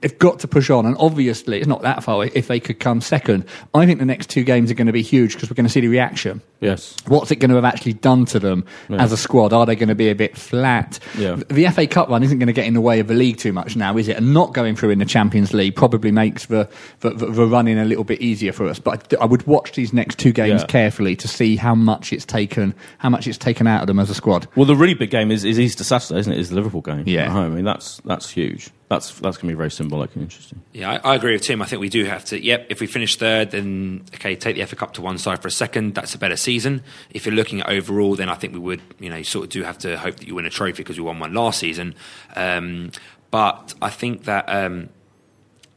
They've 0.00 0.18
got 0.18 0.38
to 0.40 0.48
push 0.48 0.70
on, 0.70 0.86
and 0.86 0.96
obviously 0.98 1.58
it's 1.58 1.66
not 1.66 1.82
that 1.82 2.02
far 2.02 2.24
if 2.24 2.48
they 2.48 2.58
could 2.58 2.80
come 2.80 3.00
second. 3.02 3.44
I 3.74 3.84
think 3.84 3.98
the 3.98 4.06
next 4.06 4.30
two 4.30 4.44
games 4.44 4.70
are 4.70 4.74
going 4.74 4.86
to 4.86 4.92
be 4.94 5.02
huge 5.02 5.34
because 5.34 5.50
we're 5.50 5.54
going 5.56 5.66
to 5.66 5.70
see 5.72 5.80
the 5.80 5.88
reaction. 5.88 6.40
Yes. 6.60 6.96
What's 7.06 7.30
it 7.30 7.36
going 7.36 7.50
to 7.50 7.54
have 7.56 7.64
actually 7.64 7.94
done 7.94 8.24
to 8.26 8.38
them 8.38 8.64
as 8.90 9.12
a 9.12 9.16
squad? 9.16 9.52
Are 9.52 9.64
they 9.66 9.76
going 9.76 9.88
to 9.90 9.94
be 9.94 10.08
a 10.08 10.14
bit 10.14 10.36
flat? 10.38 10.98
Yeah. 11.18 11.36
The 11.48 11.68
FA 11.68 11.86
Cup 11.86 12.08
run 12.08 12.22
isn't 12.22 12.38
going 12.38 12.46
to 12.46 12.52
get 12.52 12.66
in 12.66 12.74
the 12.74 12.80
way 12.80 13.00
of 13.00 13.08
the 13.08 13.14
league 13.14 13.36
too 13.38 13.52
much 13.52 13.76
now, 13.76 13.96
is 13.98 14.08
it? 14.08 14.16
And 14.16 14.32
not 14.34 14.54
going 14.54 14.74
through 14.76 14.90
in 14.90 14.98
the 14.98 15.04
Champions 15.04 15.52
League 15.52 15.76
probably 15.76 16.10
makes 16.12 16.46
the, 16.46 16.68
the, 17.00 17.10
the, 17.10 17.26
the 17.26 17.46
running 17.46 17.78
a 17.78 17.84
little 17.84 18.04
bit 18.04 18.20
easier 18.20 18.52
for 18.52 18.66
us. 18.68 18.78
But 18.78 19.12
I, 19.18 19.22
I 19.22 19.26
would 19.26 19.46
watch 19.46 19.72
these 19.72 19.92
next 19.92 20.18
two 20.18 20.32
games 20.32 20.62
Yeah. 20.62 20.66
carefully 20.66 21.14
to 21.16 21.28
see 21.28 21.56
how 21.56 21.74
much 21.74 22.12
it's 22.12 22.24
taken, 22.24 22.74
how 22.98 23.10
much 23.10 23.26
it's 23.26 23.38
taken 23.38 23.66
out 23.66 23.82
of 23.82 23.86
them 23.86 23.98
as 23.98 24.08
a 24.10 24.14
squad. 24.14 24.46
Well, 24.56 24.66
the 24.66 24.76
really 24.76 24.94
big 24.94 25.10
game 25.10 25.30
is, 25.30 25.44
is 25.44 25.58
Easter 25.60 25.84
Saturday, 25.84 26.20
isn't 26.20 26.32
it? 26.32 26.38
Is 26.38 26.48
the 26.50 26.56
Liverpool 26.56 26.80
game 26.82 27.04
Yeah. 27.06 27.24
at 27.24 27.28
home? 27.32 27.52
I 27.52 27.56
mean, 27.56 27.64
that's 27.64 28.00
that's 28.04 28.30
huge. 28.30 28.70
That's 28.90 29.12
that's 29.20 29.36
going 29.36 29.48
to 29.48 29.54
be 29.54 29.54
very 29.54 29.70
symbolic 29.70 30.12
and 30.16 30.24
interesting. 30.24 30.62
Yeah, 30.72 30.98
I, 31.04 31.12
I 31.12 31.14
agree 31.14 31.32
with 31.32 31.42
Tim. 31.42 31.62
I 31.62 31.64
think 31.64 31.78
we 31.78 31.88
do 31.88 32.04
have 32.06 32.24
to. 32.24 32.44
Yep, 32.44 32.66
if 32.70 32.80
we 32.80 32.88
finish 32.88 33.14
third, 33.14 33.52
then 33.52 34.04
okay, 34.16 34.34
take 34.34 34.56
the 34.56 34.64
FA 34.64 34.74
Cup 34.74 34.94
to 34.94 35.00
one 35.00 35.16
side 35.16 35.40
for 35.40 35.46
a 35.46 35.50
second. 35.52 35.94
That's 35.94 36.12
a 36.16 36.18
better 36.18 36.36
season. 36.36 36.82
If 37.10 37.24
you're 37.24 37.34
looking 37.36 37.60
at 37.60 37.68
overall, 37.68 38.16
then 38.16 38.28
I 38.28 38.34
think 38.34 38.52
we 38.52 38.58
would, 38.58 38.82
you 38.98 39.08
know, 39.08 39.22
sort 39.22 39.44
of 39.44 39.50
do 39.50 39.62
have 39.62 39.78
to 39.78 39.96
hope 39.96 40.16
that 40.16 40.26
you 40.26 40.34
win 40.34 40.44
a 40.44 40.50
trophy 40.50 40.78
because 40.78 40.98
we 40.98 41.04
won 41.04 41.20
one 41.20 41.32
last 41.32 41.60
season. 41.60 41.94
Um, 42.34 42.90
but 43.30 43.74
I 43.80 43.90
think 43.90 44.24
that 44.24 44.46
um, 44.48 44.88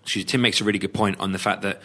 Tim 0.05 0.41
makes 0.41 0.59
a 0.59 0.63
really 0.63 0.79
good 0.79 0.95
point 0.95 1.19
on 1.19 1.33
the 1.33 1.39
fact 1.39 1.61
that 1.61 1.83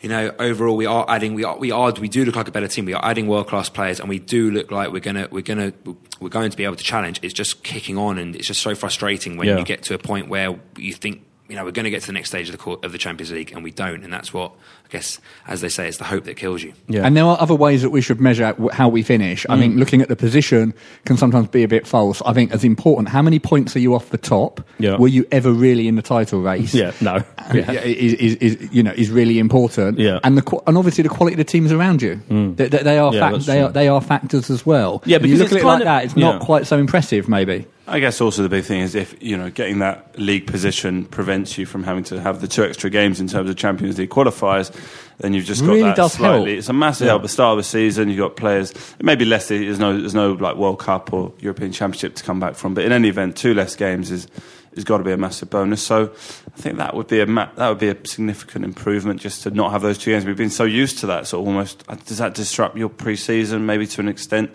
you 0.00 0.08
know, 0.08 0.34
overall 0.38 0.76
we 0.76 0.86
are 0.86 1.04
adding, 1.08 1.34
we 1.34 1.44
are, 1.44 1.56
we 1.56 1.70
are, 1.70 1.92
we 1.92 2.08
do 2.08 2.24
look 2.24 2.36
like 2.36 2.48
a 2.48 2.50
better 2.50 2.68
team. 2.68 2.84
We 2.84 2.92
are 2.94 3.04
adding 3.04 3.26
world 3.26 3.48
class 3.48 3.68
players, 3.68 4.00
and 4.00 4.08
we 4.08 4.18
do 4.18 4.50
look 4.50 4.70
like 4.70 4.92
we're 4.92 5.00
gonna, 5.00 5.28
we're 5.30 5.42
gonna, 5.42 5.72
we're 6.20 6.28
going 6.28 6.50
to 6.50 6.56
be 6.56 6.64
able 6.64 6.76
to 6.76 6.84
challenge. 6.84 7.20
It's 7.22 7.34
just 7.34 7.62
kicking 7.62 7.96
on, 7.96 8.18
and 8.18 8.36
it's 8.36 8.46
just 8.46 8.60
so 8.60 8.74
frustrating 8.74 9.36
when 9.36 9.48
Yeah. 9.48 9.58
you 9.58 9.64
get 9.64 9.82
to 9.84 9.94
a 9.94 9.98
point 9.98 10.28
where 10.28 10.58
you 10.76 10.92
think, 10.92 11.22
you 11.48 11.56
know, 11.56 11.64
we're 11.64 11.72
going 11.72 11.84
to 11.84 11.90
get 11.90 12.00
to 12.00 12.06
the 12.06 12.12
next 12.14 12.30
stage 12.30 12.48
of 12.48 12.52
the 12.52 12.58
court, 12.58 12.84
of 12.84 12.92
the 12.92 12.98
Champions 12.98 13.30
League, 13.30 13.52
and 13.52 13.62
we 13.62 13.70
don't, 13.70 14.02
and 14.02 14.10
that's 14.12 14.32
what 14.32 14.52
I 14.86 14.88
guess, 14.90 15.20
as 15.46 15.60
they 15.60 15.68
say, 15.68 15.88
it's 15.88 15.98
the 15.98 16.04
hope 16.04 16.24
that 16.24 16.36
kills 16.36 16.62
you. 16.62 16.72
Yeah. 16.88 17.04
And 17.06 17.14
there 17.16 17.24
are 17.24 17.38
other 17.40 17.54
ways 17.54 17.82
that 17.82 17.90
we 17.90 18.00
should 18.00 18.20
measure 18.20 18.54
how 18.72 18.88
we 18.88 19.02
finish. 19.02 19.44
I 19.48 19.56
Mm. 19.56 19.58
think 19.58 19.76
looking 19.76 20.00
at 20.02 20.08
the 20.08 20.16
position 20.16 20.72
can 21.04 21.16
sometimes 21.18 21.48
be 21.48 21.62
a 21.62 21.68
bit 21.68 21.86
false. 21.86 22.22
I 22.24 22.32
think 22.32 22.52
as 22.52 22.64
important, 22.64 23.08
how 23.10 23.20
many 23.20 23.38
points 23.38 23.76
are 23.76 23.78
you 23.80 23.94
off 23.94 24.08
the 24.10 24.18
top? 24.18 24.66
Yeah. 24.78 24.96
Were 24.96 25.08
you 25.08 25.26
ever 25.32 25.52
really 25.52 25.86
in 25.88 25.96
the 25.96 26.02
title 26.02 26.40
race? 26.40 26.74
Yeah, 26.74 26.92
no. 27.00 27.22
Yeah. 27.52 27.72
Is, 27.72 28.14
is, 28.14 28.34
is, 28.36 28.68
you 28.72 28.82
know, 28.82 28.92
is 28.96 29.10
really 29.10 29.38
important. 29.38 29.98
Yeah. 29.98 30.20
And 30.24 30.38
the 30.38 30.60
and 30.66 30.78
obviously 30.78 31.02
the 31.02 31.10
quality 31.10 31.34
of 31.34 31.38
the 31.38 31.44
teams 31.44 31.72
around 31.72 32.00
you. 32.00 32.22
They, 32.56 32.68
they, 32.68 32.78
they 32.82 32.98
are 32.98 33.12
Yeah, 33.12 33.20
fac- 33.20 33.32
that's 33.32 33.46
they 33.46 33.60
are 33.60 33.70
they 33.70 33.88
are 33.88 34.00
factors 34.00 34.48
as 34.48 34.64
well. 34.64 35.02
Yeah, 35.04 35.18
When 35.18 35.28
you 35.28 35.36
because 35.36 35.52
look 35.52 35.58
it's 35.58 35.64
at 35.64 35.66
it 35.66 35.66
like 35.66 35.80
of- 35.80 35.84
that, 35.84 36.04
it's 36.04 36.16
yeah. 36.16 36.24
not 36.32 36.40
quite 36.40 36.66
so 36.66 36.78
impressive. 36.78 37.28
Maybe. 37.28 37.66
I 37.86 38.00
guess 38.00 38.20
also 38.22 38.42
the 38.42 38.48
big 38.48 38.64
thing 38.64 38.80
is 38.80 38.94
if 38.94 39.14
you 39.22 39.36
know 39.36 39.50
getting 39.50 39.80
that 39.80 40.18
league 40.18 40.46
position 40.46 41.04
prevents 41.04 41.58
you 41.58 41.66
from 41.66 41.82
having 41.82 42.04
to 42.04 42.20
have 42.20 42.40
the 42.40 42.48
two 42.48 42.64
extra 42.64 42.88
games 42.88 43.20
in 43.20 43.28
terms 43.28 43.50
of 43.50 43.56
Champions 43.56 43.98
League 43.98 44.08
qualifiers, 44.08 44.74
then 45.18 45.34
you've 45.34 45.44
just 45.44 45.60
got 45.60 45.68
Really 45.68 45.82
that 45.82 45.96
does 45.96 46.14
slightly. 46.14 46.52
help. 46.52 46.58
It's 46.58 46.68
a 46.70 46.72
massive 46.72 47.08
help 47.08 47.20
at 47.20 47.24
the 47.24 47.28
start 47.28 47.52
of 47.52 47.56
the 47.58 47.64
season. 47.64 48.08
You've 48.08 48.18
got 48.18 48.36
players. 48.36 48.70
It 48.70 49.04
may 49.04 49.16
be 49.16 49.26
less. 49.26 49.48
There's 49.48 49.78
no 49.78 49.98
there's 49.98 50.14
no 50.14 50.32
like 50.32 50.56
World 50.56 50.78
Cup 50.78 51.12
or 51.12 51.34
European 51.40 51.72
Championship 51.72 52.14
to 52.16 52.24
come 52.24 52.40
back 52.40 52.54
from. 52.54 52.72
But 52.72 52.84
in 52.84 52.92
any 52.92 53.08
event, 53.08 53.36
two 53.36 53.52
less 53.52 53.76
games 53.76 54.10
is 54.10 54.28
has 54.74 54.84
got 54.84 54.98
to 54.98 55.04
be 55.04 55.12
a 55.12 55.16
massive 55.16 55.50
bonus. 55.50 55.82
So 55.82 56.10
I 56.56 56.60
think 56.60 56.78
that 56.78 56.94
would 56.94 57.06
be 57.08 57.20
a 57.20 57.26
ma- 57.26 57.50
that 57.56 57.68
would 57.68 57.78
be 57.78 57.88
a 57.88 57.96
significant 58.06 58.64
improvement 58.64 59.20
just 59.20 59.42
to 59.44 59.50
not 59.50 59.72
have 59.72 59.82
those 59.82 59.98
two 59.98 60.10
games. 60.12 60.24
We've 60.24 60.36
been 60.36 60.50
so 60.50 60.64
used 60.64 60.98
to 61.00 61.06
that. 61.08 61.26
So 61.26 61.38
almost 61.44 61.84
uh, 61.88 61.96
does 62.06 62.18
that 62.18 62.34
disrupt 62.34 62.76
your 62.76 62.88
pre-season 62.88 63.66
maybe 63.66 63.86
to 63.88 64.00
an 64.00 64.08
extent? 64.08 64.50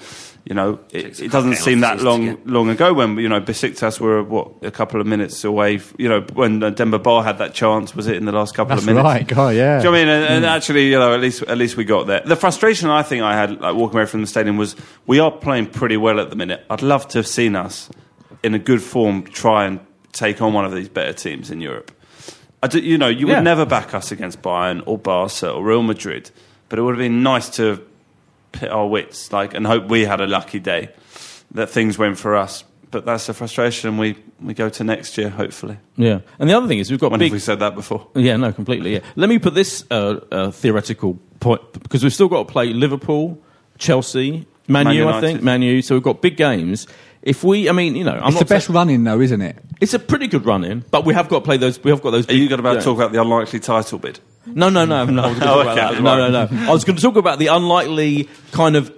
You 0.45 0.55
know, 0.55 0.79
it, 0.89 1.19
it 1.19 1.31
doesn't 1.31 1.57
seem 1.57 1.81
that 1.81 2.01
long 2.01 2.39
long 2.45 2.69
ago 2.69 2.93
when 2.93 3.17
you 3.17 3.27
know 3.29 3.39
Besiktas 3.41 3.99
were 3.99 4.23
what 4.23 4.51
a 4.63 4.71
couple 4.71 4.99
of 5.01 5.05
minutes 5.05 5.43
away. 5.43 5.79
You 5.97 6.09
know, 6.09 6.21
when 6.33 6.63
uh, 6.63 6.69
Demba 6.71 6.97
Ba 6.97 7.21
had 7.21 7.37
that 7.39 7.53
chance, 7.53 7.93
was 7.93 8.07
it 8.07 8.15
in 8.15 8.25
the 8.25 8.31
last 8.31 8.55
couple 8.55 8.69
That's 8.69 8.81
of 8.81 8.87
minutes? 8.87 9.03
right. 9.03 9.27
God, 9.27 9.55
yeah. 9.55 9.79
Do 9.79 9.83
you 9.83 9.83
know 9.83 9.91
what 9.91 9.97
I 9.97 9.99
mean? 10.05 10.09
And, 10.09 10.25
and 10.33 10.45
Mm. 10.45 10.47
actually, 10.47 10.87
you 10.89 10.97
know, 10.97 11.13
at 11.13 11.19
least 11.19 11.43
at 11.43 11.57
least 11.57 11.77
we 11.77 11.83
got 11.83 12.07
there. 12.07 12.21
The 12.25 12.37
frustration 12.37 12.89
I 12.89 13.03
think 13.03 13.21
I 13.21 13.35
had 13.35 13.59
like 13.59 13.75
walking 13.75 13.97
away 13.97 14.05
from 14.07 14.21
the 14.21 14.27
stadium 14.27 14.57
was 14.57 14.75
we 15.05 15.19
are 15.19 15.29
playing 15.29 15.67
pretty 15.67 15.97
well 15.97 16.19
at 16.19 16.29
the 16.29 16.35
minute. 16.35 16.65
I'd 16.69 16.81
love 16.81 17.07
to 17.09 17.19
have 17.19 17.27
seen 17.27 17.55
us 17.55 17.89
in 18.41 18.55
a 18.55 18.59
good 18.59 18.81
form 18.81 19.23
try 19.25 19.65
and 19.65 19.79
take 20.11 20.41
on 20.41 20.53
one 20.53 20.65
of 20.65 20.73
these 20.73 20.89
better 20.89 21.13
teams 21.13 21.51
in 21.51 21.61
Europe. 21.61 21.91
I 22.61 22.67
do, 22.67 22.79
you 22.79 22.97
know, 22.97 23.07
you 23.07 23.25
would 23.27 23.33
Yeah. 23.33 23.41
never 23.41 23.65
back 23.65 23.93
us 23.93 24.11
against 24.11 24.41
Bayern 24.41 24.83
or 24.85 24.97
Barca 24.97 25.51
or 25.51 25.63
Real 25.63 25.81
Madrid, 25.83 26.29
but 26.67 26.77
it 26.79 26.81
would 26.81 26.95
have 26.95 26.99
been 26.99 27.23
nice 27.23 27.49
to 27.57 27.81
pit 28.51 28.69
our 28.71 28.87
wits 28.87 29.31
like 29.31 29.53
and 29.53 29.65
hope 29.67 29.87
we 29.87 30.05
had 30.05 30.19
a 30.19 30.27
lucky 30.27 30.59
day 30.59 30.89
that 31.51 31.69
things 31.69 31.97
went 31.97 32.17
for 32.17 32.35
us. 32.35 32.63
But 32.91 33.05
that's 33.05 33.27
the 33.27 33.33
frustration 33.35 33.97
we, 33.97 34.15
we 34.41 34.55
go 34.55 34.67
to 34.67 34.83
next 34.83 35.15
year, 35.17 35.29
hopefully. 35.29 35.77
Yeah. 35.95 36.19
And 36.39 36.49
the 36.49 36.55
other 36.55 36.67
thing 36.67 36.79
is 36.79 36.89
we've 36.89 36.99
got 36.99 37.11
When 37.11 37.19
big. 37.19 37.27
have 37.27 37.33
we 37.35 37.39
said 37.39 37.59
that 37.59 37.75
before? 37.75 38.07
Yeah, 38.15 38.35
no, 38.35 38.51
completely. 38.51 38.93
Yeah. 38.93 39.01
Let 39.15 39.29
me 39.29 39.37
put 39.37 39.53
this 39.53 39.85
uh, 39.91 40.19
uh, 40.31 40.51
theoretical 40.51 41.19
point 41.39 41.61
because 41.73 42.03
we've 42.03 42.13
still 42.13 42.27
got 42.29 42.47
to 42.47 42.51
play 42.51 42.73
Liverpool, 42.73 43.39
Chelsea, 43.77 44.47
Man, 44.67 44.85
Man 44.85 44.95
U, 44.95 45.07
I 45.07 45.21
think, 45.21 45.41
Man 45.43 45.61
U. 45.61 45.81
So 45.83 45.95
we've 45.95 46.03
got 46.03 46.21
big 46.21 46.35
games. 46.35 46.87
If 47.29 47.43
we, 47.43 47.69
I 47.69 47.71
mean, 47.73 47.95
you 47.95 48.03
know, 48.03 48.11
I'm 48.13 48.29
it's 48.29 48.33
not 48.35 48.39
the 48.39 48.45
best 48.55 48.67
saying- 48.67 48.75
running 48.75 49.03
though, 49.03 49.21
isn't 49.21 49.41
it? 49.41 49.55
It's 49.79 49.93
a 49.93 49.99
pretty 49.99 50.27
good 50.27 50.45
run 50.45 50.63
in, 50.63 50.83
but 50.91 51.05
we 51.05 51.13
have 51.13 51.29
got 51.29 51.39
to 51.39 51.45
play 51.45 51.57
those. 51.57 51.81
We 51.83 51.91
have 51.91 52.01
got 52.01 52.11
those. 52.11 52.27
Are 52.27 52.33
you 52.33 52.49
going 52.49 52.59
about 52.59 52.69
to 52.71 52.75
games. 52.77 52.85
talk 52.85 52.97
about 52.97 53.11
the 53.11 53.21
unlikely 53.21 53.59
title 53.59 53.99
bid? 53.99 54.19
No, 54.45 54.69
no, 54.69 54.83
no, 54.85 55.05
no. 55.05 55.23
I 55.23 55.27
was 55.29 55.39
gonna 55.39 55.51
Oh, 55.51 55.63
talk 55.63 55.73
about 55.73 55.77
okay, 55.77 55.95
that. 55.95 56.01
No, 56.03 56.29
no, 56.29 56.45
no. 56.45 56.69
I 56.69 56.73
was 56.73 56.83
going 56.83 56.95
to 56.97 57.01
talk 57.01 57.15
about 57.15 57.39
the 57.39 57.47
unlikely 57.47 58.27
kind 58.51 58.75
of. 58.75 58.91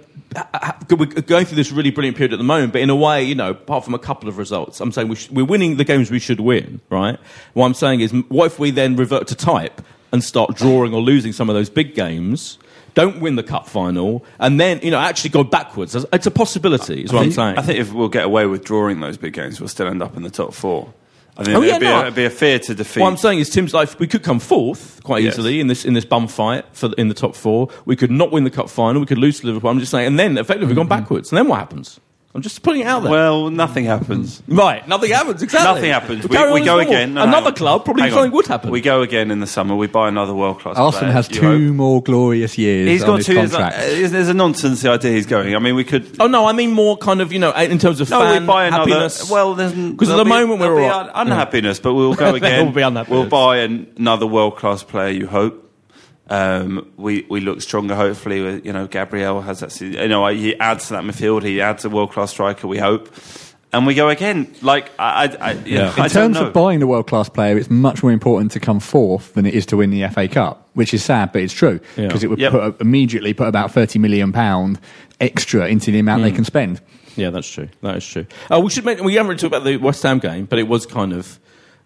We're 0.90 1.06
going 1.06 1.44
through 1.44 1.56
this 1.56 1.70
really 1.72 1.90
brilliant 1.90 2.16
period 2.16 2.32
at 2.32 2.38
the 2.38 2.44
moment, 2.44 2.72
but 2.72 2.80
in 2.80 2.88
a 2.90 2.96
way, 2.96 3.22
you 3.22 3.34
know, 3.34 3.50
apart 3.50 3.84
from 3.84 3.92
a 3.94 3.98
couple 3.98 4.28
of 4.30 4.38
results, 4.38 4.80
I'm 4.80 4.90
saying 4.92 5.08
we 5.08 5.16
sh- 5.16 5.30
we're 5.30 5.44
winning 5.44 5.76
the 5.76 5.84
games 5.84 6.10
we 6.10 6.18
should 6.18 6.40
win, 6.40 6.80
right? 6.90 7.18
What 7.52 7.66
I'm 7.66 7.74
saying 7.74 8.00
is, 8.00 8.12
what 8.28 8.46
if 8.46 8.58
we 8.58 8.70
then 8.70 8.96
revert 8.96 9.26
to 9.28 9.34
type 9.34 9.82
and 10.10 10.24
start 10.24 10.56
drawing 10.56 10.94
or 10.94 11.00
losing 11.02 11.32
some 11.32 11.50
of 11.50 11.54
those 11.54 11.68
big 11.70 11.94
games? 11.94 12.58
Don't 12.94 13.20
win 13.20 13.36
the 13.36 13.42
cup 13.42 13.68
final, 13.68 14.24
and 14.38 14.60
then 14.60 14.80
you 14.82 14.90
know 14.90 14.98
actually 14.98 15.30
go 15.30 15.44
backwards. 15.44 15.94
It's 15.94 16.26
a 16.26 16.30
possibility, 16.30 17.04
is 17.04 17.12
what 17.12 17.22
I'm 17.24 17.32
saying. 17.32 17.58
I 17.58 17.62
think 17.62 17.78
if 17.78 17.92
we'll 17.92 18.08
get 18.08 18.24
away 18.24 18.46
with 18.46 18.64
drawing 18.64 19.00
those 19.00 19.16
big 19.16 19.32
games, 19.32 19.60
we'll 19.60 19.68
still 19.68 19.86
end 19.88 20.02
up 20.02 20.16
in 20.16 20.22
the 20.22 20.30
top 20.30 20.52
four. 20.52 20.92
I 21.36 21.44
think 21.44 21.56
Oh, 21.56 21.62
it'd, 21.62 21.72
yeah, 21.72 21.78
be 21.78 21.86
no. 21.86 21.98
a, 21.98 22.02
it'd 22.02 22.14
be 22.14 22.24
a 22.26 22.30
fear 22.30 22.58
to 22.58 22.74
defeat. 22.74 23.00
What 23.00 23.08
I'm 23.08 23.16
saying 23.16 23.38
is, 23.38 23.48
Tim's 23.48 23.72
life. 23.72 23.98
We 23.98 24.06
could 24.06 24.22
come 24.22 24.38
fourth 24.38 25.02
quite 25.02 25.22
Yes. 25.22 25.34
easily 25.34 25.60
in 25.60 25.66
this 25.66 25.84
in 25.86 25.94
this 25.94 26.04
bum 26.04 26.28
fight 26.28 26.66
for 26.72 26.92
in 26.98 27.08
the 27.08 27.14
top 27.14 27.34
four. 27.34 27.68
We 27.86 27.96
could 27.96 28.10
not 28.10 28.30
win 28.30 28.44
the 28.44 28.50
cup 28.50 28.68
final. 28.68 29.00
We 29.00 29.06
could 29.06 29.18
lose 29.18 29.40
to 29.40 29.46
Liverpool. 29.46 29.70
I'm 29.70 29.78
just 29.80 29.90
saying, 29.90 30.06
and 30.06 30.18
then 30.18 30.36
effectively 30.36 30.66
we've 30.66 30.76
gone 30.76 30.84
mm-hmm. 30.88 31.00
backwards. 31.00 31.32
And 31.32 31.38
then 31.38 31.48
what 31.48 31.58
happens? 31.58 31.98
I'm 32.34 32.40
just 32.40 32.62
putting 32.62 32.80
it 32.80 32.86
out 32.86 33.02
there. 33.02 33.12
well, 33.12 33.50
nothing 33.50 33.84
happens. 33.84 34.42
right, 34.48 34.88
nothing 34.88 35.10
happens. 35.10 35.42
Exactly. 35.42 35.70
Nothing 35.74 35.90
happens. 35.90 36.22
We, 36.26 36.34
We, 36.34 36.42
on 36.42 36.52
we 36.54 36.60
as 36.60 36.64
go 36.66 36.76
normal. 36.76 36.92
again. 36.92 37.12
No, 37.12 37.20
no, 37.24 37.28
Another 37.28 37.52
club, 37.52 37.84
probably 37.84 38.04
Hang 38.04 38.12
something 38.12 38.30
on. 38.30 38.36
would 38.36 38.46
happen. 38.46 38.70
We 38.70 38.80
go 38.80 39.02
again 39.02 39.30
in 39.30 39.40
the 39.40 39.46
summer. 39.46 39.76
We 39.76 39.86
buy 39.86 40.08
another 40.08 40.32
world 40.32 40.58
class. 40.60 40.76
Player. 40.76 40.86
Arsenal 40.86 41.12
has 41.12 41.28
two 41.28 41.74
more 41.74 42.02
glorious 42.02 42.56
years 42.56 42.88
He's 42.88 43.02
on 43.02 43.08
got 43.08 43.16
his 43.18 43.26
two. 43.26 43.34
Years, 43.34 43.50
contract. 43.50 43.76
uh, 43.76 44.08
there's 44.08 44.28
a 44.30 44.34
nonsense 44.34 44.80
the 44.80 44.88
idea 44.90 45.12
he's 45.12 45.26
going. 45.26 45.54
I 45.54 45.58
mean, 45.58 45.74
we 45.74 45.84
could. 45.84 46.16
oh 46.20 46.26
no, 46.26 46.46
I 46.46 46.52
mean 46.52 46.72
more 46.72 46.96
kind 46.96 47.20
of 47.20 47.34
you 47.34 47.38
know 47.38 47.52
in 47.52 47.78
terms 47.78 48.00
of 48.00 48.08
No, 48.08 48.20
fan 48.20 48.40
we 48.42 48.46
buy 48.46 48.64
another. 48.64 48.90
happiness. 48.90 49.30
Well, 49.30 49.54
there's 49.54 49.72
because 49.74 50.08
at 50.08 50.16
the 50.16 50.24
be- 50.24 50.30
moment 50.30 50.60
we're 50.60 50.74
there'll 50.74 50.90
all 50.90 51.02
right. 51.04 51.10
un- 51.14 51.26
unhappiness, 51.26 51.80
but 51.80 51.92
we'll 51.92 52.14
go 52.14 52.24
There 52.32 52.36
again. 52.36 52.64
will 52.64 52.72
be 52.72 52.80
unhappiness. 52.80 53.10
We'll 53.20 53.28
buy 53.28 53.58
an, 53.58 53.92
another 53.98 54.26
world 54.26 54.56
class 54.56 54.82
player. 54.82 55.10
You 55.10 55.26
hope. 55.26 55.61
Um, 56.32 56.90
we 56.96 57.26
we 57.28 57.40
look 57.40 57.60
stronger. 57.60 57.94
Hopefully, 57.94 58.40
with, 58.40 58.64
you 58.66 58.72
know 58.72 58.86
Gabriel 58.86 59.42
has 59.42 59.60
that. 59.60 59.78
You 59.80 60.08
know 60.08 60.26
he 60.28 60.54
adds 60.58 60.86
to 60.88 60.94
that 60.94 61.04
midfield. 61.04 61.42
He 61.42 61.60
adds 61.60 61.84
a 61.84 61.90
world 61.90 62.10
class 62.12 62.30
striker. 62.30 62.66
We 62.66 62.78
hope, 62.78 63.10
and 63.72 63.86
we 63.86 63.94
go 63.94 64.08
again. 64.08 64.54
Like 64.62 64.90
I, 64.98 65.26
I, 65.40 65.50
I, 65.50 65.52
you 65.52 65.76
Yeah. 65.76 65.90
In 65.90 65.96
don't 65.96 66.10
terms 66.10 66.36
of 66.38 66.52
buying 66.54 66.80
the 66.80 66.86
world 66.86 67.06
class 67.06 67.28
player, 67.28 67.58
it's 67.58 67.68
much 67.68 68.02
more 68.02 68.12
important 68.12 68.50
to 68.52 68.60
come 68.60 68.80
fourth 68.80 69.34
than 69.34 69.44
it 69.44 69.52
is 69.52 69.66
to 69.66 69.76
win 69.76 69.90
the 69.90 70.08
FA 70.08 70.26
Cup, 70.26 70.68
which 70.72 70.94
is 70.94 71.04
sad, 71.04 71.32
but 71.32 71.42
it's 71.42 71.52
true 71.52 71.80
Yeah. 71.98 72.06
because 72.06 72.24
it 72.24 72.30
would 72.30 72.38
Yep. 72.38 72.52
put, 72.52 72.80
immediately 72.80 73.34
put 73.34 73.48
about 73.48 73.70
thirty 73.72 73.98
million 73.98 74.32
pound 74.32 74.80
extra 75.20 75.68
into 75.68 75.90
the 75.90 75.98
amount 75.98 76.20
Hmm. 76.22 76.28
they 76.28 76.32
can 76.32 76.44
spend. 76.44 76.80
Yeah, 77.14 77.28
that's 77.28 77.48
true. 77.50 77.68
That 77.82 77.96
is 77.96 78.06
true. 78.06 78.24
Uh, 78.50 78.58
we 78.60 78.70
should. 78.70 78.86
Make, 78.86 79.00
we 79.02 79.14
haven't 79.16 79.28
really 79.28 79.38
talked 79.38 79.54
about 79.54 79.64
the 79.64 79.76
West 79.76 80.02
Ham 80.02 80.18
game, 80.18 80.46
but 80.46 80.58
it 80.58 80.66
was 80.66 80.86
kind 80.86 81.12
of, 81.12 81.38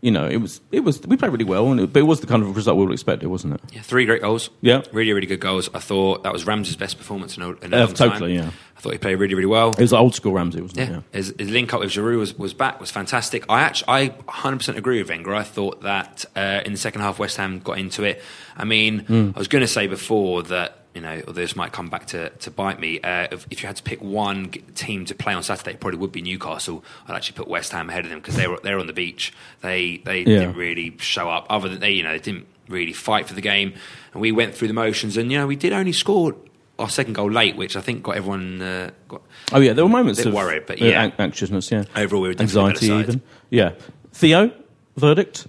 you 0.06 0.12
know, 0.12 0.26
it 0.26 0.36
was 0.36 0.60
it 0.70 0.80
was 0.84 1.02
we 1.06 1.16
played 1.16 1.32
really 1.32 1.44
well, 1.44 1.70
and 1.72 1.80
it, 1.80 1.92
but 1.92 2.00
it 2.00 2.04
was 2.12 2.20
the 2.20 2.26
kind 2.28 2.42
of 2.42 2.54
result 2.54 2.78
we 2.78 2.84
would 2.86 2.92
expect 2.92 3.22
it, 3.24 3.26
wasn't 3.26 3.54
it? 3.54 3.60
Yeah, 3.72 3.82
three 3.82 4.06
great 4.06 4.22
goals. 4.22 4.50
Yeah. 4.60 4.82
really, 4.92 5.12
really 5.12 5.26
good 5.26 5.40
goals. 5.40 5.68
I 5.74 5.80
thought 5.80 6.22
that 6.22 6.32
was 6.32 6.46
Ramsey's 6.46 6.76
best 6.76 6.96
performance 6.96 7.36
in 7.36 7.42
a, 7.42 7.50
in 7.64 7.74
a 7.74 7.76
Uh, 7.76 7.80
long 7.86 7.94
time. 7.94 8.10
totally, 8.12 8.34
yeah. 8.36 8.50
I 8.76 8.80
thought 8.80 8.92
he 8.92 8.98
played 8.98 9.16
really, 9.16 9.34
really 9.34 9.46
well. 9.46 9.70
It 9.70 9.78
was 9.80 9.92
old 9.92 10.14
school 10.14 10.32
Ramsey, 10.32 10.60
wasn't 10.60 10.78
Yeah, 10.90 10.96
it? 10.98 11.02
His, 11.12 11.34
his 11.38 11.50
link 11.50 11.72
up 11.74 11.80
with 11.80 11.90
Giroud 11.90 12.18
was, 12.18 12.38
was 12.38 12.54
back 12.54 12.78
was 12.78 12.90
fantastic. 12.90 13.44
I 13.48 13.62
actually 13.62 13.88
I 13.88 14.08
100% 14.28 14.76
agree 14.76 14.98
with 15.00 15.08
Wenger. 15.08 15.34
I 15.34 15.42
thought 15.42 15.82
that 15.82 16.24
uh, 16.36 16.60
in 16.64 16.72
the 16.72 16.78
second 16.78 17.00
half 17.00 17.18
West 17.18 17.36
Ham 17.38 17.58
got 17.58 17.78
into 17.78 18.04
it. 18.04 18.22
I 18.56 18.64
mean, 18.64 19.00
Hmm. 19.00 19.30
I 19.34 19.38
was 19.38 19.48
going 19.48 19.62
to 19.62 19.68
say 19.68 19.86
before 19.88 20.42
that 20.44 20.85
you 20.96 21.02
know 21.02 21.20
this 21.20 21.54
might 21.54 21.70
come 21.72 21.88
back 21.88 22.06
to, 22.06 22.30
to 22.30 22.50
bite 22.50 22.80
me. 22.80 22.98
Uh, 23.00 23.28
if, 23.30 23.46
if 23.50 23.62
you 23.62 23.66
had 23.66 23.76
to 23.76 23.82
pick 23.82 24.00
one 24.02 24.50
team 24.74 25.04
to 25.04 25.14
play 25.14 25.34
on 25.34 25.42
Saturday, 25.42 25.72
it 25.72 25.80
probably 25.80 25.98
would 26.00 26.10
be 26.12 26.22
Newcastle. 26.22 26.82
I'd 27.06 27.14
actually 27.14 27.36
put 27.36 27.48
West 27.48 27.70
Ham 27.72 27.88
ahead 27.90 28.04
of 28.04 28.10
them 28.10 28.20
because 28.20 28.34
they 28.36 28.48
were 28.48 28.58
they're 28.64 28.78
on 28.80 28.86
the 28.88 28.92
beach. 28.92 29.32
They 29.60 29.98
they 30.04 30.20
Yeah. 30.20 30.38
didn't 30.40 30.56
really 30.56 30.96
show 30.98 31.28
up. 31.28 31.46
Other 31.50 31.68
than 31.68 31.80
they 31.80 31.90
you 31.90 32.02
know 32.02 32.12
they 32.12 32.18
didn't 32.18 32.46
really 32.68 32.92
fight 32.92 33.28
for 33.28 33.34
the 33.34 33.40
game, 33.42 33.74
and 34.12 34.20
we 34.22 34.32
went 34.32 34.54
through 34.54 34.68
the 34.68 34.74
motions. 34.74 35.16
And 35.16 35.30
you 35.30 35.38
know 35.38 35.46
we 35.46 35.56
did 35.56 35.72
only 35.72 35.92
score. 35.92 36.34
Our 36.78 36.90
second 36.90 37.14
goal 37.14 37.30
late, 37.30 37.56
which 37.56 37.74
I 37.74 37.80
think 37.80 38.02
got 38.02 38.16
everyone 38.18 38.60
uh, 38.60 38.90
got 39.08 39.22
Oh 39.52 39.60
yeah, 39.60 39.72
there 39.72 39.82
were 39.84 39.88
moments 39.90 40.22
of 40.24 40.34
worried, 40.34 40.64
but 40.66 40.80
uh, 40.82 40.84
yeah. 40.84 41.04
an- 41.04 41.12
anxiousness. 41.18 41.70
Yeah, 41.70 41.84
Overall, 41.96 42.20
we 42.22 42.28
were 42.28 42.34
anxiety 42.38 42.88
the 42.88 42.92
better 42.92 43.02
side. 43.04 43.08
even. 43.14 43.22
Yeah, 43.48 43.70
Theo, 44.12 44.50
verdict. 44.96 45.46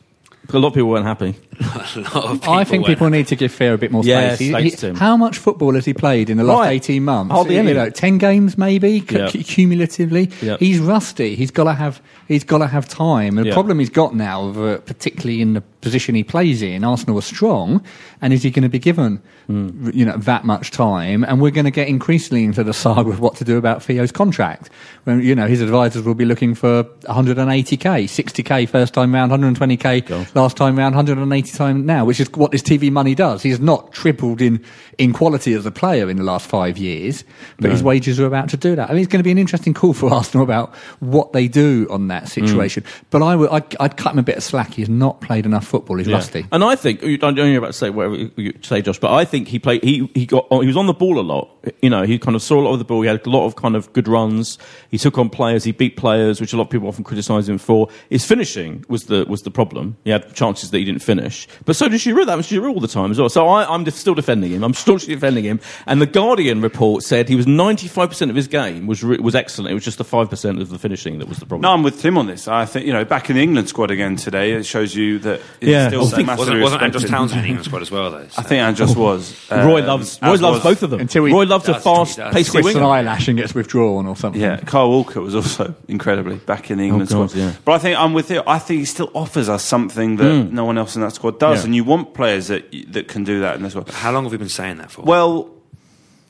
A 0.53 0.57
lot 0.59 0.69
of 0.69 0.73
people 0.75 0.89
weren't 0.89 1.05
happy. 1.05 1.35
a 1.95 1.99
lot 1.99 2.25
of 2.25 2.31
people 2.41 2.53
I 2.53 2.63
think 2.63 2.85
people 2.85 3.09
need 3.09 3.27
to 3.27 3.35
give 3.35 3.51
Theo 3.51 3.73
a 3.73 3.77
bit 3.77 3.91
more 3.91 4.03
space. 4.03 4.37
He- 4.39 4.53
he- 4.53 4.89
how 4.95 5.17
much 5.17 5.37
football 5.37 5.73
has 5.73 5.85
he 5.85 5.93
played 5.93 6.29
in 6.29 6.37
the 6.37 6.43
last 6.43 6.59
Right. 6.59 6.73
18 6.73 7.03
months? 7.03 7.31
Hardly 7.33 7.55
You 7.55 7.61
any. 7.61 7.73
know, 7.73 7.89
10 7.89 8.17
games 8.19 8.57
maybe, 8.57 9.01
cu- 9.01 9.17
Yeah. 9.17 9.29
cu- 9.31 9.43
cumulatively. 9.43 10.29
Yeah. 10.41 10.57
He's 10.59 10.79
rusty. 10.79 11.35
He's 11.35 11.51
got 11.51 11.63
to 11.65 11.73
have 11.73 12.01
he's 12.27 12.43
got 12.43 12.57
to 12.59 12.67
have 12.67 12.87
time. 12.87 13.37
And 13.37 13.45
the 13.45 13.49
Yeah. 13.49 13.53
problem 13.53 13.79
he's 13.79 13.89
got 13.89 14.15
now, 14.15 14.49
uh, 14.49 14.77
particularly 14.79 15.41
in 15.41 15.53
the 15.53 15.61
position 15.81 16.13
he 16.15 16.23
plays 16.23 16.61
in, 16.61 16.83
Arsenal 16.83 17.17
are 17.17 17.21
strong, 17.21 17.81
and 18.21 18.33
is 18.33 18.43
he 18.43 18.49
going 18.51 18.63
to 18.63 18.69
be 18.69 18.79
given 18.79 19.19
Hmm. 19.47 19.89
you 19.93 20.03
know 20.05 20.17
that 20.17 20.43
much 20.43 20.71
time? 20.71 21.23
And 21.23 21.39
we're 21.41 21.51
going 21.51 21.65
to 21.65 21.71
get 21.71 21.87
increasingly 21.87 22.43
into 22.43 22.63
the 22.63 22.73
saga 22.73 23.09
of 23.09 23.19
what 23.21 23.35
to 23.37 23.45
do 23.45 23.57
about 23.57 23.81
Theo's 23.81 24.11
contract. 24.11 24.69
When 25.05 25.21
you 25.21 25.33
know 25.35 25.47
his 25.47 25.61
advisors 25.61 26.03
will 26.03 26.15
be 26.15 26.25
looking 26.25 26.53
for 26.53 26.83
180k, 27.07 28.07
60k 28.07 28.65
first 28.67 28.93
time 28.93 29.13
round, 29.13 29.31
120k 29.31 30.01
God. 30.05 30.27
last 30.35 30.57
time 30.57 30.77
round, 30.77 30.95
180 30.95 31.46
time 31.51 31.85
now, 31.85 32.05
which 32.05 32.19
is 32.19 32.29
what 32.31 32.51
this 32.51 32.61
TV 32.61 32.91
money 32.91 33.15
does. 33.15 33.43
He's 33.43 33.59
not 33.59 33.91
tripled 33.91 34.41
in, 34.41 34.63
in 34.97 35.13
quality 35.13 35.53
as 35.53 35.65
a 35.65 35.71
player 35.71 36.09
in 36.09 36.17
the 36.17 36.23
last 36.23 36.47
five 36.47 36.77
years, 36.77 37.23
but 37.59 37.71
his 37.71 37.83
wages 37.83 38.19
are 38.19 38.25
about 38.25 38.49
to 38.49 38.57
do 38.57 38.75
that. 38.75 38.89
I 38.89 38.93
mean, 38.93 39.01
it's 39.01 39.11
going 39.11 39.19
to 39.19 39.23
be 39.23 39.31
an 39.31 39.37
interesting 39.37 39.73
call 39.73 39.93
for 39.93 40.13
Arsenal 40.13 40.43
about 40.43 40.75
what 40.99 41.33
they 41.33 41.47
do 41.47 41.87
on 41.89 42.07
that 42.07 42.23
mm. 42.23 42.29
situation. 42.29 42.83
But 43.09 43.21
I 43.21 43.35
would, 43.35 43.49
I'd, 43.49 43.75
I'd 43.79 43.97
cut 43.97 44.13
him 44.13 44.19
a 44.19 44.23
bit 44.23 44.37
of 44.37 44.43
slack. 44.43 44.73
He's 44.73 44.89
not 44.89 45.21
played 45.21 45.45
enough 45.45 45.65
football. 45.67 45.97
He's 45.97 46.07
Yeah. 46.07 46.15
rusty. 46.15 46.45
And 46.51 46.63
I 46.63 46.75
think 46.75 47.03
I 47.03 47.15
don't 47.17 47.35
know 47.35 47.45
you're 47.45 47.57
about 47.59 47.67
to 47.67 47.73
say 47.73 47.89
whatever 47.89 48.15
you 48.15 48.31
you 48.37 48.53
say, 48.61 48.81
Josh, 48.81 48.99
but 48.99 49.13
I 49.13 49.25
think 49.25 49.47
he 49.47 49.59
played. 49.59 49.83
He 49.83 50.09
he 50.13 50.25
got 50.25 50.47
he 50.49 50.67
was 50.67 50.77
on 50.77 50.87
the 50.87 50.93
ball 50.93 51.19
a 51.19 51.21
lot. 51.21 51.49
You 51.81 51.89
know, 51.89 52.03
he 52.03 52.17
kind 52.17 52.35
of 52.35 52.41
saw 52.41 52.59
a 52.59 52.63
lot 52.63 52.73
of 52.73 52.79
the 52.79 52.85
ball. 52.85 53.01
He 53.01 53.07
had 53.07 53.25
a 53.25 53.29
lot 53.29 53.45
of 53.45 53.55
kind 53.55 53.75
of 53.75 53.91
good 53.93 54.07
runs. 54.07 54.57
He 54.89 54.97
took 54.97 55.17
on 55.17 55.29
players. 55.29 55.63
He 55.63 55.71
beat 55.71 55.97
players, 55.97 56.39
which 56.39 56.53
a 56.53 56.57
lot 56.57 56.63
of 56.63 56.69
people 56.69 56.87
often 56.87 57.03
criticise 57.03 57.49
him 57.49 57.57
for. 57.57 57.89
His 58.09 58.25
finishing 58.25 58.85
was 58.87 59.05
the 59.05 59.25
was 59.27 59.41
the 59.43 59.51
problem. 59.51 59.97
He 60.03 60.11
had 60.11 60.33
chances 60.33 60.71
that 60.71 60.77
he 60.77 60.85
didn't 60.85 61.01
finish. 61.01 61.36
But 61.65 61.75
so 61.75 61.87
did 61.89 61.99
Giroud. 61.99 62.25
That 62.27 62.37
was 62.37 62.47
Giroud 62.47 62.73
all 62.73 62.79
the 62.79 62.87
time 62.87 63.11
as 63.11 63.19
well. 63.19 63.29
So 63.29 63.47
I, 63.47 63.71
I'm 63.73 63.85
still 63.91 64.15
defending 64.15 64.51
him. 64.51 64.63
I'm 64.63 64.73
staunchly 64.73 65.13
defending 65.13 65.43
him. 65.43 65.59
And 65.85 66.01
the 66.01 66.05
Guardian 66.05 66.61
report 66.61 67.03
said 67.03 67.27
he 67.29 67.35
was 67.35 67.45
95 67.47 68.09
percent 68.09 68.31
of 68.31 68.35
his 68.35 68.47
game 68.47 68.87
was 68.87 69.03
was 69.03 69.35
excellent. 69.35 69.71
It 69.71 69.73
was 69.73 69.83
just 69.83 69.97
the 69.97 70.03
five 70.03 70.29
percent 70.29 70.61
of 70.61 70.69
the 70.69 70.79
finishing 70.79 71.19
that 71.19 71.27
was 71.27 71.37
the 71.39 71.45
problem. 71.45 71.61
No, 71.61 71.73
I'm 71.73 71.83
with 71.83 72.01
Tim 72.01 72.17
on 72.17 72.27
this. 72.27 72.47
I 72.47 72.65
think 72.65 72.85
you 72.85 72.93
know, 72.93 73.05
back 73.05 73.29
in 73.29 73.35
the 73.35 73.41
England 73.43 73.69
squad 73.69 73.91
again 73.91 74.15
today, 74.15 74.53
it 74.53 74.65
shows 74.65 74.95
you 74.95 75.19
that 75.19 75.41
he's 75.59 75.69
Yeah. 75.69 75.87
still 75.89 76.01
I 76.01 76.05
so 76.05 76.15
think- 76.15 76.27
wasn't, 76.29 76.61
wasn't 76.61 76.81
Andros. 76.83 77.05
Townsend 77.05 77.39
in 77.39 77.43
the 77.43 77.49
England 77.49 77.65
squad 77.65 77.81
as 77.81 77.91
well, 77.91 78.11
though? 78.11 78.17
I 78.37 78.41
think 78.43 78.61
Andros 78.61 78.95
was. 78.95 79.35
Roy 79.51 79.81
Um, 79.81 79.87
loves 79.87 80.19
Roy 80.21 80.29
loves 80.35 80.41
was- 80.41 80.63
both 80.63 80.83
of 80.83 80.89
them. 80.91 80.99
Until 81.01 81.25
he 81.25 81.33
Roy 81.33 81.43
loves 81.45 81.67
a 81.69 81.79
fast, 81.79 82.15
he 82.17 82.21
does. 82.23 82.33
pacey 82.33 82.61
Twists 82.61 82.77
an 82.77 82.83
eyelash 82.83 83.27
and 83.27 83.37
gets 83.37 83.53
withdrawn 83.53 84.05
or 84.07 84.15
something. 84.15 84.41
Yeah, 84.41 84.57
Kyle 84.57 84.89
Walker 84.89 85.21
was 85.21 85.35
also 85.35 85.73
incredibly 85.87 86.37
back 86.37 86.71
in 86.71 86.77
the 86.77 86.85
England 86.85 87.09
God, 87.09 87.29
squad. 87.31 87.39
yeah. 87.39 87.53
But 87.65 87.73
I 87.73 87.77
think 87.79 87.99
I'm 87.99 88.13
with 88.13 88.31
you. 88.31 88.41
I 88.47 88.59
think 88.59 88.79
he 88.79 88.85
still 88.85 89.11
offers 89.13 89.49
us 89.49 89.63
something 89.63 90.15
that 90.17 90.51
no 90.51 90.65
one 90.65 90.77
else 90.77 90.95
in 90.95 91.01
that 91.01 91.13
squad 91.13 91.26
does, 91.31 91.59
Yeah. 91.59 91.65
and 91.65 91.75
you 91.75 91.83
want 91.83 92.13
players 92.13 92.47
that 92.47 92.65
that 92.91 93.07
can 93.07 93.23
do 93.23 93.39
that 93.41 93.55
in 93.55 93.63
this 93.63 93.73
squad. 93.73 93.89
How 93.89 94.11
long 94.11 94.23
have 94.23 94.31
we 94.31 94.37
been 94.37 94.49
saying 94.49 94.77
that 94.77 94.91
for? 94.91 95.01
Well, 95.03 95.49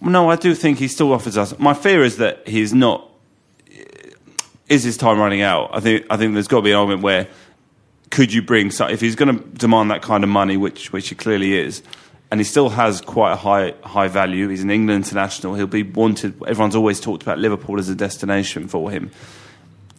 no, 0.01 0.29
I 0.29 0.36
do 0.36 0.53
think 0.55 0.77
he 0.79 0.88
still 0.88 1.12
offers 1.13 1.38
us. 1.38 1.57
My 1.60 1.73
fear 1.73 2.03
is 2.03 2.17
that 2.17 2.47
he's 2.47 2.73
not. 2.73 3.03
Is 4.69 4.83
his 4.83 4.97
time 4.97 5.17
running 5.19 5.41
out? 5.41 5.69
I 5.73 5.79
think. 5.79 6.05
I 6.10 6.17
think 6.17 6.33
there's 6.33 6.47
got 6.47 6.57
to 6.57 6.62
be 6.63 6.71
an 6.71 6.77
argument 6.77 7.01
where 7.01 7.27
could 8.12 8.33
you 8.33 8.41
bring 8.41 8.71
so 8.71 8.88
if 8.88 8.99
he's 9.01 9.15
going 9.15 9.38
to 9.38 9.43
demand 9.57 9.91
that 9.91 10.01
kind 10.01 10.23
of 10.23 10.29
money, 10.29 10.57
which 10.57 10.91
which 10.91 11.07
he 11.10 11.15
clearly 11.15 11.57
is, 11.57 11.81
and 12.31 12.39
he 12.39 12.43
still 12.43 12.69
has 12.69 12.99
quite 12.99 13.31
a 13.31 13.36
high 13.38 13.73
high 13.83 14.10
value. 14.10 14.49
He's 14.49 14.63
an 14.63 14.69
England 14.71 15.05
international. 15.05 15.55
He'll 15.55 15.67
be 15.67 15.83
wanted. 15.83 16.33
Everyone's 16.45 16.75
always 16.75 16.99
talked 16.99 17.23
about 17.23 17.39
Liverpool 17.39 17.79
as 17.79 17.88
a 17.88 17.95
destination 17.95 18.67
for 18.67 18.91
him. 18.91 19.10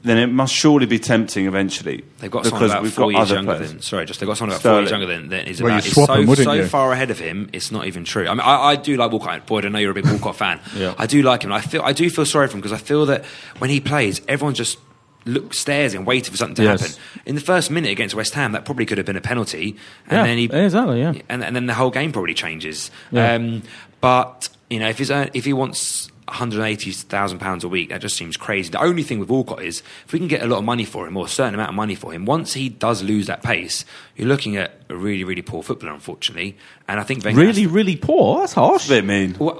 Then 0.03 0.17
it 0.19 0.29
must 0.29 0.55
surely 0.55 0.87
be 0.87 1.01
tempting 1.01 1.47
eventually. 1.47 2.05
They've 2.19 2.31
got 2.31 2.45
because 2.45 2.51
someone 2.61 2.71
about 2.71 2.83
we've 2.85 2.93
four 2.93 3.07
got 3.11 3.19
years 3.19 3.31
other 3.31 3.35
younger 3.35 3.55
players. 3.57 3.73
than. 3.73 3.83
Sorry, 3.83 4.07
just 4.07 4.21
they've 4.21 4.29
got 4.29 4.37
someone 4.37 4.55
about 4.57 4.63
four 4.63 4.79
years 4.81 4.91
younger 4.93 5.07
than. 5.07 5.29
than 5.29 5.47
is 5.47 5.61
Well, 5.61 5.73
about. 5.73 5.77
you'd 5.83 5.87
It's 5.87 5.95
swap 5.95 6.07
so, 6.07 6.13
'em, 6.15 6.27
wouldn't 6.27 6.45
so 6.47 6.53
you? 6.53 6.65
far 6.67 6.93
ahead 6.93 7.11
of 7.11 7.19
him. 7.19 7.51
It's 7.53 7.73
not 7.73 7.87
even 7.89 8.05
true. 8.05 8.27
I 8.29 8.31
mean, 8.31 8.41
I, 8.41 8.55
I 8.69 8.77
do 8.77 8.97
like 8.97 9.11
Walcott. 9.11 9.47
Boyd, 9.47 9.65
I 9.67 9.71
know 9.71 9.81
you're 9.81 9.91
a 9.91 9.95
big 9.95 10.07
Walcott 10.07 10.37
fan. 10.37 10.61
Yeah. 10.77 10.95
I 10.97 11.07
do 11.07 11.23
like 11.23 11.43
him. 11.43 11.53
I 11.53 11.61
feel. 11.61 11.83
I 11.83 11.93
do 11.93 12.09
feel 12.11 12.25
sorry 12.27 12.47
for 12.47 12.55
him 12.55 12.61
because 12.61 12.73
I 12.73 12.77
feel 12.79 13.07
that 13.07 13.25
when 13.59 13.71
he 13.71 13.81
plays, 13.81 14.21
everyone 14.29 14.55
just. 14.55 14.79
Look, 15.25 15.53
stares 15.53 15.93
and 15.93 16.07
waiting 16.07 16.31
for 16.31 16.39
something 16.39 16.55
to 16.55 16.63
Yes. 16.63 16.81
happen. 16.81 16.97
In 17.27 17.35
the 17.35 17.41
first 17.43 17.71
minute 17.71 17.91
against 17.91 18.15
West 18.15 18.33
Ham, 18.33 18.53
that 18.53 18.65
probably 18.65 18.87
could 18.87 18.97
have 18.97 19.07
been 19.07 19.17
a 19.17 19.21
penalty, 19.21 19.77
and 20.07 20.17
Yeah, 20.17 20.23
then 20.25 20.39
he 20.39 20.45
exactly, 20.45 21.01
yeah. 21.01 21.13
and, 21.29 21.45
and 21.45 21.55
then 21.55 21.67
the 21.67 21.75
whole 21.75 21.91
game 21.91 22.13
probably 22.13 22.33
changes. 22.33 22.91
Yeah. 23.11 23.35
Um, 23.35 23.63
but 24.01 24.49
you 24.71 24.79
know, 24.79 24.89
if 24.89 24.97
he's 24.97 25.11
if 25.11 25.45
he 25.45 25.53
wants 25.53 26.09
180,000 26.31 27.39
pounds 27.39 27.65
a 27.65 27.69
week, 27.69 27.89
that 27.91 28.01
just 28.01 28.17
seems 28.17 28.37
crazy. 28.37 28.71
The 28.71 28.81
only 28.81 29.03
thing 29.03 29.19
with 29.19 29.29
Walcott 29.29 29.63
is 29.63 29.83
if 30.07 30.13
we 30.13 30.19
can 30.19 30.29
get 30.29 30.43
a 30.43 30.47
lot 30.47 30.59
of 30.59 30.65
money 30.65 30.85
for 30.85 31.07
him 31.07 31.17
or 31.17 31.27
a 31.27 31.29
certain 31.29 31.55
amount 31.55 31.71
of 31.71 31.75
money 31.75 31.95
for 31.95 32.13
him, 32.13 32.25
once 32.25 32.55
he 32.55 32.69
does 32.69 33.03
lose 33.03 33.27
that 33.27 33.43
pace, 33.43 33.85
you're 34.17 34.29
looking 34.29 34.57
at 34.57 34.81
a 34.89 34.97
really, 34.97 35.25
really 35.25 35.43
poor 35.43 35.63
footballer, 35.63 35.93
unfortunately. 35.93 36.57
And 36.89 36.99
I 37.01 37.03
think 37.05 37.25
Wenger 37.25 37.41
has 37.45 37.57
Really, 37.57 37.67
to- 37.67 37.73
really 37.73 37.97
poor. 37.97 38.41
That's 38.41 38.53
harsh. 38.55 38.83
It's 38.83 38.91
a 38.91 38.95
bit 38.95 39.05
mean. 39.05 39.35
What- 39.35 39.59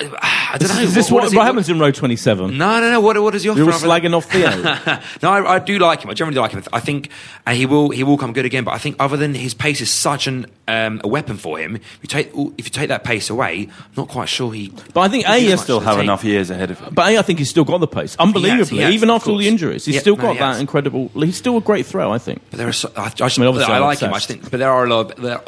I 0.00 0.56
don't 0.58 0.70
Is, 0.70 0.76
know. 0.76 0.82
is 0.82 0.94
this 0.94 1.10
what, 1.10 1.16
what, 1.16 1.22
does 1.24 1.34
what 1.34 1.46
happens 1.46 1.68
in 1.68 1.78
row 1.78 1.90
27? 1.90 2.56
No, 2.56 2.80
no, 2.80 2.90
no. 2.90 3.00
What, 3.00 3.20
what 3.22 3.32
does 3.32 3.42
he 3.42 3.48
offer? 3.50 3.58
You're 3.58 3.70
all 3.72 3.78
slagging 3.78 4.16
off 4.16 4.24
Theo. 4.30 4.50
no, 5.22 5.30
I, 5.30 5.56
I 5.56 5.58
do 5.58 5.78
like 5.78 6.02
him. 6.02 6.10
I 6.10 6.14
generally 6.14 6.38
like 6.40 6.52
him. 6.52 6.62
I 6.72 6.80
think 6.80 7.10
uh, 7.46 7.52
he 7.52 7.66
will 7.66 7.90
he 7.90 8.02
will 8.04 8.16
come 8.18 8.32
good 8.32 8.44
again. 8.44 8.64
But 8.64 8.72
I 8.72 8.78
think 8.78 8.96
other 8.98 9.16
than 9.16 9.34
his 9.34 9.54
pace 9.54 9.80
is 9.80 9.90
such 9.90 10.26
an 10.26 10.46
um, 10.68 11.00
a 11.04 11.08
weapon 11.08 11.36
for 11.36 11.58
him, 11.58 11.76
if 11.76 11.98
you 12.02 12.08
take 12.08 12.28
if 12.58 12.66
you 12.66 12.70
take 12.70 12.88
that 12.88 13.04
pace 13.04 13.30
away, 13.30 13.68
I'm 13.70 13.92
not 13.96 14.08
quite 14.08 14.28
sure 14.28 14.52
he. 14.52 14.72
But 14.94 15.00
I 15.02 15.08
think 15.08 15.28
A, 15.28 15.34
He's 15.34 15.42
he 15.42 15.50
much 15.50 15.60
Still 15.60 15.80
have 15.80 15.96
take. 15.96 16.04
enough 16.04 16.24
years 16.24 16.50
ahead 16.50 16.70
of 16.70 16.80
him. 16.80 16.94
But 16.94 17.12
A, 17.12 17.18
I 17.18 17.22
think 17.22 17.38
he's 17.38 17.50
still 17.50 17.64
got 17.64 17.78
the 17.78 17.86
pace. 17.86 18.16
Unbelievably. 18.18 18.78
he 18.78 18.82
has, 18.82 18.94
Even 18.94 19.10
after 19.10 19.30
all 19.30 19.36
the 19.36 19.48
injuries. 19.48 19.84
He's 19.84 19.96
Yeah, 19.96 20.00
still 20.00 20.16
no, 20.16 20.22
got 20.22 20.32
he 20.34 20.38
that 20.38 20.60
incredible. 20.60 21.08
He's 21.14 21.36
still 21.36 21.56
a 21.56 21.60
great 21.60 21.86
throw, 21.86 22.10
I 22.12 22.18
think. 22.18 22.40
But 22.50 22.58
there 22.58 22.68
are. 22.68 22.72
So, 22.72 22.92
I, 22.96 23.04
I, 23.04 23.08
just, 23.10 23.38
I 23.38 23.42
mean, 23.42 23.48
obviously 23.48 23.72
I 23.74 23.76
I'm 23.76 23.82
like 23.82 23.98
him. 24.00 24.10
I 24.12 24.16
just 24.16 24.28
think, 24.28 24.50
but 24.50 24.58
there 24.58 24.70
are 24.70 24.84
a 24.84 24.88
lot. 24.88 25.10
Of, 25.12 25.22
there, 25.22 25.40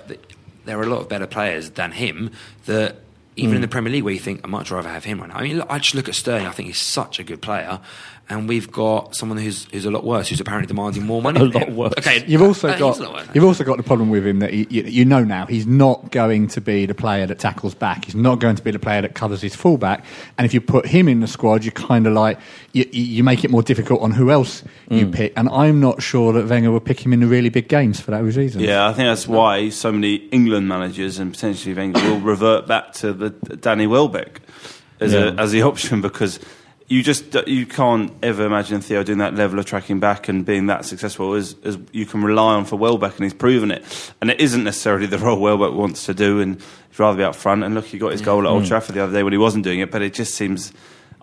there 0.65 0.79
are 0.79 0.83
a 0.83 0.87
lot 0.87 1.01
of 1.01 1.09
better 1.09 1.27
players 1.27 1.71
than 1.71 1.93
him 1.93 2.31
that. 2.67 2.97
Even 3.37 3.53
in 3.53 3.57
Hmm. 3.59 3.63
the 3.63 3.69
Premier 3.69 3.91
League, 3.93 4.05
where 4.05 4.13
you 4.13 4.21
think 4.21 4.41
I'd 4.45 4.51
much 4.51 4.71
rather 4.71 4.91
have 4.91 5.05
him 5.05 5.21
right 5.21 5.29
now. 5.31 5.37
I 5.37 5.43
mean, 5.43 5.57
look, 5.59 5.67
I 5.71 5.79
just 5.79 5.95
look 5.95 6.09
at 6.09 6.15
Sterling. 6.15 6.47
I 6.47 6.51
think 6.51 6.67
he's 6.67 6.79
such 6.79 7.19
a 7.19 7.25
good 7.25 7.41
player, 7.41 7.81
and 8.33 8.49
we've 8.49 8.71
got 8.73 9.15
someone 9.15 9.39
who's 9.39 9.67
who's 9.71 9.85
a 9.85 9.91
lot 9.91 10.05
worse, 10.05 10.29
who's 10.29 10.41
apparently 10.41 10.67
demanding 10.67 11.05
more 11.07 11.21
money. 11.23 11.41
A 11.43 11.45
lot 11.45 11.69
him. 11.69 11.77
worse. 11.77 11.93
Okay, 11.99 12.25
You've 12.27 12.43
also 12.43 12.69
uh, 12.69 12.79
got 12.79 12.97
he's 12.97 12.99
a 13.01 13.03
lot 13.05 13.13
worse. 13.15 13.29
you've 13.35 13.45
also 13.45 13.63
got 13.65 13.77
the 13.77 13.83
problem 13.83 14.11
with 14.11 14.27
him 14.27 14.39
that 14.41 14.53
he, 14.53 14.67
you, 14.71 14.83
you 14.85 15.05
know 15.05 15.23
now 15.23 15.47
he's 15.47 15.67
not 15.67 16.11
going 16.11 16.49
to 16.49 16.61
be 16.61 16.87
the 16.87 16.95
player 16.95 17.27
that 17.27 17.39
tackles 17.39 17.75
back. 17.75 18.07
He's 18.07 18.15
not 18.15 18.41
going 18.41 18.57
to 18.57 18.63
be 18.63 18.71
the 18.71 18.79
player 18.79 19.03
that 19.03 19.15
covers 19.15 19.43
his 19.43 19.55
fullback. 19.55 20.05
And 20.39 20.45
if 20.45 20.55
you 20.55 20.61
put 20.61 20.87
him 20.87 21.09
in 21.09 21.21
the 21.21 21.27
squad, 21.29 21.65
you 21.65 21.71
kind 21.71 22.07
of 22.07 22.15
like 22.15 22.39
you, 22.73 22.89
you 22.91 23.03
you 23.03 23.25
make 23.25 23.45
it 23.45 23.51
more 23.51 23.63
difficult 23.63 24.01
on 24.03 24.11
who 24.11 24.31
else 24.31 24.65
you 24.89 25.07
Mm. 25.07 25.13
pick. 25.15 25.33
And 25.37 25.49
I'm 25.51 25.81
not 25.81 26.03
sure 26.03 26.33
that 26.33 26.49
Wenger 26.49 26.71
would 26.73 26.85
pick 26.85 27.05
him 27.05 27.13
in 27.13 27.21
the 27.21 27.27
really 27.27 27.49
big 27.51 27.69
games 27.69 28.01
for 28.01 28.11
those 28.11 28.37
reasons. 28.37 28.65
Yeah, 28.65 28.87
I 28.89 28.93
think 28.93 29.07
that's 29.09 29.29
why 29.29 29.69
so 29.71 29.93
many 29.93 30.15
England 30.31 30.69
managers 30.69 31.19
and 31.19 31.33
potentially 31.33 31.75
Wenger 31.75 32.01
will 32.03 32.21
revert 32.21 32.67
back 32.67 32.93
to 32.95 33.13
the 33.13 33.31
Danny 33.31 33.87
Welbeck 33.87 34.41
as, 35.01 35.13
Yeah. 35.13 35.31
a, 35.31 35.35
as 35.35 35.53
the 35.53 35.63
option 35.63 36.01
because 36.01 36.39
you 36.93 37.03
just 37.03 37.35
you 37.47 37.65
can't 37.65 38.13
ever 38.23 38.45
imagine 38.45 38.83
Theo 38.83 39.03
doing 39.03 39.17
that 39.19 39.35
level 39.35 39.59
of 39.59 39.65
tracking 39.65 39.99
back 39.99 40.29
and 40.29 40.45
being 40.45 40.67
that 40.67 40.85
successful 40.85 41.33
as, 41.33 41.57
as 41.65 41.79
you 41.91 42.05
can 42.05 42.23
rely 42.23 42.53
on 42.53 42.67
for 42.67 42.77
Welbeck, 42.77 43.17
and 43.17 43.25
he's 43.25 43.33
proven 43.33 43.71
it. 43.71 44.13
And 44.21 44.31
it 44.31 44.39
isn't 44.39 44.63
necessarily 44.63 45.07
the 45.07 45.17
role 45.17 45.41
Welbeck 45.41 45.73
wants 45.73 46.05
to 46.05 46.13
do, 46.13 46.41
and 46.41 46.57
he'd 46.57 46.99
rather 46.99 47.17
be 47.17 47.25
up 47.25 47.35
front. 47.35 47.65
And 47.65 47.75
look, 47.75 47.87
he 47.87 47.97
got 47.97 48.13
his 48.13 48.21
goal 48.21 48.41
at 48.41 48.47
Old 48.47 48.65
mm. 48.65 48.69
Trafford 48.69 48.95
the 48.95 49.03
other 49.03 49.13
day 49.15 49.23
when 49.23 49.33
he 49.33 49.39
wasn't 49.39 49.65
doing 49.65 49.81
it, 49.81 49.91
but 49.91 50.03
it 50.03 50.13
just 50.13 50.35
seems. 50.35 50.71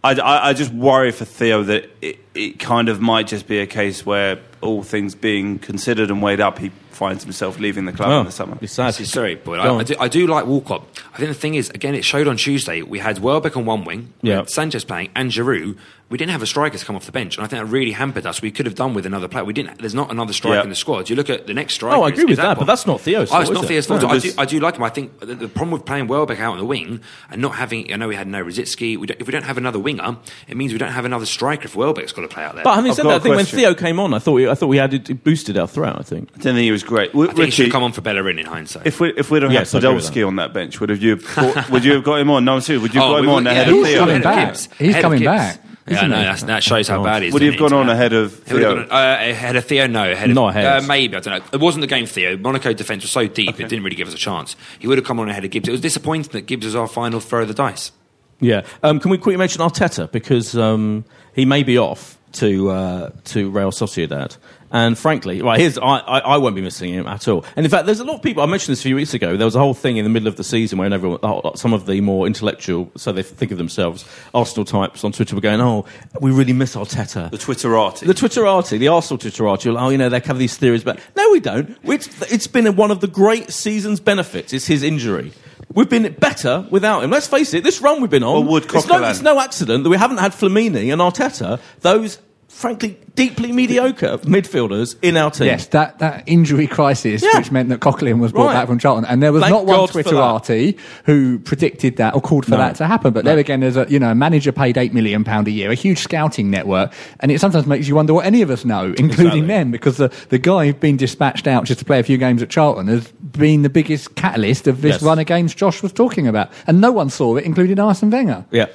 I, 0.04 0.16
I, 0.16 0.50
I 0.50 0.54
just 0.54 0.74
worry 0.74 1.12
for 1.12 1.26
Theo 1.26 1.62
that 1.62 1.88
it, 2.02 2.18
it 2.34 2.60
kind 2.60 2.90
of 2.90 3.00
might 3.00 3.28
just 3.28 3.48
be 3.48 3.60
a 3.60 3.68
case 3.68 4.04
where 4.04 4.40
all 4.62 4.82
things 4.82 5.14
being 5.14 5.60
considered 5.60 6.10
and 6.10 6.20
weighed 6.20 6.40
up, 6.40 6.58
he 6.58 6.72
finds 7.00 7.24
himself 7.24 7.58
leaving 7.60 7.86
the 7.86 7.94
club 7.94 8.10
Oh, 8.10 8.20
in 8.20 8.26
the 8.26 8.32
summer. 8.32 8.58
it's 8.62 8.74
sad. 8.74 8.92
Sorry, 8.94 9.36
but 9.36 9.60
I. 9.60 9.74
I, 9.80 9.84
do, 9.84 9.96
I 10.00 10.08
do 10.10 10.28
like 10.28 10.46
Walcott. 10.46 10.84
I 11.14 11.18
think 11.18 11.30
the 11.30 11.34
thing 11.44 11.56
is, 11.56 11.70
again, 11.70 11.96
it 11.96 12.04
showed 12.04 12.28
on 12.28 12.36
Tuesday. 12.36 12.82
We 12.82 13.00
had 13.00 13.20
Welbeck 13.20 13.56
on 13.56 13.66
one 13.66 13.86
wing, 13.86 14.14
Yeah. 14.22 14.44
Sanchez 14.46 14.84
playing, 14.84 15.10
and 15.16 15.32
Giroud. 15.32 15.78
We 16.10 16.18
didn't 16.18 16.32
have 16.32 16.42
a 16.42 16.48
striker 16.48 16.76
to 16.78 16.84
come 16.86 16.96
off 16.96 17.06
the 17.06 17.12
bench, 17.12 17.38
and 17.38 17.46
I 17.46 17.48
think 17.48 17.64
that 17.64 17.72
really 17.72 17.92
hampered 17.92 18.26
us. 18.26 18.42
We 18.42 18.50
could 18.50 18.66
have 18.66 18.74
done 18.74 18.96
with 18.96 19.06
another 19.06 19.28
player. 19.28 19.44
We 19.46 19.54
didn't. 19.54 19.78
There's 19.78 19.94
not 19.94 20.10
another 20.10 20.34
striker 20.34 20.56
Yeah. 20.58 20.64
in 20.64 20.70
the 20.70 20.76
squad. 20.76 21.08
You 21.10 21.16
look 21.16 21.30
at 21.30 21.46
the 21.46 21.54
next 21.54 21.76
striker. 21.76 21.98
Oh, 21.98 22.02
I 22.02 22.08
agree 22.10 22.24
is 22.24 22.30
with 22.30 22.38
that, 22.38 22.56
Akpom. 22.58 22.60
but 22.62 22.66
that's 22.66 22.88
not 22.88 23.00
Theo's 23.02 23.30
Oh, 23.32 23.40
it's 23.40 23.50
fault, 23.50 23.54
not 23.54 23.64
it? 23.66 23.68
Theo's 23.68 23.86
fault. 23.86 24.02
No, 24.02 24.08
I, 24.10 24.18
do, 24.20 24.32
I 24.40 24.46
do 24.46 24.60
like 24.60 24.76
him. 24.78 24.84
I 24.84 24.90
think 24.90 25.20
the, 25.20 25.36
the 25.36 25.48
problem 25.48 25.70
with 25.72 25.86
playing 25.86 26.08
Welbeck 26.08 26.40
out 26.40 26.54
on 26.54 26.58
the 26.58 26.66
wing 26.66 27.02
and 27.30 27.42
not 27.42 27.54
having, 27.56 27.94
I 27.94 27.98
know 27.98 28.08
we 28.08 28.16
had 28.16 28.28
no 28.28 28.44
Rosicky. 28.44 28.98
We 28.98 29.06
don't, 29.06 29.22
if 29.22 29.28
we 29.28 29.32
don't 29.32 29.44
have 29.46 29.58
another 29.60 29.78
winger, 29.78 30.18
it 30.48 30.58
means 30.58 30.72
we 30.72 30.80
don't 30.80 30.92
have 30.92 31.06
another 31.06 31.28
striker. 31.28 31.66
If 31.66 31.76
Welbeck's 31.76 32.12
got 32.12 32.24
to 32.24 32.28
play 32.28 32.44
out 32.44 32.56
there, 32.56 32.64
But 32.64 32.74
having 32.74 32.90
I've 32.90 32.96
said 32.98 33.04
got 33.04 33.10
that, 33.10 33.16
a 33.16 33.20
I 33.20 33.24
think 33.24 33.36
when. 33.36 33.46
Theo 33.46 33.74
came 33.76 34.00
on, 34.00 34.16
I 34.16 34.20
thought 34.20 34.32
we, 34.34 34.50
I 34.50 34.56
thought 34.56 34.68
we 34.68 34.78
had 34.78 34.94
it 34.96 35.24
boosted 35.24 35.58
our 35.60 35.68
threat. 35.68 35.96
I 35.96 36.02
think. 36.02 36.30
I 36.34 36.38
didn't 36.38 36.56
think 36.56 36.64
he 36.66 36.72
was 36.72 36.84
great. 36.84 37.12
W- 37.12 37.30
I 37.30 37.34
think 37.34 37.46
he 37.46 37.52
should 37.52 37.72
come 37.72 37.84
on 37.84 37.92
for 37.92 38.02
Bellerin 38.02 38.40
in 38.40 38.48
hindsight. 38.48 38.88
if 38.88 39.00
we 39.00 39.14
if 39.16 39.30
we'd 39.30 39.44
have 39.44 39.52
Yes, 39.52 39.74
had 39.74 39.84
Podolski 39.84 40.26
on 40.28 40.38
that 40.38 40.54
bench, 40.54 40.80
would 40.80 40.90
have 40.90 41.04
you 41.04 41.18
have, 41.18 41.70
would 41.70 41.86
you 41.86 41.94
have 41.94 42.04
got 42.04 42.20
him 42.20 42.32
on? 42.32 42.46
No, 42.46 42.56
I'm 42.56 42.62
serious. 42.62 42.82
Would 42.82 42.96
you 42.96 43.00
have 43.02 43.10
Oh, 43.12 43.14
got 43.14 43.24
him 43.24 43.30
on 43.30 43.44
would- 43.44 43.48
ahead 43.52 43.68
yeah, 43.68 43.74
of 43.80 43.86
he's 43.86 43.98
coming 43.98 44.22
back. 44.24 44.58
He's 44.80 44.96
coming 44.96 45.24
back, 45.24 45.60
Yeah, 45.90 46.08
no, 46.08 46.22
that's, 46.22 46.44
that 46.44 46.64
shows 46.64 46.88
how 46.88 47.04
bad 47.04 47.22
he 47.22 47.28
is. 47.30 47.34
Would 47.34 47.42
he 47.42 47.50
have 47.50 47.60
gone 47.60 47.74
it? 47.74 47.78
on 47.78 47.90
ahead 47.90 48.14
of 48.14 48.32
He 48.48 48.54
would 48.54 48.64
have 48.64 48.74
Theo? 48.74 48.86
gone, 48.88 48.92
uh, 48.92 49.18
ahead 49.30 49.56
of 49.56 49.66
Theo, 49.66 49.88
no. 49.88 50.12
Ahead 50.12 50.30
of, 50.30 50.36
Not 50.36 50.50
ahead. 50.50 50.84
Uh, 50.84 50.88
maybe, 50.88 51.16
I 51.16 51.20
don't 51.20 51.40
know. 51.40 51.46
It 51.52 51.60
wasn't 51.60 51.82
the 51.82 51.88
game 51.88 52.06
Theo. 52.06 52.38
Monaco 52.38 52.74
defence 52.74 53.04
was 53.04 53.12
so 53.12 53.28
deep, 53.28 53.60
it 53.60 53.70
didn't 53.70 53.84
really 53.84 53.96
give 53.96 54.08
us 54.08 54.14
a 54.14 54.18
chance. 54.18 54.56
He 54.80 54.88
would 54.88 54.98
have 54.98 55.06
come 55.06 55.20
on 55.20 55.30
ahead 55.30 55.44
of 55.46 55.52
Gibbs. 55.52 55.68
It 55.68 55.72
was 55.72 55.82
disappointing 55.82 56.32
that 56.32 56.42
Gibbs 56.42 56.66
was 56.66 56.76
our 56.76 56.88
final 56.88 57.20
throw 57.20 57.42
of 57.42 57.48
the 57.48 57.54
dice. 57.54 57.92
Yeah. 58.40 58.66
Um, 58.84 59.00
can 59.00 59.12
we 59.12 59.18
quickly 59.18 59.38
mention 59.38 59.62
Arteta 59.62 60.12
because 60.12 60.58
um, 60.58 61.04
he 61.34 61.46
may 61.46 61.64
be 61.64 61.78
off 61.78 62.18
to 62.34 62.70
uh, 62.70 63.10
to 63.26 63.50
Real 63.50 63.72
Sociedad, 63.72 64.38
And 64.72 64.98
frankly, 64.98 65.42
right, 65.42 65.60
here's, 65.60 65.78
I, 65.78 65.98
I, 65.98 66.20
I 66.20 66.38
won't 66.38 66.56
be 66.56 66.62
missing 66.62 66.94
him 66.94 67.08
at 67.08 67.28
all. 67.28 67.44
And 67.56 67.66
in 67.66 67.70
fact, 67.72 67.86
there's 67.86 68.00
a 68.00 68.04
lot 68.04 68.16
of 68.16 68.22
people, 68.22 68.44
I 68.44 68.46
mentioned 68.46 68.74
this 68.74 68.82
a 68.82 68.84
few 68.84 68.96
weeks 68.96 69.14
ago, 69.14 69.36
there 69.36 69.46
was 69.46 69.56
a 69.56 69.60
whole 69.60 69.74
thing 69.74 69.98
in 69.98 70.04
the 70.04 70.10
middle 70.10 70.28
of 70.28 70.36
the 70.36 70.44
season 70.44 70.78
when 70.78 70.94
everyone, 70.94 71.20
oh, 71.24 71.54
some 71.56 71.74
of 71.74 71.86
the 71.86 72.02
more 72.02 72.28
intellectual, 72.28 72.92
so 72.96 73.12
they 73.12 73.24
think 73.24 73.52
of 73.52 73.58
themselves, 73.58 74.06
Arsenal 74.34 74.66
types 74.66 75.04
on 75.04 75.12
Twitter 75.12 75.36
were 75.36 75.42
going, 75.42 75.60
oh, 75.60 75.86
we 76.22 76.32
really 76.32 76.54
miss 76.54 76.76
Arteta. 76.76 77.32
The 77.32 77.38
Twitterati. 77.38 78.06
The 78.06 78.14
Twitterati, 78.14 78.78
the 78.78 78.90
Arsenal 78.90 79.18
Twitterati, 79.18 79.76
oh, 79.80 79.90
you 79.90 79.98
know, 79.98 80.10
they 80.10 80.20
have 80.20 80.38
these 80.38 80.56
theories, 80.58 80.84
but 80.84 81.00
no, 81.16 81.30
we 81.32 81.40
don't. 81.40 81.78
It's, 81.84 82.32
it's 82.32 82.48
been 82.48 82.76
one 82.76 82.92
of 82.92 83.00
the 83.02 83.08
great 83.08 83.52
season's 83.52 84.00
benefits, 84.00 84.54
is 84.54 84.68
his 84.68 84.84
injury. 84.84 85.32
We've 85.74 85.90
been 85.90 86.14
better 86.14 86.68
without 86.72 87.04
him. 87.04 87.12
Let's 87.12 87.28
face 87.28 87.54
it, 87.54 87.64
this 87.64 87.80
run 87.82 88.02
we've 88.02 88.10
been 88.10 88.24
on, 88.24 88.46
Well, 88.46 88.54
Wood, 88.54 88.66
it's, 88.74 88.88
no, 88.88 89.04
it's 89.08 89.22
no 89.22 89.40
accident 89.40 89.84
that 89.84 89.90
we 89.90 89.98
haven't 89.98 90.18
had 90.18 90.32
Flamini 90.32 90.92
and 90.92 91.02
Arteta, 91.02 91.60
those, 91.82 92.18
frankly, 92.60 92.98
deeply 93.16 93.54
mediocre 93.54 94.18
midfielders 94.20 94.96
in 95.02 95.16
our 95.16 95.32
team. 95.32 95.48
Yes, 95.48 95.68
that, 95.68 96.00
that 96.00 96.24
injury 96.28 96.68
crisis, 96.68 97.24
Yeah. 97.24 97.38
which 97.38 97.52
meant 97.54 97.70
that 97.70 97.80
Coquelin 97.80 98.20
was 98.20 98.34
brought 98.34 98.48
Right. 98.48 98.54
back 98.56 98.68
from 98.68 98.80
Charlton, 98.80 99.06
and 99.06 99.24
there 99.24 99.32
was 99.32 99.42
Thank 99.44 99.54
not 99.54 99.66
one 99.66 99.78
God 99.78 99.90
for 99.92 100.04
that. 100.04 100.12
Twitterati 100.14 100.78
who 101.06 101.40
predicted 101.40 101.96
that 101.98 102.16
or 102.16 102.22
called 102.22 102.44
for 102.44 102.52
No. 102.52 102.58
that 102.58 102.76
to 102.76 102.86
happen. 102.86 103.14
But 103.14 103.24
there 103.24 103.38
again, 103.38 103.62
there's 103.62 103.78
a 103.78 103.86
you 103.90 103.98
know 103.98 104.12
a 104.12 104.16
manager 104.16 104.52
paid 104.52 104.78
eight 104.78 104.94
million 104.94 105.24
pound 105.24 105.48
a 105.48 105.52
year, 105.52 105.72
a 105.72 105.76
huge 105.76 106.00
scouting 106.00 106.50
network, 106.52 106.92
and 107.22 107.32
it 107.32 107.40
sometimes 107.40 107.66
makes 107.66 107.88
you 107.88 107.96
wonder 107.96 108.14
what 108.14 108.26
any 108.26 108.42
of 108.42 108.50
us 108.52 108.66
know, 108.66 108.94
including 108.98 109.10
Exactly. 109.12 109.42
them, 109.48 109.72
because 109.72 109.96
the 109.98 110.12
the 110.28 110.38
guy 110.38 110.66
who's 110.66 110.76
been 110.76 110.98
dispatched 110.98 111.48
out 111.48 111.64
just 111.64 111.80
to 111.80 111.86
play 111.86 112.00
a 112.00 112.04
few 112.04 112.18
games 112.18 112.42
at 112.42 112.50
Charlton 112.50 112.88
has 112.88 113.08
been 113.38 113.62
the 113.62 113.70
biggest 113.70 114.16
catalyst 114.16 114.68
of 114.68 114.82
this 114.82 114.96
Yes. 114.96 115.02
run 115.04 115.18
against 115.18 115.56
Josh 115.58 115.82
was 115.82 115.94
talking 115.94 116.28
about, 116.28 116.50
and 116.68 116.82
no 116.82 116.92
one 116.92 117.10
saw 117.10 117.38
it, 117.38 117.46
including 117.46 117.80
Arsene 117.80 118.10
Wenger. 118.10 118.44
Yeah. 118.52 118.66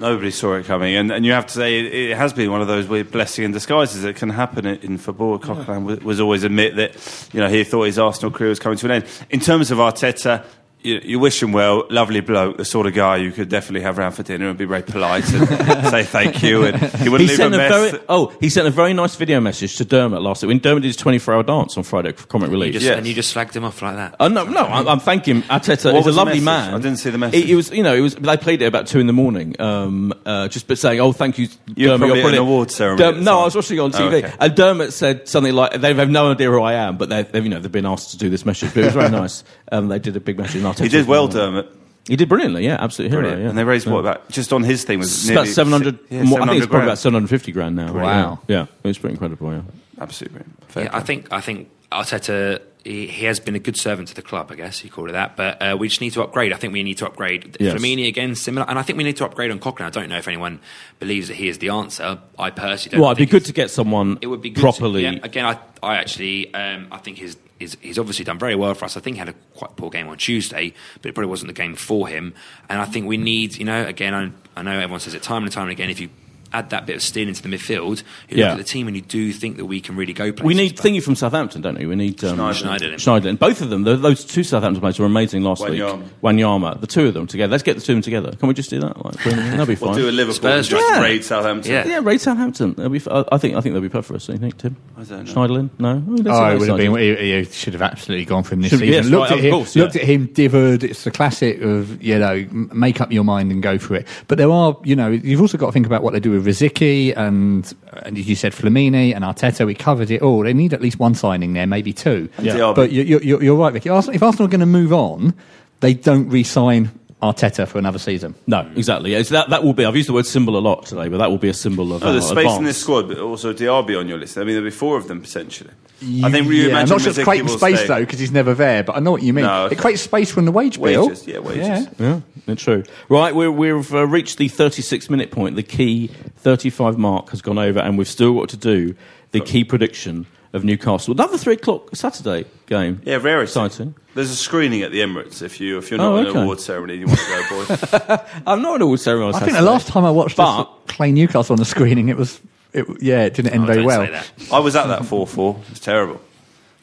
Nobody 0.00 0.30
saw 0.30 0.54
it 0.54 0.66
coming, 0.66 0.94
and, 0.94 1.10
and 1.10 1.26
you 1.26 1.32
have 1.32 1.46
to 1.46 1.52
say 1.52 1.80
it, 1.80 1.94
it 2.10 2.16
has 2.16 2.32
been 2.32 2.50
one 2.50 2.60
of 2.60 2.68
those 2.68 2.86
weird 2.86 3.10
blessing 3.10 3.44
in 3.44 3.52
disguises 3.52 4.02
that 4.02 4.16
can 4.16 4.30
happen 4.30 4.66
in, 4.66 4.78
in 4.80 4.98
football. 4.98 5.38
Coquelin 5.38 5.84
was, 5.84 6.00
was 6.00 6.20
always 6.20 6.44
admit 6.44 6.76
that 6.76 7.28
you 7.32 7.40
know 7.40 7.48
he 7.48 7.64
thought 7.64 7.84
his 7.84 7.98
Arsenal 7.98 8.30
career 8.30 8.50
was 8.50 8.58
coming 8.58 8.78
to 8.78 8.86
an 8.86 8.92
end. 8.92 9.04
In 9.30 9.40
terms 9.40 9.70
of 9.70 9.78
Arteta, 9.78 10.44
you, 10.82 11.00
you 11.02 11.18
wish 11.18 11.42
him 11.42 11.52
well, 11.52 11.84
lovely 11.90 12.20
bloke, 12.20 12.56
the 12.56 12.64
sort 12.64 12.86
of 12.86 12.94
guy 12.94 13.16
you 13.16 13.32
could 13.32 13.48
definitely 13.48 13.80
have 13.82 13.98
round 13.98 14.14
for 14.14 14.22
dinner 14.22 14.48
and 14.48 14.56
be 14.58 14.64
very 14.64 14.82
polite 14.82 15.24
and 15.32 15.48
say 15.88 16.04
thank 16.04 16.42
you. 16.42 16.64
And 16.64 16.76
he 16.76 17.08
wouldn't 17.08 17.28
He 17.30 17.36
leave 17.36 17.36
sent 17.36 17.54
a 17.54 17.56
a 17.56 17.58
mess. 17.58 17.90
very 17.90 18.04
oh 18.08 18.32
he 18.40 18.48
sent 18.48 18.66
a 18.68 18.70
very 18.70 18.92
nice 18.94 19.16
video 19.16 19.40
message 19.40 19.76
to 19.78 19.84
Dermot 19.84 20.22
last 20.22 20.42
week 20.42 20.48
when 20.48 20.58
Dermot 20.58 20.82
did 20.82 20.88
his 20.88 20.96
24 20.96 21.34
hour 21.34 21.42
dance 21.42 21.76
on 21.76 21.82
Friday 21.82 22.12
for 22.12 22.26
comic 22.26 22.48
You 22.48 22.52
relief. 22.52 22.72
just, 22.74 22.84
Yes. 22.86 22.96
And 22.98 23.06
you 23.06 23.14
just 23.14 23.34
slagged 23.34 23.54
him 23.56 23.64
off 23.64 23.82
like 23.82 23.96
that. 23.96 24.14
Oh 24.20 24.28
no, 24.28 24.44
no! 24.44 24.60
I'm, 24.64 24.86
I'm 24.88 25.00
thanking 25.00 25.42
Arteta. 25.42 25.92
What 25.92 26.04
He's 26.04 26.14
a 26.14 26.16
lovely 26.16 26.40
man. 26.40 26.74
I 26.74 26.78
didn't 26.78 26.98
see 26.98 27.10
the 27.10 27.18
message. 27.18 27.44
It, 27.44 27.50
it 27.50 27.54
was, 27.56 27.70
you 27.72 27.82
know, 27.82 27.94
it 27.94 28.00
was. 28.00 28.14
They 28.14 28.36
played 28.36 28.62
it 28.62 28.66
about 28.66 28.86
two 28.86 29.00
in 29.00 29.06
the 29.06 29.12
morning. 29.12 29.60
Um, 29.60 30.12
uh, 30.24 30.48
just 30.48 30.68
but 30.68 30.78
saying, 30.78 31.00
"Oh, 31.00 31.12
thank 31.12 31.38
you, 31.38 31.48
You 31.74 31.88
were 31.90 31.98
Dermot, 31.98 31.98
probably 31.98 32.06
you're 32.06 32.14
at 32.14 32.18
an 32.18 32.22
brilliant." 32.22 32.46
awards 32.48 32.74
ceremony 32.76 33.04
at 33.08 33.14
the 33.16 33.20
no. 33.22 33.40
I 33.40 33.44
was 33.44 33.54
watching 33.56 33.76
it 33.78 33.80
on 33.80 33.94
Oh, 33.94 33.98
TV, 33.98 34.24
okay. 34.24 34.32
and 34.38 34.54
Dermot 34.54 34.92
said 34.92 35.28
something 35.28 35.52
like, 35.54 35.80
"They 35.80 35.92
have 35.94 36.08
no 36.10 36.30
idea 36.30 36.50
who 36.50 36.60
I 36.62 36.74
am, 36.74 36.96
but 36.98 37.08
they've, 37.08 37.30
they've, 37.30 37.42
you 37.44 37.50
know, 37.50 37.58
they've 37.60 37.70
been 37.72 37.86
asked 37.86 38.12
to 38.12 38.16
do 38.18 38.28
this 38.30 38.44
message." 38.46 38.72
But 38.74 38.80
it 38.82 38.84
was 38.86 38.94
very 38.94 39.10
nice. 39.22 39.44
Um, 39.70 39.88
they 39.88 39.98
did 39.98 40.16
a 40.16 40.20
big 40.20 40.38
match 40.38 40.54
in 40.54 40.62
Arteta 40.62 40.82
He 40.82 40.88
did 40.88 41.06
well, 41.06 41.22
one 41.22 41.28
of 41.30 41.34
them. 41.34 41.54
Dermot. 41.54 41.72
He 42.08 42.16
did 42.16 42.28
brilliantly. 42.28 42.64
Yeah, 42.64 42.78
absolutely 42.80 43.14
hero. 43.14 43.22
Brilliant. 43.22 43.42
Yeah. 43.42 43.48
And 43.50 43.58
they 43.58 43.64
raised 43.64 43.86
Yeah. 43.86 43.92
what 43.92 44.00
about 44.00 44.28
just 44.30 44.52
on 44.52 44.62
his 44.62 44.84
thing 44.84 44.98
was 44.98 45.10
It's 45.12 45.30
about 45.30 45.46
700. 45.46 45.98
Yeah, 46.08 46.22
more- 46.22 46.40
I 46.40 46.46
think 46.46 46.54
700 46.54 46.56
it's 46.56 46.66
probably 46.66 46.68
grand. 46.70 46.88
about 46.88 46.98
750 46.98 47.52
grand 47.52 47.76
now. 47.76 47.92
Wow. 47.92 48.40
Yeah, 48.48 48.56
yeah, 48.56 48.66
it 48.82 48.88
was 48.88 48.98
pretty 48.98 49.12
incredible. 49.14 49.52
Yeah. 49.52 49.60
Absolutely. 50.00 50.38
brilliant. 50.38 50.64
Fair 50.72 50.84
Yeah. 50.84 50.96
I 50.96 51.00
think 51.00 51.28
I 51.30 51.40
think 51.40 51.68
Arteta 51.92 52.60
he, 52.84 53.06
he 53.06 53.26
has 53.26 53.38
been 53.40 53.54
a 53.54 53.58
good 53.58 53.76
servant 53.76 54.08
to 54.08 54.14
the 54.14 54.22
club, 54.22 54.50
I 54.50 54.54
guess 54.54 54.82
you 54.82 54.90
call 54.90 55.08
it 55.08 55.12
that. 55.12 55.36
But 55.36 55.60
uh, 55.60 55.76
we 55.78 55.88
just 55.88 56.00
need 56.00 56.12
to 56.14 56.22
upgrade. 56.22 56.52
I 56.52 56.56
think 56.56 56.72
we 56.72 56.82
need 56.82 56.98
to 56.98 57.06
upgrade. 57.06 57.56
Yes. 57.60 57.74
Flamini 57.74 58.08
again, 58.08 58.34
similar, 58.34 58.68
and 58.68 58.78
I 58.78 58.82
think 58.82 58.96
we 58.96 59.04
need 59.04 59.16
to 59.18 59.24
upgrade 59.26 59.50
on 59.50 59.58
Coquelin. 59.58 59.86
I 59.86 59.90
don't 59.90 60.08
know 60.08 60.16
if 60.16 60.28
anyone 60.28 60.60
believes 60.98 61.28
that 61.28 61.34
he 61.34 61.48
is 61.48 61.58
the 61.58 61.68
answer. 61.70 62.18
I 62.38 62.50
personally 62.50 62.92
don't. 62.92 63.00
Well, 63.02 63.10
it'd 63.10 63.18
be 63.18 63.30
good 63.30 63.44
to 63.46 63.52
get 63.52 63.70
someone 63.70 64.18
It 64.22 64.28
would 64.28 64.40
be 64.40 64.50
good 64.50 64.62
properly. 64.62 65.02
To, 65.02 65.12
yeah, 65.12 65.18
again, 65.22 65.44
I, 65.44 65.58
I 65.82 65.96
actually, 65.96 66.54
um, 66.54 66.88
I 66.90 66.98
think 66.98 67.18
his, 67.18 67.36
his, 67.58 67.76
he's 67.80 67.98
obviously 67.98 68.24
done 68.24 68.38
very 68.38 68.54
well 68.54 68.74
for 68.74 68.84
us. 68.84 68.96
I 68.96 69.00
think 69.00 69.16
he 69.16 69.18
had 69.18 69.28
a 69.28 69.34
quite 69.54 69.76
poor 69.76 69.90
game 69.90 70.08
on 70.08 70.16
Tuesday, 70.16 70.72
but 71.02 71.08
it 71.08 71.14
probably 71.14 71.30
wasn't 71.30 71.48
the 71.48 71.54
game 71.54 71.74
for 71.74 72.08
him. 72.08 72.34
And 72.68 72.80
I 72.80 72.84
think 72.84 73.06
we 73.06 73.16
need, 73.16 73.56
you 73.56 73.64
know, 73.64 73.84
again, 73.84 74.14
I, 74.14 74.30
I 74.58 74.62
know 74.62 74.72
everyone 74.72 75.00
says 75.00 75.14
it 75.14 75.22
time 75.22 75.42
and 75.42 75.52
time 75.52 75.68
again. 75.68 75.90
If 75.90 76.00
you 76.00 76.10
add 76.52 76.70
that 76.70 76.86
bit 76.86 76.96
of 76.96 77.02
steel 77.02 77.28
into 77.28 77.42
the 77.42 77.48
midfield, 77.48 78.02
you 78.28 78.38
Yeah. 78.38 78.44
look 78.50 78.52
at 78.52 78.58
the 78.58 78.64
team 78.72 78.86
and 78.86 78.96
you 78.96 79.02
do 79.02 79.32
think 79.32 79.56
that 79.58 79.66
we 79.66 79.80
can 79.80 79.96
really 79.96 80.12
go 80.12 80.32
places. 80.32 80.46
We 80.46 80.54
need 80.54 80.76
but- 80.76 80.84
thingy 80.84 81.02
from 81.02 81.14
Southampton, 81.14 81.60
don't 81.62 81.78
we? 81.78 81.86
We 81.86 81.94
need 81.96 82.22
um, 82.24 82.38
Schneiderlin. 82.38 82.94
Schneiderlin. 82.94 83.38
Both 83.38 83.60
of 83.60 83.70
them, 83.70 83.84
th- 83.84 84.00
those 84.00 84.24
two 84.24 84.42
Southampton 84.42 84.80
players 84.80 84.98
were 84.98 85.06
amazing 85.06 85.42
last 85.42 85.62
Wanyama. 85.62 85.98
week. 86.02 86.08
Wanyama, 86.22 86.80
the 86.80 86.86
two 86.86 87.06
of 87.06 87.14
them 87.14 87.26
together. 87.26 87.50
Let's 87.50 87.62
get 87.62 87.74
the 87.76 87.82
two 87.82 87.92
of 87.92 87.96
them 87.96 88.02
together. 88.02 88.32
Can 88.32 88.48
we 88.48 88.54
just 88.54 88.70
do 88.70 88.80
that? 88.80 89.04
Like, 89.04 89.22
bring? 89.22 89.36
That'll 89.50 89.66
be 89.66 89.74
fine. 89.74 89.90
We'll 89.90 89.98
do 89.98 90.08
a 90.08 90.12
Liverpool 90.12 90.34
Spurs 90.34 90.68
just 90.68 90.84
Yeah. 90.90 91.02
raid 91.02 91.24
Southampton. 91.24 91.70
Yeah. 91.72 91.86
yeah, 91.86 92.00
raid 92.02 92.20
Southampton. 92.20 92.74
That'll 92.74 92.90
be. 92.90 92.98
F- 92.98 93.08
I 93.08 93.24
I 93.32 93.38
think. 93.38 93.56
I 93.56 93.60
think 93.60 93.74
they'll 93.74 93.82
be 93.82 93.88
perfect 93.88 94.08
for 94.08 94.14
us. 94.16 94.26
Do 94.26 94.32
You 94.32 94.38
think, 94.38 94.56
Tim? 94.58 94.76
I 94.96 95.02
don't 95.04 95.24
know. 95.24 95.32
Schneiderlin? 95.32 95.70
No. 95.78 96.02
Oh, 96.08 96.10
let's 96.12 96.28
Oh, 96.28 96.46
it 96.50 96.58
would 96.60 96.68
have 96.68 96.76
been. 96.78 96.96
He, 96.96 97.14
he 97.16 97.44
should 97.44 97.72
have 97.74 97.82
absolutely 97.82 98.24
gone 98.24 98.42
for 98.42 98.54
him 98.54 98.62
this 98.62 98.70
Should- 98.70 98.80
season. 98.80 98.94
yes, 98.94 99.06
looked 99.06 99.30
right, 99.30 99.32
at 99.32 99.38
of 99.38 99.44
him, 99.44 99.50
course, 99.52 99.76
yeah. 99.76 99.82
looked 99.82 99.96
at 99.96 100.02
him, 100.02 100.28
dithered. 100.28 100.82
It's 100.84 101.04
the 101.04 101.10
classic 101.10 101.60
of 101.60 102.02
you 102.02 102.18
know, 102.18 102.46
make 102.52 103.00
up 103.00 103.12
your 103.12 103.24
mind 103.24 103.50
and 103.52 103.62
go 103.62 103.78
for 103.78 103.94
it. 103.96 104.06
But 104.28 104.38
there 104.38 104.50
are, 104.50 104.76
you 104.84 104.96
know, 104.96 105.08
you've 105.08 105.40
also 105.40 105.58
got 105.58 105.66
to 105.66 105.72
think 105.72 105.86
about 105.86 106.02
what 106.02 106.12
they 106.12 106.20
do 106.20 106.34
with 106.38 106.46
Rosicky 106.46 107.16
and 107.16 107.74
and 108.04 108.16
you 108.16 108.34
said 108.34 108.52
Flamini 108.52 109.14
and 109.14 109.24
Arteta. 109.24 109.66
We 109.66 109.74
covered 109.74 110.10
it 110.10 110.22
all. 110.22 110.42
They 110.42 110.52
need 110.52 110.72
at 110.72 110.80
least 110.80 110.98
one 110.98 111.14
signing 111.14 111.52
there, 111.52 111.66
maybe 111.66 111.92
two. 111.92 112.28
Yeah. 112.40 112.72
But 112.74 112.92
you, 112.92 113.02
you, 113.02 113.20
you're, 113.20 113.42
you're 113.42 113.56
right, 113.56 113.72
Vicky. 113.72 113.88
Arsenal, 113.88 114.14
if 114.14 114.22
Arsenal 114.22 114.46
are 114.46 114.50
going 114.50 114.60
to 114.60 114.66
move 114.66 114.92
on, 114.92 115.34
they 115.80 115.94
don't 115.94 116.28
re-sign 116.28 116.90
Arteta 117.22 117.66
for 117.66 117.78
another 117.78 117.98
season. 117.98 118.34
No, 118.46 118.70
exactly. 118.76 119.14
It's 119.14 119.30
that, 119.30 119.50
that 119.50 119.64
will 119.64 119.72
be. 119.72 119.84
I've 119.84 119.96
used 119.96 120.08
the 120.08 120.12
word 120.12 120.26
symbol 120.26 120.56
a 120.56 120.60
lot 120.60 120.86
today, 120.86 121.08
but 121.08 121.18
that 121.18 121.30
will 121.30 121.38
be 121.38 121.48
a 121.48 121.54
symbol 121.54 121.92
of. 121.92 122.04
Oh, 122.04 122.12
there's 122.12 122.30
uh, 122.30 122.40
space 122.40 122.56
in 122.56 122.64
this 122.64 122.80
squad, 122.80 123.08
but 123.08 123.18
also 123.18 123.52
Diaby 123.52 123.98
on 123.98 124.08
your 124.08 124.18
list. 124.18 124.38
I 124.38 124.40
mean, 124.40 124.54
there'll 124.54 124.64
be 124.64 124.70
four 124.70 124.96
of 124.96 125.08
them 125.08 125.20
potentially. 125.20 125.70
I 126.00 126.30
think 126.30 126.46
you 126.46 126.68
Yeah, 126.68 126.78
I'm 126.78 126.88
not 126.88 127.00
sure 127.00 127.10
it's 127.10 127.22
creating 127.22 127.48
space 127.48 127.78
stay. 127.78 127.86
though 127.88 128.00
because 128.00 128.18
he's 128.20 128.30
never 128.30 128.54
there. 128.54 128.82
But 128.84 128.96
I 128.96 129.00
know 129.00 129.10
what 129.10 129.22
you 129.22 129.32
mean. 129.32 129.44
No, 129.44 129.64
okay. 129.64 129.74
It 129.74 129.78
creates 129.78 130.02
space 130.02 130.30
from 130.30 130.44
the 130.44 130.52
wage 130.52 130.80
bill. 130.80 131.08
Wages, 131.08 131.26
yeah, 131.26 131.38
wages. 131.38 131.66
Yeah. 131.66 131.86
Yeah, 131.98 132.20
it's 132.46 132.62
true. 132.62 132.84
Right, 133.08 133.34
we're, 133.34 133.50
we've 133.50 133.92
uh, 133.94 134.06
reached 134.06 134.38
the 134.38 134.48
36 134.48 135.10
minute 135.10 135.30
point. 135.30 135.56
The 135.56 135.62
key 135.62 136.08
35 136.36 136.98
mark 136.98 137.30
has 137.30 137.42
gone 137.42 137.58
over, 137.58 137.80
and 137.80 137.98
we've 137.98 138.08
still 138.08 138.34
got 138.38 138.48
to 138.50 138.56
do 138.56 138.94
the 139.32 139.40
key 139.40 139.64
prediction 139.64 140.26
of 140.54 140.64
Newcastle. 140.64 141.12
Another 141.12 141.36
three 141.36 141.54
o'clock 141.54 141.94
Saturday 141.94 142.46
game. 142.66 143.02
Yeah, 143.04 143.18
very 143.18 143.42
exciting. 143.42 143.94
There's 144.14 144.30
a 144.30 144.36
screening 144.36 144.82
at 144.82 144.92
the 144.92 145.00
Emirates 145.00 145.42
if 145.42 145.60
you 145.60 145.76
if 145.78 145.90
you're 145.90 145.98
not 145.98 146.12
Oh, 146.12 146.16
okay. 146.18 146.30
an 146.30 146.36
award 146.44 146.60
ceremony 146.60 146.94
and 146.94 147.02
you 147.02 147.06
want 147.08 147.20
to 147.20 147.26
go, 147.26 148.08
boys. 148.08 148.20
I'm 148.46 148.62
not 148.62 148.76
an 148.76 148.82
all 148.82 148.96
ceremony. 148.96 149.34
I 149.34 149.40
think 149.40 149.52
the 149.52 149.62
last 149.62 149.88
time 149.88 150.04
I 150.06 150.10
watched 150.10 150.36
But- 150.36 150.64
this 150.86 150.96
Clay 150.96 151.12
Newcastle 151.12 151.52
on 151.52 151.58
the 151.58 151.66
screening, 151.66 152.08
it 152.08 152.16
was, 152.16 152.40
it, 152.72 152.86
yeah, 153.02 153.24
it 153.24 153.34
didn't 153.34 153.52
end 153.54 153.64
Oh, 153.64 153.66
very 153.66 153.84
well. 153.84 154.08
I 154.52 154.58
was 154.60 154.76
at 154.76 154.86
that 154.88 155.04
four 155.06 155.26
four. 155.26 155.56
It 155.64 155.70
was 155.70 155.80
terrible. 155.80 156.20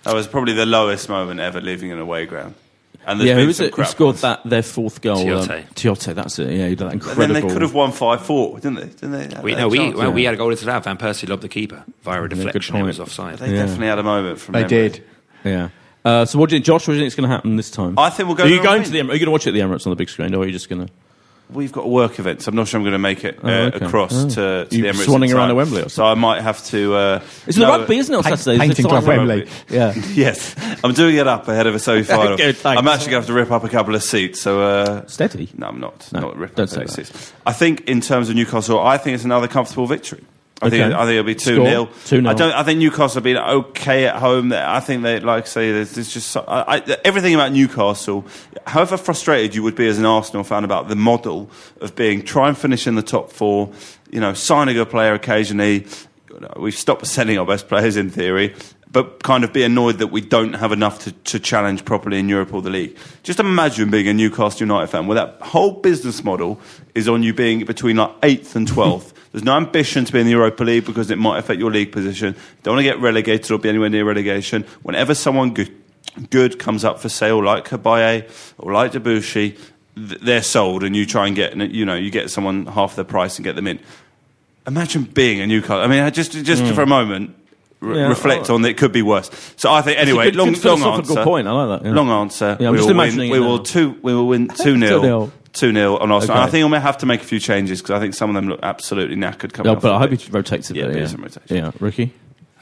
That 0.04 0.14
was 0.14 0.28
probably 0.28 0.54
the 0.54 0.66
lowest 0.66 1.10
moment 1.10 1.40
ever 1.40 1.60
leaving 1.62 1.92
an 1.92 2.00
away 2.00 2.26
ground. 2.26 2.56
And 3.08 3.20
there's 3.20 3.28
Yeah, 3.28 3.34
been 3.36 3.42
who 3.42 3.48
was 3.48 3.60
it? 3.60 3.74
Who 3.76 3.84
scored 3.86 4.08
ones. 4.14 4.22
that? 4.22 4.42
Their 4.46 4.64
fourth 4.64 5.00
goal. 5.02 5.18
Tiote. 5.24 5.50
Um, 5.60 5.64
Tiote, 5.76 6.16
that's 6.16 6.40
it. 6.40 6.52
Yeah, 6.52 6.64
he 6.68 6.76
did 6.76 6.80
that 6.80 6.94
incredible. 6.94 7.22
And 7.24 7.32
incredible. 7.32 7.34
then 7.34 7.48
they 7.48 7.54
could 7.54 7.62
have 7.62 7.74
won 7.74 7.92
five 7.92 8.26
four, 8.26 8.56
didn't 8.60 8.76
they? 8.76 8.88
Didn't 8.88 9.12
they? 9.12 9.42
We, 9.42 9.52
no, 9.52 9.58
had 9.58 9.72
we, 9.72 9.78
chances. 9.78 10.00
well, 10.00 10.12
we 10.12 10.24
had 10.24 10.34
a 10.34 10.38
goal 10.38 10.50
into 10.52 10.66
that. 10.66 10.84
Van 10.84 10.98
Persie 10.98 11.30
lobbed 11.30 11.44
the 11.44 11.50
keeper 11.50 11.84
via 12.04 12.24
a 12.24 12.28
good 12.28 12.38
deflection. 12.38 12.76
It 12.76 12.80
point. 12.80 12.88
was 12.88 13.00
offside. 13.00 13.38
They 13.38 13.52
Yeah. 13.52 13.62
definitely 13.64 13.88
had 13.88 14.00
a 14.00 14.04
moment 14.04 14.40
from 14.40 14.54
They 14.54 14.62
memory. 14.62 14.90
did. 14.90 15.04
Yeah. 15.44 15.70
Uh, 16.04 16.26
so, 16.26 16.38
what 16.40 16.50
do 16.50 16.56
you 16.56 16.60
think, 16.60 16.66
Josh? 16.66 16.88
What 16.88 16.94
do 16.94 16.98
you 16.98 17.02
think 17.02 17.08
is 17.08 17.16
going 17.16 17.30
to 17.30 17.36
happen 17.36 17.56
this 17.58 17.70
time? 17.72 17.98
I 18.00 18.10
think 18.10 18.28
we'll 18.28 18.36
go 18.36 18.44
Are 18.44 18.48
you 18.48 18.58
going 18.58 18.74
Remain. 18.74 18.84
to 18.86 18.92
the? 18.92 19.00
Em- 19.00 19.10
Are 19.10 19.14
you 19.14 19.20
going 19.20 19.26
to 19.26 19.32
watch 19.32 19.46
it 19.48 19.50
at 19.50 19.54
the 19.54 19.60
Emirates 19.62 19.86
on 19.86 19.92
the 19.92 19.96
big 19.96 20.10
screen, 20.10 20.34
or 20.36 20.44
are 20.44 20.46
you 20.46 20.52
just 20.52 20.70
going 20.70 20.86
to? 20.88 20.94
We've 21.54 21.72
got 21.72 21.86
a 21.86 21.88
work 21.88 22.18
event, 22.20 22.42
so 22.42 22.50
I'm 22.50 22.56
not 22.56 22.68
sure 22.68 22.80
I'm 22.80 22.84
going 22.84 22.94
to 22.94 22.98
make 23.00 23.24
it 23.24 23.38
uh, 23.44 23.48
Oh, 23.48 23.52
okay. 23.68 23.86
across 23.86 24.12
Oh. 24.14 24.30
to, 24.30 24.66
to 24.68 24.76
You 24.76 24.82
the 24.82 24.90
Emirates. 24.90 25.06
swanning 25.06 25.30
around 25.34 25.50
time. 25.50 25.52
at 25.52 25.56
Wembley 25.58 25.82
or 25.84 25.90
So 25.90 26.04
I 26.04 26.16
might 26.16 26.42
have 26.42 26.64
to. 26.68 26.96
Uh, 26.96 27.20
It's 27.46 27.56
the 27.58 27.66
rugby, 27.68 27.98
isn't 27.98 28.14
it? 28.14 28.18
On 28.18 28.24
Paint- 28.24 28.40
Saturday, 28.40 28.56
It's 28.56 28.62
Painting 28.68 28.84
the 28.84 28.90
Club 28.90 29.04
final 29.06 29.28
Wembley. 29.28 29.50
Yeah. 29.70 29.94
Yes, 30.16 30.56
I'm 30.84 30.94
doing 30.94 31.16
it 31.18 31.28
up 31.28 31.48
ahead 31.48 31.68
of 31.68 31.76
a 31.76 31.80
semi-final. 31.80 32.38
Good. 32.46 32.58
I'm 32.66 32.88
actually 32.88 33.12
going 33.12 33.12
to 33.12 33.16
have 33.18 33.26
to 33.28 33.34
rip 33.34 33.52
up 33.52 33.64
a 33.64 33.70
couple 33.70 33.94
of 33.94 34.02
seats. 34.02 34.42
So 34.42 34.62
uh, 34.62 35.06
Steady. 35.06 35.50
No, 35.56 35.68
I'm 35.68 35.80
not. 35.80 36.10
No, 36.12 36.22
not 36.22 36.38
ripping 36.38 36.56
don't 36.56 36.64
up 36.64 36.70
say 36.70 36.82
that. 37.04 37.08
seats. 37.08 37.34
I 37.46 37.54
think 37.54 37.82
in 37.82 38.02
terms 38.02 38.30
of 38.30 38.36
Newcastle, 38.36 38.80
I 38.80 38.98
think 38.98 39.14
it's 39.16 39.24
another 39.24 39.48
comfortable 39.48 39.86
victory. 39.88 40.24
I 40.62 40.70
think 40.70 40.86
Okay. 40.86 40.94
I 40.96 41.00
think 41.00 41.10
it'll 41.12 41.24
be 41.26 41.36
two 41.36 41.56
Score? 41.56 41.68
0 41.68 42.22
2-0. 42.22 42.30
I 42.30 42.34
don't. 42.34 42.54
I 42.54 42.64
think 42.64 42.80
Newcastle 42.80 43.16
have 43.16 43.24
been 43.24 43.38
okay 43.38 44.08
at 44.08 44.16
home. 44.16 44.54
I 44.54 44.80
think 44.80 45.04
they 45.04 45.20
like 45.20 45.44
I 45.44 45.48
say 45.48 45.72
there's, 45.74 45.92
there's 45.92 46.14
just 46.14 46.30
so- 46.30 46.46
I, 46.48 46.78
I, 46.78 46.98
everything 47.04 47.36
about 47.36 47.52
Newcastle. 47.52 48.26
However 48.66 48.96
frustrated 48.96 49.54
you 49.54 49.64
would 49.64 49.76
be 49.76 49.88
as 49.88 50.00
an 50.00 50.06
Arsenal 50.06 50.44
fan 50.46 50.64
about 50.64 50.88
the 50.88 50.96
model 50.96 51.50
of 51.82 51.96
being 51.96 52.24
try 52.24 52.48
and 52.48 52.58
finish 52.58 52.88
in 52.88 52.96
the 52.96 53.02
top 53.04 53.32
four. 53.32 53.72
You 54.12 54.22
know, 54.22 54.34
sign 54.34 54.70
a 54.70 54.74
good 54.74 54.90
player 54.90 55.14
occasionally. 55.14 55.88
We've 56.58 56.76
stopped 56.76 57.06
sending 57.08 57.38
our 57.38 57.46
best 57.46 57.68
players 57.68 57.98
in 57.98 58.10
theory. 58.10 58.56
But 58.92 59.24
kind 59.24 59.44
of 59.44 59.52
be 59.52 59.64
annoyed 59.64 59.98
that 59.98 60.08
we 60.08 60.22
don't 60.22 60.54
have 60.54 60.72
enough 60.72 61.00
to, 61.00 61.12
to 61.12 61.38
challenge 61.40 61.84
properly 61.84 62.18
in 62.18 62.30
Europe 62.30 62.54
or 62.54 62.62
the 62.62 62.70
league. 62.70 62.96
Just 63.24 63.42
imagine 63.42 63.90
being 63.92 64.08
a 64.08 64.14
Newcastle 64.14 64.62
United 64.62 64.88
fan 64.88 65.06
where 65.06 65.16
that 65.16 65.42
whole 65.42 65.82
business 65.82 66.24
model 66.24 66.62
is 66.94 67.10
on 67.10 67.22
you 67.22 67.34
being 67.34 67.66
between 67.66 67.98
like 67.98 68.12
eighth 68.24 68.56
and 68.56 68.66
twelfth. 68.66 69.14
There's 69.36 69.44
no 69.44 69.58
ambition 69.58 70.06
to 70.06 70.14
be 70.14 70.22
in 70.22 70.26
the 70.28 70.32
Europa 70.32 70.64
League 70.64 70.86
because 70.86 71.12
it 71.12 71.18
might 71.18 71.40
affect 71.40 71.60
your 71.60 71.70
league 71.70 71.92
position. 71.92 72.38
Don't 72.64 72.76
want 72.76 72.86
to 72.86 72.90
get 72.90 73.02
relegated 73.02 73.52
or 73.52 73.60
be 73.60 73.68
anywhere 73.68 73.90
near 73.90 74.06
relegation. 74.06 74.64
Whenever 74.84 75.14
someone 75.14 75.54
good, 75.54 75.76
good 76.30 76.58
comes 76.58 76.86
up 76.86 77.00
for 77.02 77.10
sale, 77.10 77.44
like 77.44 77.68
Cabaye 77.68 78.30
or 78.58 78.72
like 78.72 78.94
Debuchy, 78.94 79.58
th- 79.98 80.22
they're 80.22 80.42
sold, 80.42 80.86
and 80.86 80.96
you 80.96 81.06
try 81.06 81.28
and 81.28 81.36
get 81.36 81.54
you 81.58 81.86
know 81.86 81.96
you 81.96 82.12
get 82.12 82.32
someone 82.32 82.66
half 82.68 82.96
the 82.96 83.04
price 83.04 83.36
and 83.38 83.44
get 83.44 83.58
them 83.58 83.68
in. 83.68 83.78
Imagine 84.68 85.04
being 85.04 85.42
a 85.42 85.48
Newcastle. 85.48 85.82
I 85.82 85.88
mean, 85.88 86.14
just 86.14 86.32
just 86.32 86.64
Hmm. 86.64 86.72
for 86.74 86.84
a 86.84 86.88
moment, 86.88 87.36
re- 87.82 87.98
Yeah, 88.00 88.08
reflect 88.08 88.50
oh. 88.50 88.56
on 88.56 88.62
that 88.62 88.70
it 88.70 88.78
could 88.78 88.94
be 88.94 89.02
worse. 89.02 89.30
So 89.58 89.70
I 89.70 89.82
think 89.82 90.00
anyway, 90.00 90.26
good- 90.32 90.38
long, 90.38 90.54
good 90.54 90.64
long 90.64 90.82
answer. 91.00 91.24
point. 91.26 91.46
I 91.50 91.52
like 91.52 91.82
that, 91.82 91.90
yeah. 91.90 91.94
Long 91.94 92.10
answer. 92.10 92.56
Yeah, 92.58 92.70
we 92.70 92.78
will 92.80 92.96
win. 92.96 93.18
We 93.30 93.40
will 93.42 93.60
two. 93.60 93.98
We 94.02 94.14
will 94.14 94.28
win 94.30 94.48
two 94.64 94.76
2-0. 94.76 95.02
0 95.02 95.32
Two 95.56 95.74
0 95.74 95.98
on 95.98 96.12
Arsenal. 96.12 96.36
Okay. 96.36 96.42
And 96.42 96.48
I 96.48 96.52
think 96.52 96.66
we 96.66 96.70
may 96.70 96.80
have 96.80 96.98
to 97.00 97.06
make 97.06 97.22
a 97.22 97.26
few 97.26 97.40
changes 97.40 97.82
because 97.82 97.96
I 97.96 98.00
think 98.00 98.14
some 98.14 98.30
of 98.30 98.36
them 98.36 98.50
look 98.50 98.60
absolutely 98.62 99.16
knackered 99.16 99.54
coming. 99.54 99.72
Yeah, 99.72 99.78
off 99.78 99.82
but 99.82 99.94
I 99.94 100.00
hope 100.00 100.12
he 100.12 100.32
rotates 100.32 100.70
it. 100.70 100.76
Yeah, 100.76 100.90
yeah. 100.90 101.08
some 101.08 101.24
rotation. 101.24 101.56
Yeah, 101.56 101.72
Ricky. 101.80 102.14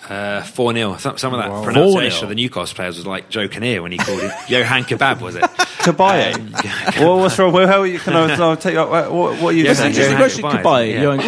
Uh, 0.10 0.42
4 0.44 0.74
0. 0.74 0.98
Some, 0.98 1.18
some 1.18 1.34
of 1.34 1.40
that 1.40 1.50
4-0. 1.50 1.64
pronunciation 1.64 2.24
of 2.24 2.30
the 2.30 2.36
Newcastle 2.36 2.76
players 2.76 2.98
was 2.98 3.06
like 3.08 3.30
Joe 3.30 3.48
Kinnear 3.48 3.82
when 3.82 3.92
he 3.92 3.98
called 3.98 4.20
it 4.22 4.32
Johan 4.50 4.84
Kebab, 4.84 5.22
was 5.22 5.36
it? 5.36 5.44
Tobias. 5.84 6.36
Um, 6.38 6.52
well, 7.00 7.18
what's 7.20 7.38
wrong? 7.40 7.52
Well, 7.54 7.68
how 7.68 7.82
are 7.82 7.88
you? 7.88 8.00
Can 8.00 8.14
I, 8.14 8.34
I'll 8.36 8.56
take 8.58 8.74
you, 8.74 8.80
what, 8.80 9.12
what 9.12 9.42
are 9.44 9.52
you 9.54 9.64
Yeah, 9.66 9.74
saying? 9.74 9.94
thank 9.94 9.96
you. 9.96 10.02
Just 10.02 10.08
a 10.08 10.12
Johan 10.12 10.18
question. 10.18 10.44
Cabaye, 10.44 10.62
Cabaye. 10.64 10.94
yeah. 10.94 11.02
Johan. 11.02 11.20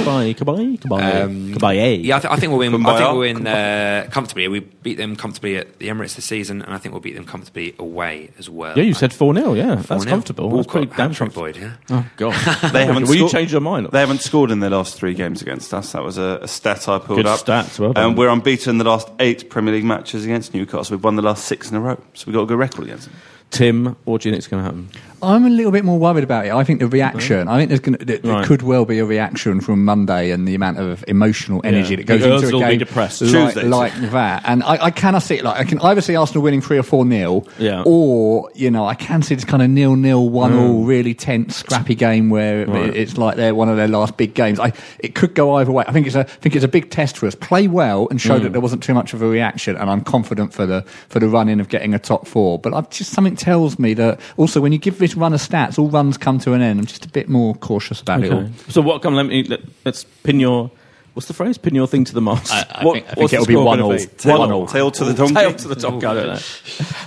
Um, 1.25 1.57
I, 1.65 2.19
th- 2.19 2.25
I 2.25 2.35
think 2.37 2.49
we'll 2.51 2.59
win. 2.59 2.85
I 2.85 2.97
think 2.97 3.09
we'll 3.11 3.19
win 3.19 3.47
uh, 3.47 4.07
comfortably. 4.11 4.47
We 4.47 4.59
beat 4.59 4.95
them 4.97 5.15
comfortably 5.15 5.57
at 5.57 5.79
the 5.79 5.87
Emirates 5.89 6.15
this 6.15 6.25
season, 6.25 6.61
and 6.61 6.73
I 6.73 6.77
think 6.77 6.93
we'll 6.93 7.01
beat 7.01 7.15
them 7.15 7.25
comfortably 7.25 7.75
away 7.79 8.31
as 8.37 8.49
well. 8.49 8.77
Yeah, 8.77 8.83
you 8.83 8.93
said 8.93 9.13
4 9.13 9.33
0. 9.35 9.53
Yeah, 9.53 9.75
that's 9.75 10.05
4-0. 10.05 10.07
comfortable. 10.07 10.45
That's 10.49 10.55
Walcott, 10.67 10.71
pretty 10.71 10.87
damn 10.87 11.09
hat-trick 11.11 11.17
comfortable. 11.33 11.43
Boyd, 11.45 11.57
yeah. 11.57 11.75
Oh, 11.97 12.09
God. 12.17 12.33
They 12.75 12.85
haven't 12.85 13.03
Will 13.03 13.13
you 13.15 13.19
scored- 13.19 13.31
change 13.31 13.51
your 13.51 13.61
mind? 13.61 13.87
They 13.91 13.99
haven't 13.99 14.21
scored 14.21 14.51
in 14.51 14.59
their 14.59 14.69
last 14.69 14.95
three 14.95 15.13
games 15.13 15.41
against 15.41 15.73
us. 15.73 15.91
That 15.91 16.03
was 16.03 16.17
a, 16.17 16.39
a 16.41 16.47
stat 16.47 16.87
I 16.89 16.99
pulled 16.99 17.17
Good 17.19 17.25
up. 17.25 17.39
stats, 17.39 17.77
well 17.79 17.93
done. 17.93 18.09
and 18.09 18.17
we're 18.17 18.29
unbeaten 18.29 18.64
in 18.67 18.77
the 18.77 18.83
last 18.83 19.09
eight 19.19 19.49
Premier 19.49 19.73
League 19.73 19.83
matches 19.83 20.23
against 20.25 20.53
Newcastle. 20.53 20.95
We've 20.95 21.03
won 21.03 21.15
the 21.15 21.21
last 21.21 21.45
six 21.45 21.69
in 21.69 21.77
a 21.77 21.79
row, 21.79 22.01
so 22.13 22.25
we've 22.27 22.33
got 22.33 22.43
a 22.43 22.45
good 22.45 22.57
record 22.57 22.85
against 22.85 23.05
them. 23.05 23.15
Tim, 23.51 23.95
what 24.03 24.21
do 24.21 24.29
you 24.29 24.33
think's 24.33 24.47
going 24.47 24.61
to 24.61 24.65
happen? 24.65 24.89
I'm 25.21 25.45
a 25.45 25.49
little 25.49 25.71
bit 25.71 25.85
more 25.85 25.97
worried 25.97 26.25
about 26.25 26.45
it. 26.45 26.51
I 26.51 26.63
think 26.65 26.79
the 26.81 26.87
reaction. 26.87 27.47
I 27.47 27.57
think 27.57 27.69
there's 27.69 27.79
going 27.79 27.97
to, 27.97 28.03
there, 28.05 28.17
there 28.17 28.33
Right. 28.33 28.45
could 28.45 28.61
well 28.61 28.85
be 28.85 28.99
a 28.99 29.05
reaction 29.05 29.61
from 29.61 29.83
Monday 29.85 30.29
and 30.31 30.45
the 30.47 30.53
amount 30.53 30.77
of 30.77 31.03
emotional 31.07 31.61
energy 31.63 31.91
Yeah. 31.91 31.95
that 31.97 32.03
goes 32.05 32.19
The 32.19 32.25
into 32.25 32.35
Earls 32.35 32.43
a 32.51 32.53
will 32.53 32.59
be 32.63 32.67
game 32.71 32.79
depressed. 32.79 33.21
like, 33.21 33.55
like 33.55 33.93
that. 34.11 34.43
And 34.45 34.61
I, 34.61 34.85
I 34.85 34.91
cannot 34.91 35.19
see 35.23 35.35
it. 35.35 35.43
Like 35.45 35.57
I 35.59 35.63
can 35.63 35.79
either 35.79 36.01
see 36.01 36.15
Arsenal 36.17 36.43
winning 36.43 36.61
three 36.61 36.77
or 36.77 36.83
four 36.83 37.05
nil, 37.05 37.47
Yeah. 37.57 37.81
or 37.85 38.51
you 38.55 38.69
know 38.69 38.85
I 38.85 38.93
can 38.93 39.21
see 39.23 39.33
this 39.35 39.45
kind 39.45 39.63
of 39.63 39.69
nil 39.69 39.95
nil 39.95 40.29
one 40.29 40.53
all 40.53 40.83
Mm. 40.83 40.87
really 40.87 41.13
tense 41.13 41.55
scrappy 41.55 41.95
game 41.95 42.29
where 42.29 42.65
Right. 42.67 42.89
it- 42.89 42.95
it's 42.97 43.17
like 43.17 43.37
they're 43.37 43.55
one 43.55 43.69
of 43.69 43.77
their 43.77 43.87
last 43.87 44.17
big 44.17 44.33
games. 44.35 44.59
I 44.59 44.73
it 44.99 45.15
could 45.15 45.33
go 45.33 45.55
either 45.55 45.71
way. 45.71 45.85
I 45.87 45.91
think 45.93 46.07
it's 46.07 46.15
a 46.15 46.19
I 46.19 46.23
think 46.23 46.55
it's 46.55 46.65
a 46.65 46.67
big 46.69 46.89
test 46.91 47.17
for 47.17 47.25
us. 47.25 47.35
Play 47.35 47.67
well 47.67 48.07
and 48.11 48.19
Mm. 48.19 48.23
show 48.23 48.37
that 48.37 48.51
there 48.51 48.61
wasn't 48.61 48.83
too 48.83 48.93
much 48.93 49.13
of 49.13 49.21
a 49.21 49.27
reaction, 49.27 49.75
and 49.77 49.89
I'm 49.89 50.01
confident 50.01 50.53
for 50.53 50.65
the 50.65 50.83
for 51.07 51.19
the 51.19 51.29
run 51.29 51.47
in 51.49 51.59
of 51.61 51.69
getting 51.69 51.93
a 51.93 51.99
top 51.99 52.27
four. 52.27 52.59
But 52.59 52.73
I've 52.73 52.89
just 52.89 53.11
something 53.11 53.34
tells 53.35 53.77
me 53.79 53.93
that 53.95 54.19
also 54.37 54.61
when 54.61 54.71
you 54.71 54.77
give 54.77 54.99
this 54.99 55.15
run 55.15 55.33
of 55.33 55.39
stats, 55.41 55.77
all 55.79 55.89
runs 55.89 56.17
come 56.17 56.39
to 56.39 56.53
an 56.53 56.61
end. 56.61 56.79
I'm 56.79 56.85
just 56.85 57.05
a 57.05 57.09
bit 57.09 57.29
more 57.29 57.55
cautious 57.55 58.01
about 58.01 58.23
it 58.23 58.31
all. 58.33 58.47
So 58.69 58.81
what? 58.81 59.01
Come, 59.01 59.15
let 59.15 59.25
me 59.25 59.43
let, 59.43 59.61
let's 59.85 60.03
pin 60.23 60.39
your. 60.39 60.71
What's 61.13 61.29
the 61.29 61.33
phrase? 61.33 61.57
Pin 61.57 61.73
your 61.75 61.87
thing 61.87 62.03
to 62.03 62.13
the 62.13 62.21
mast. 62.21 62.51
I- 62.51 62.65
I 62.69 62.83
What- 62.83 62.95
think- 62.95 63.05
I 63.05 63.07
think 63.13 63.17
what's 63.21 63.31
the 63.31 63.35
it'll 63.37 63.47
be 63.47 63.55
one 63.55 63.79
all. 63.79 63.91
be? 63.93 64.05
Tail- 64.05 64.37
One 64.39 64.51
all. 64.51 64.67
tail 64.67 64.91
to 64.91 65.05
the 65.05 65.13
donkey. 65.13 65.33
Tail 65.33 65.53
to 65.53 65.67
the 65.69 65.75
donkey. 65.75 66.05
I 66.05 66.13
don't 66.13 66.27
know. 66.27 66.39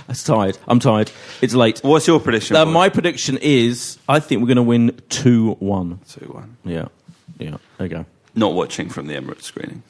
That's 0.07 0.23
tired. 0.23 0.57
I'm 0.67 0.79
tired. 0.79 1.11
It's 1.43 1.53
late. 1.53 1.79
What's 1.83 2.07
your 2.07 2.19
prediction? 2.19 2.55
Uh, 2.55 2.65
my 2.65 2.89
prediction 2.89 3.37
is 3.39 3.99
I 4.09 4.19
think 4.19 4.41
we're 4.41 4.47
going 4.47 4.55
to 4.55 4.63
win 4.63 4.99
two 5.09 5.51
one. 5.59 5.99
two 6.09 6.25
one. 6.25 6.57
Yeah, 6.65 6.87
yeah. 7.37 7.57
There 7.77 7.85
you 7.87 7.89
go. 7.89 8.05
Not 8.33 8.53
watching 8.55 8.89
from 8.89 9.05
the 9.05 9.13
Emirates 9.13 9.43
screening. 9.43 9.83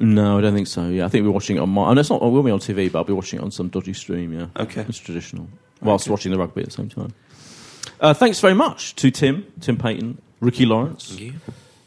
No, 0.00 0.38
I 0.38 0.40
don't 0.40 0.54
think 0.54 0.66
so. 0.66 0.88
Yeah, 0.88 1.04
I 1.04 1.08
think 1.08 1.26
we're 1.26 1.30
watching 1.32 1.56
it 1.58 1.60
on 1.60 1.68
my. 1.68 1.90
And 1.90 1.98
it's 1.98 2.08
not. 2.08 2.22
I 2.22 2.26
will 2.26 2.42
be 2.42 2.50
on 2.50 2.58
TV, 2.58 2.90
but 2.90 3.00
I'll 3.00 3.04
be 3.04 3.12
watching 3.12 3.38
it 3.38 3.42
on 3.42 3.50
some 3.50 3.68
dodgy 3.68 3.92
stream. 3.92 4.32
Yeah. 4.32 4.46
Okay. 4.62 4.86
It's 4.88 4.96
traditional. 4.98 5.46
Whilst 5.82 6.08
watching 6.08 6.32
the 6.32 6.38
rugby 6.38 6.62
at 6.62 6.66
the 6.68 6.72
same 6.72 6.88
time. 6.88 7.12
Uh, 8.00 8.14
thanks 8.14 8.40
very 8.40 8.54
much 8.54 8.94
to 8.96 9.10
Tim, 9.10 9.46
Tim 9.60 9.76
Payton, 9.76 10.20
Ricky 10.40 10.64
Lawrence, 10.66 11.08
Thank 11.10 11.20
you. 11.20 11.32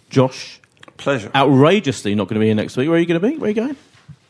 Josh. 0.09 0.61
Pleasure. 0.97 1.29
Outrageously 1.35 2.15
not 2.15 2.27
going 2.29 2.35
to 2.35 2.39
be 2.39 2.45
here 2.45 2.55
next 2.55 2.77
week. 2.77 2.87
Where 2.87 2.97
are 2.97 2.99
you 2.99 3.05
going 3.05 3.19
to 3.19 3.27
be? 3.27 3.37
Where 3.37 3.47
are 3.47 3.49
you 3.49 3.55
going? 3.55 3.75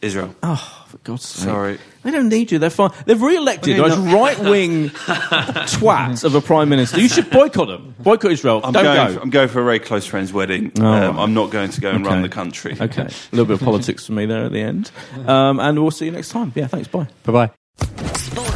Israel. 0.01 0.35
Oh, 0.43 0.85
for 0.87 0.97
God's 0.99 1.25
sake! 1.25 1.45
Sorry. 1.45 1.77
They 2.03 2.11
don't 2.11 2.29
need 2.29 2.51
you. 2.51 2.59
They're 2.59 2.69
fine. 2.69 2.91
They've 3.05 3.19
re-elected 3.21 3.77
those 3.77 3.97
no. 3.97 4.13
right-wing 4.13 4.89
twats 4.89 6.23
of 6.23 6.35
a 6.35 6.41
prime 6.41 6.69
minister. 6.69 6.99
You 6.99 7.07
should 7.07 7.29
boycott 7.31 7.67
them. 7.67 7.95
Boycott 7.99 8.31
Israel. 8.31 8.61
I'm 8.63 8.73
don't 8.73 8.83
going. 8.83 9.07
go. 9.07 9.13
For, 9.15 9.19
I'm 9.21 9.29
going 9.29 9.47
for 9.49 9.61
a 9.61 9.63
very 9.63 9.79
close 9.79 10.05
friend's 10.05 10.31
wedding. 10.31 10.71
Oh, 10.79 10.85
um, 10.85 11.15
right. 11.15 11.23
I'm 11.23 11.33
not 11.33 11.49
going 11.49 11.69
to 11.71 11.81
go 11.81 11.89
and 11.91 12.05
Okay. 12.05 12.13
run 12.13 12.21
the 12.21 12.29
country. 12.29 12.77
Okay, 12.79 13.03
a 13.03 13.11
little 13.31 13.45
bit 13.45 13.55
of 13.55 13.61
politics 13.61 14.05
for 14.05 14.11
me 14.13 14.25
there 14.25 14.43
at 14.45 14.51
the 14.51 14.61
end, 14.61 14.91
um, 15.25 15.59
and 15.59 15.79
we'll 15.81 15.91
see 15.91 16.05
you 16.05 16.11
next 16.11 16.29
time. 16.29 16.51
Yeah, 16.55 16.67
thanks. 16.67 16.87
Bye. 16.87 17.07
Bye 17.23 17.49
bye. 17.79 18.11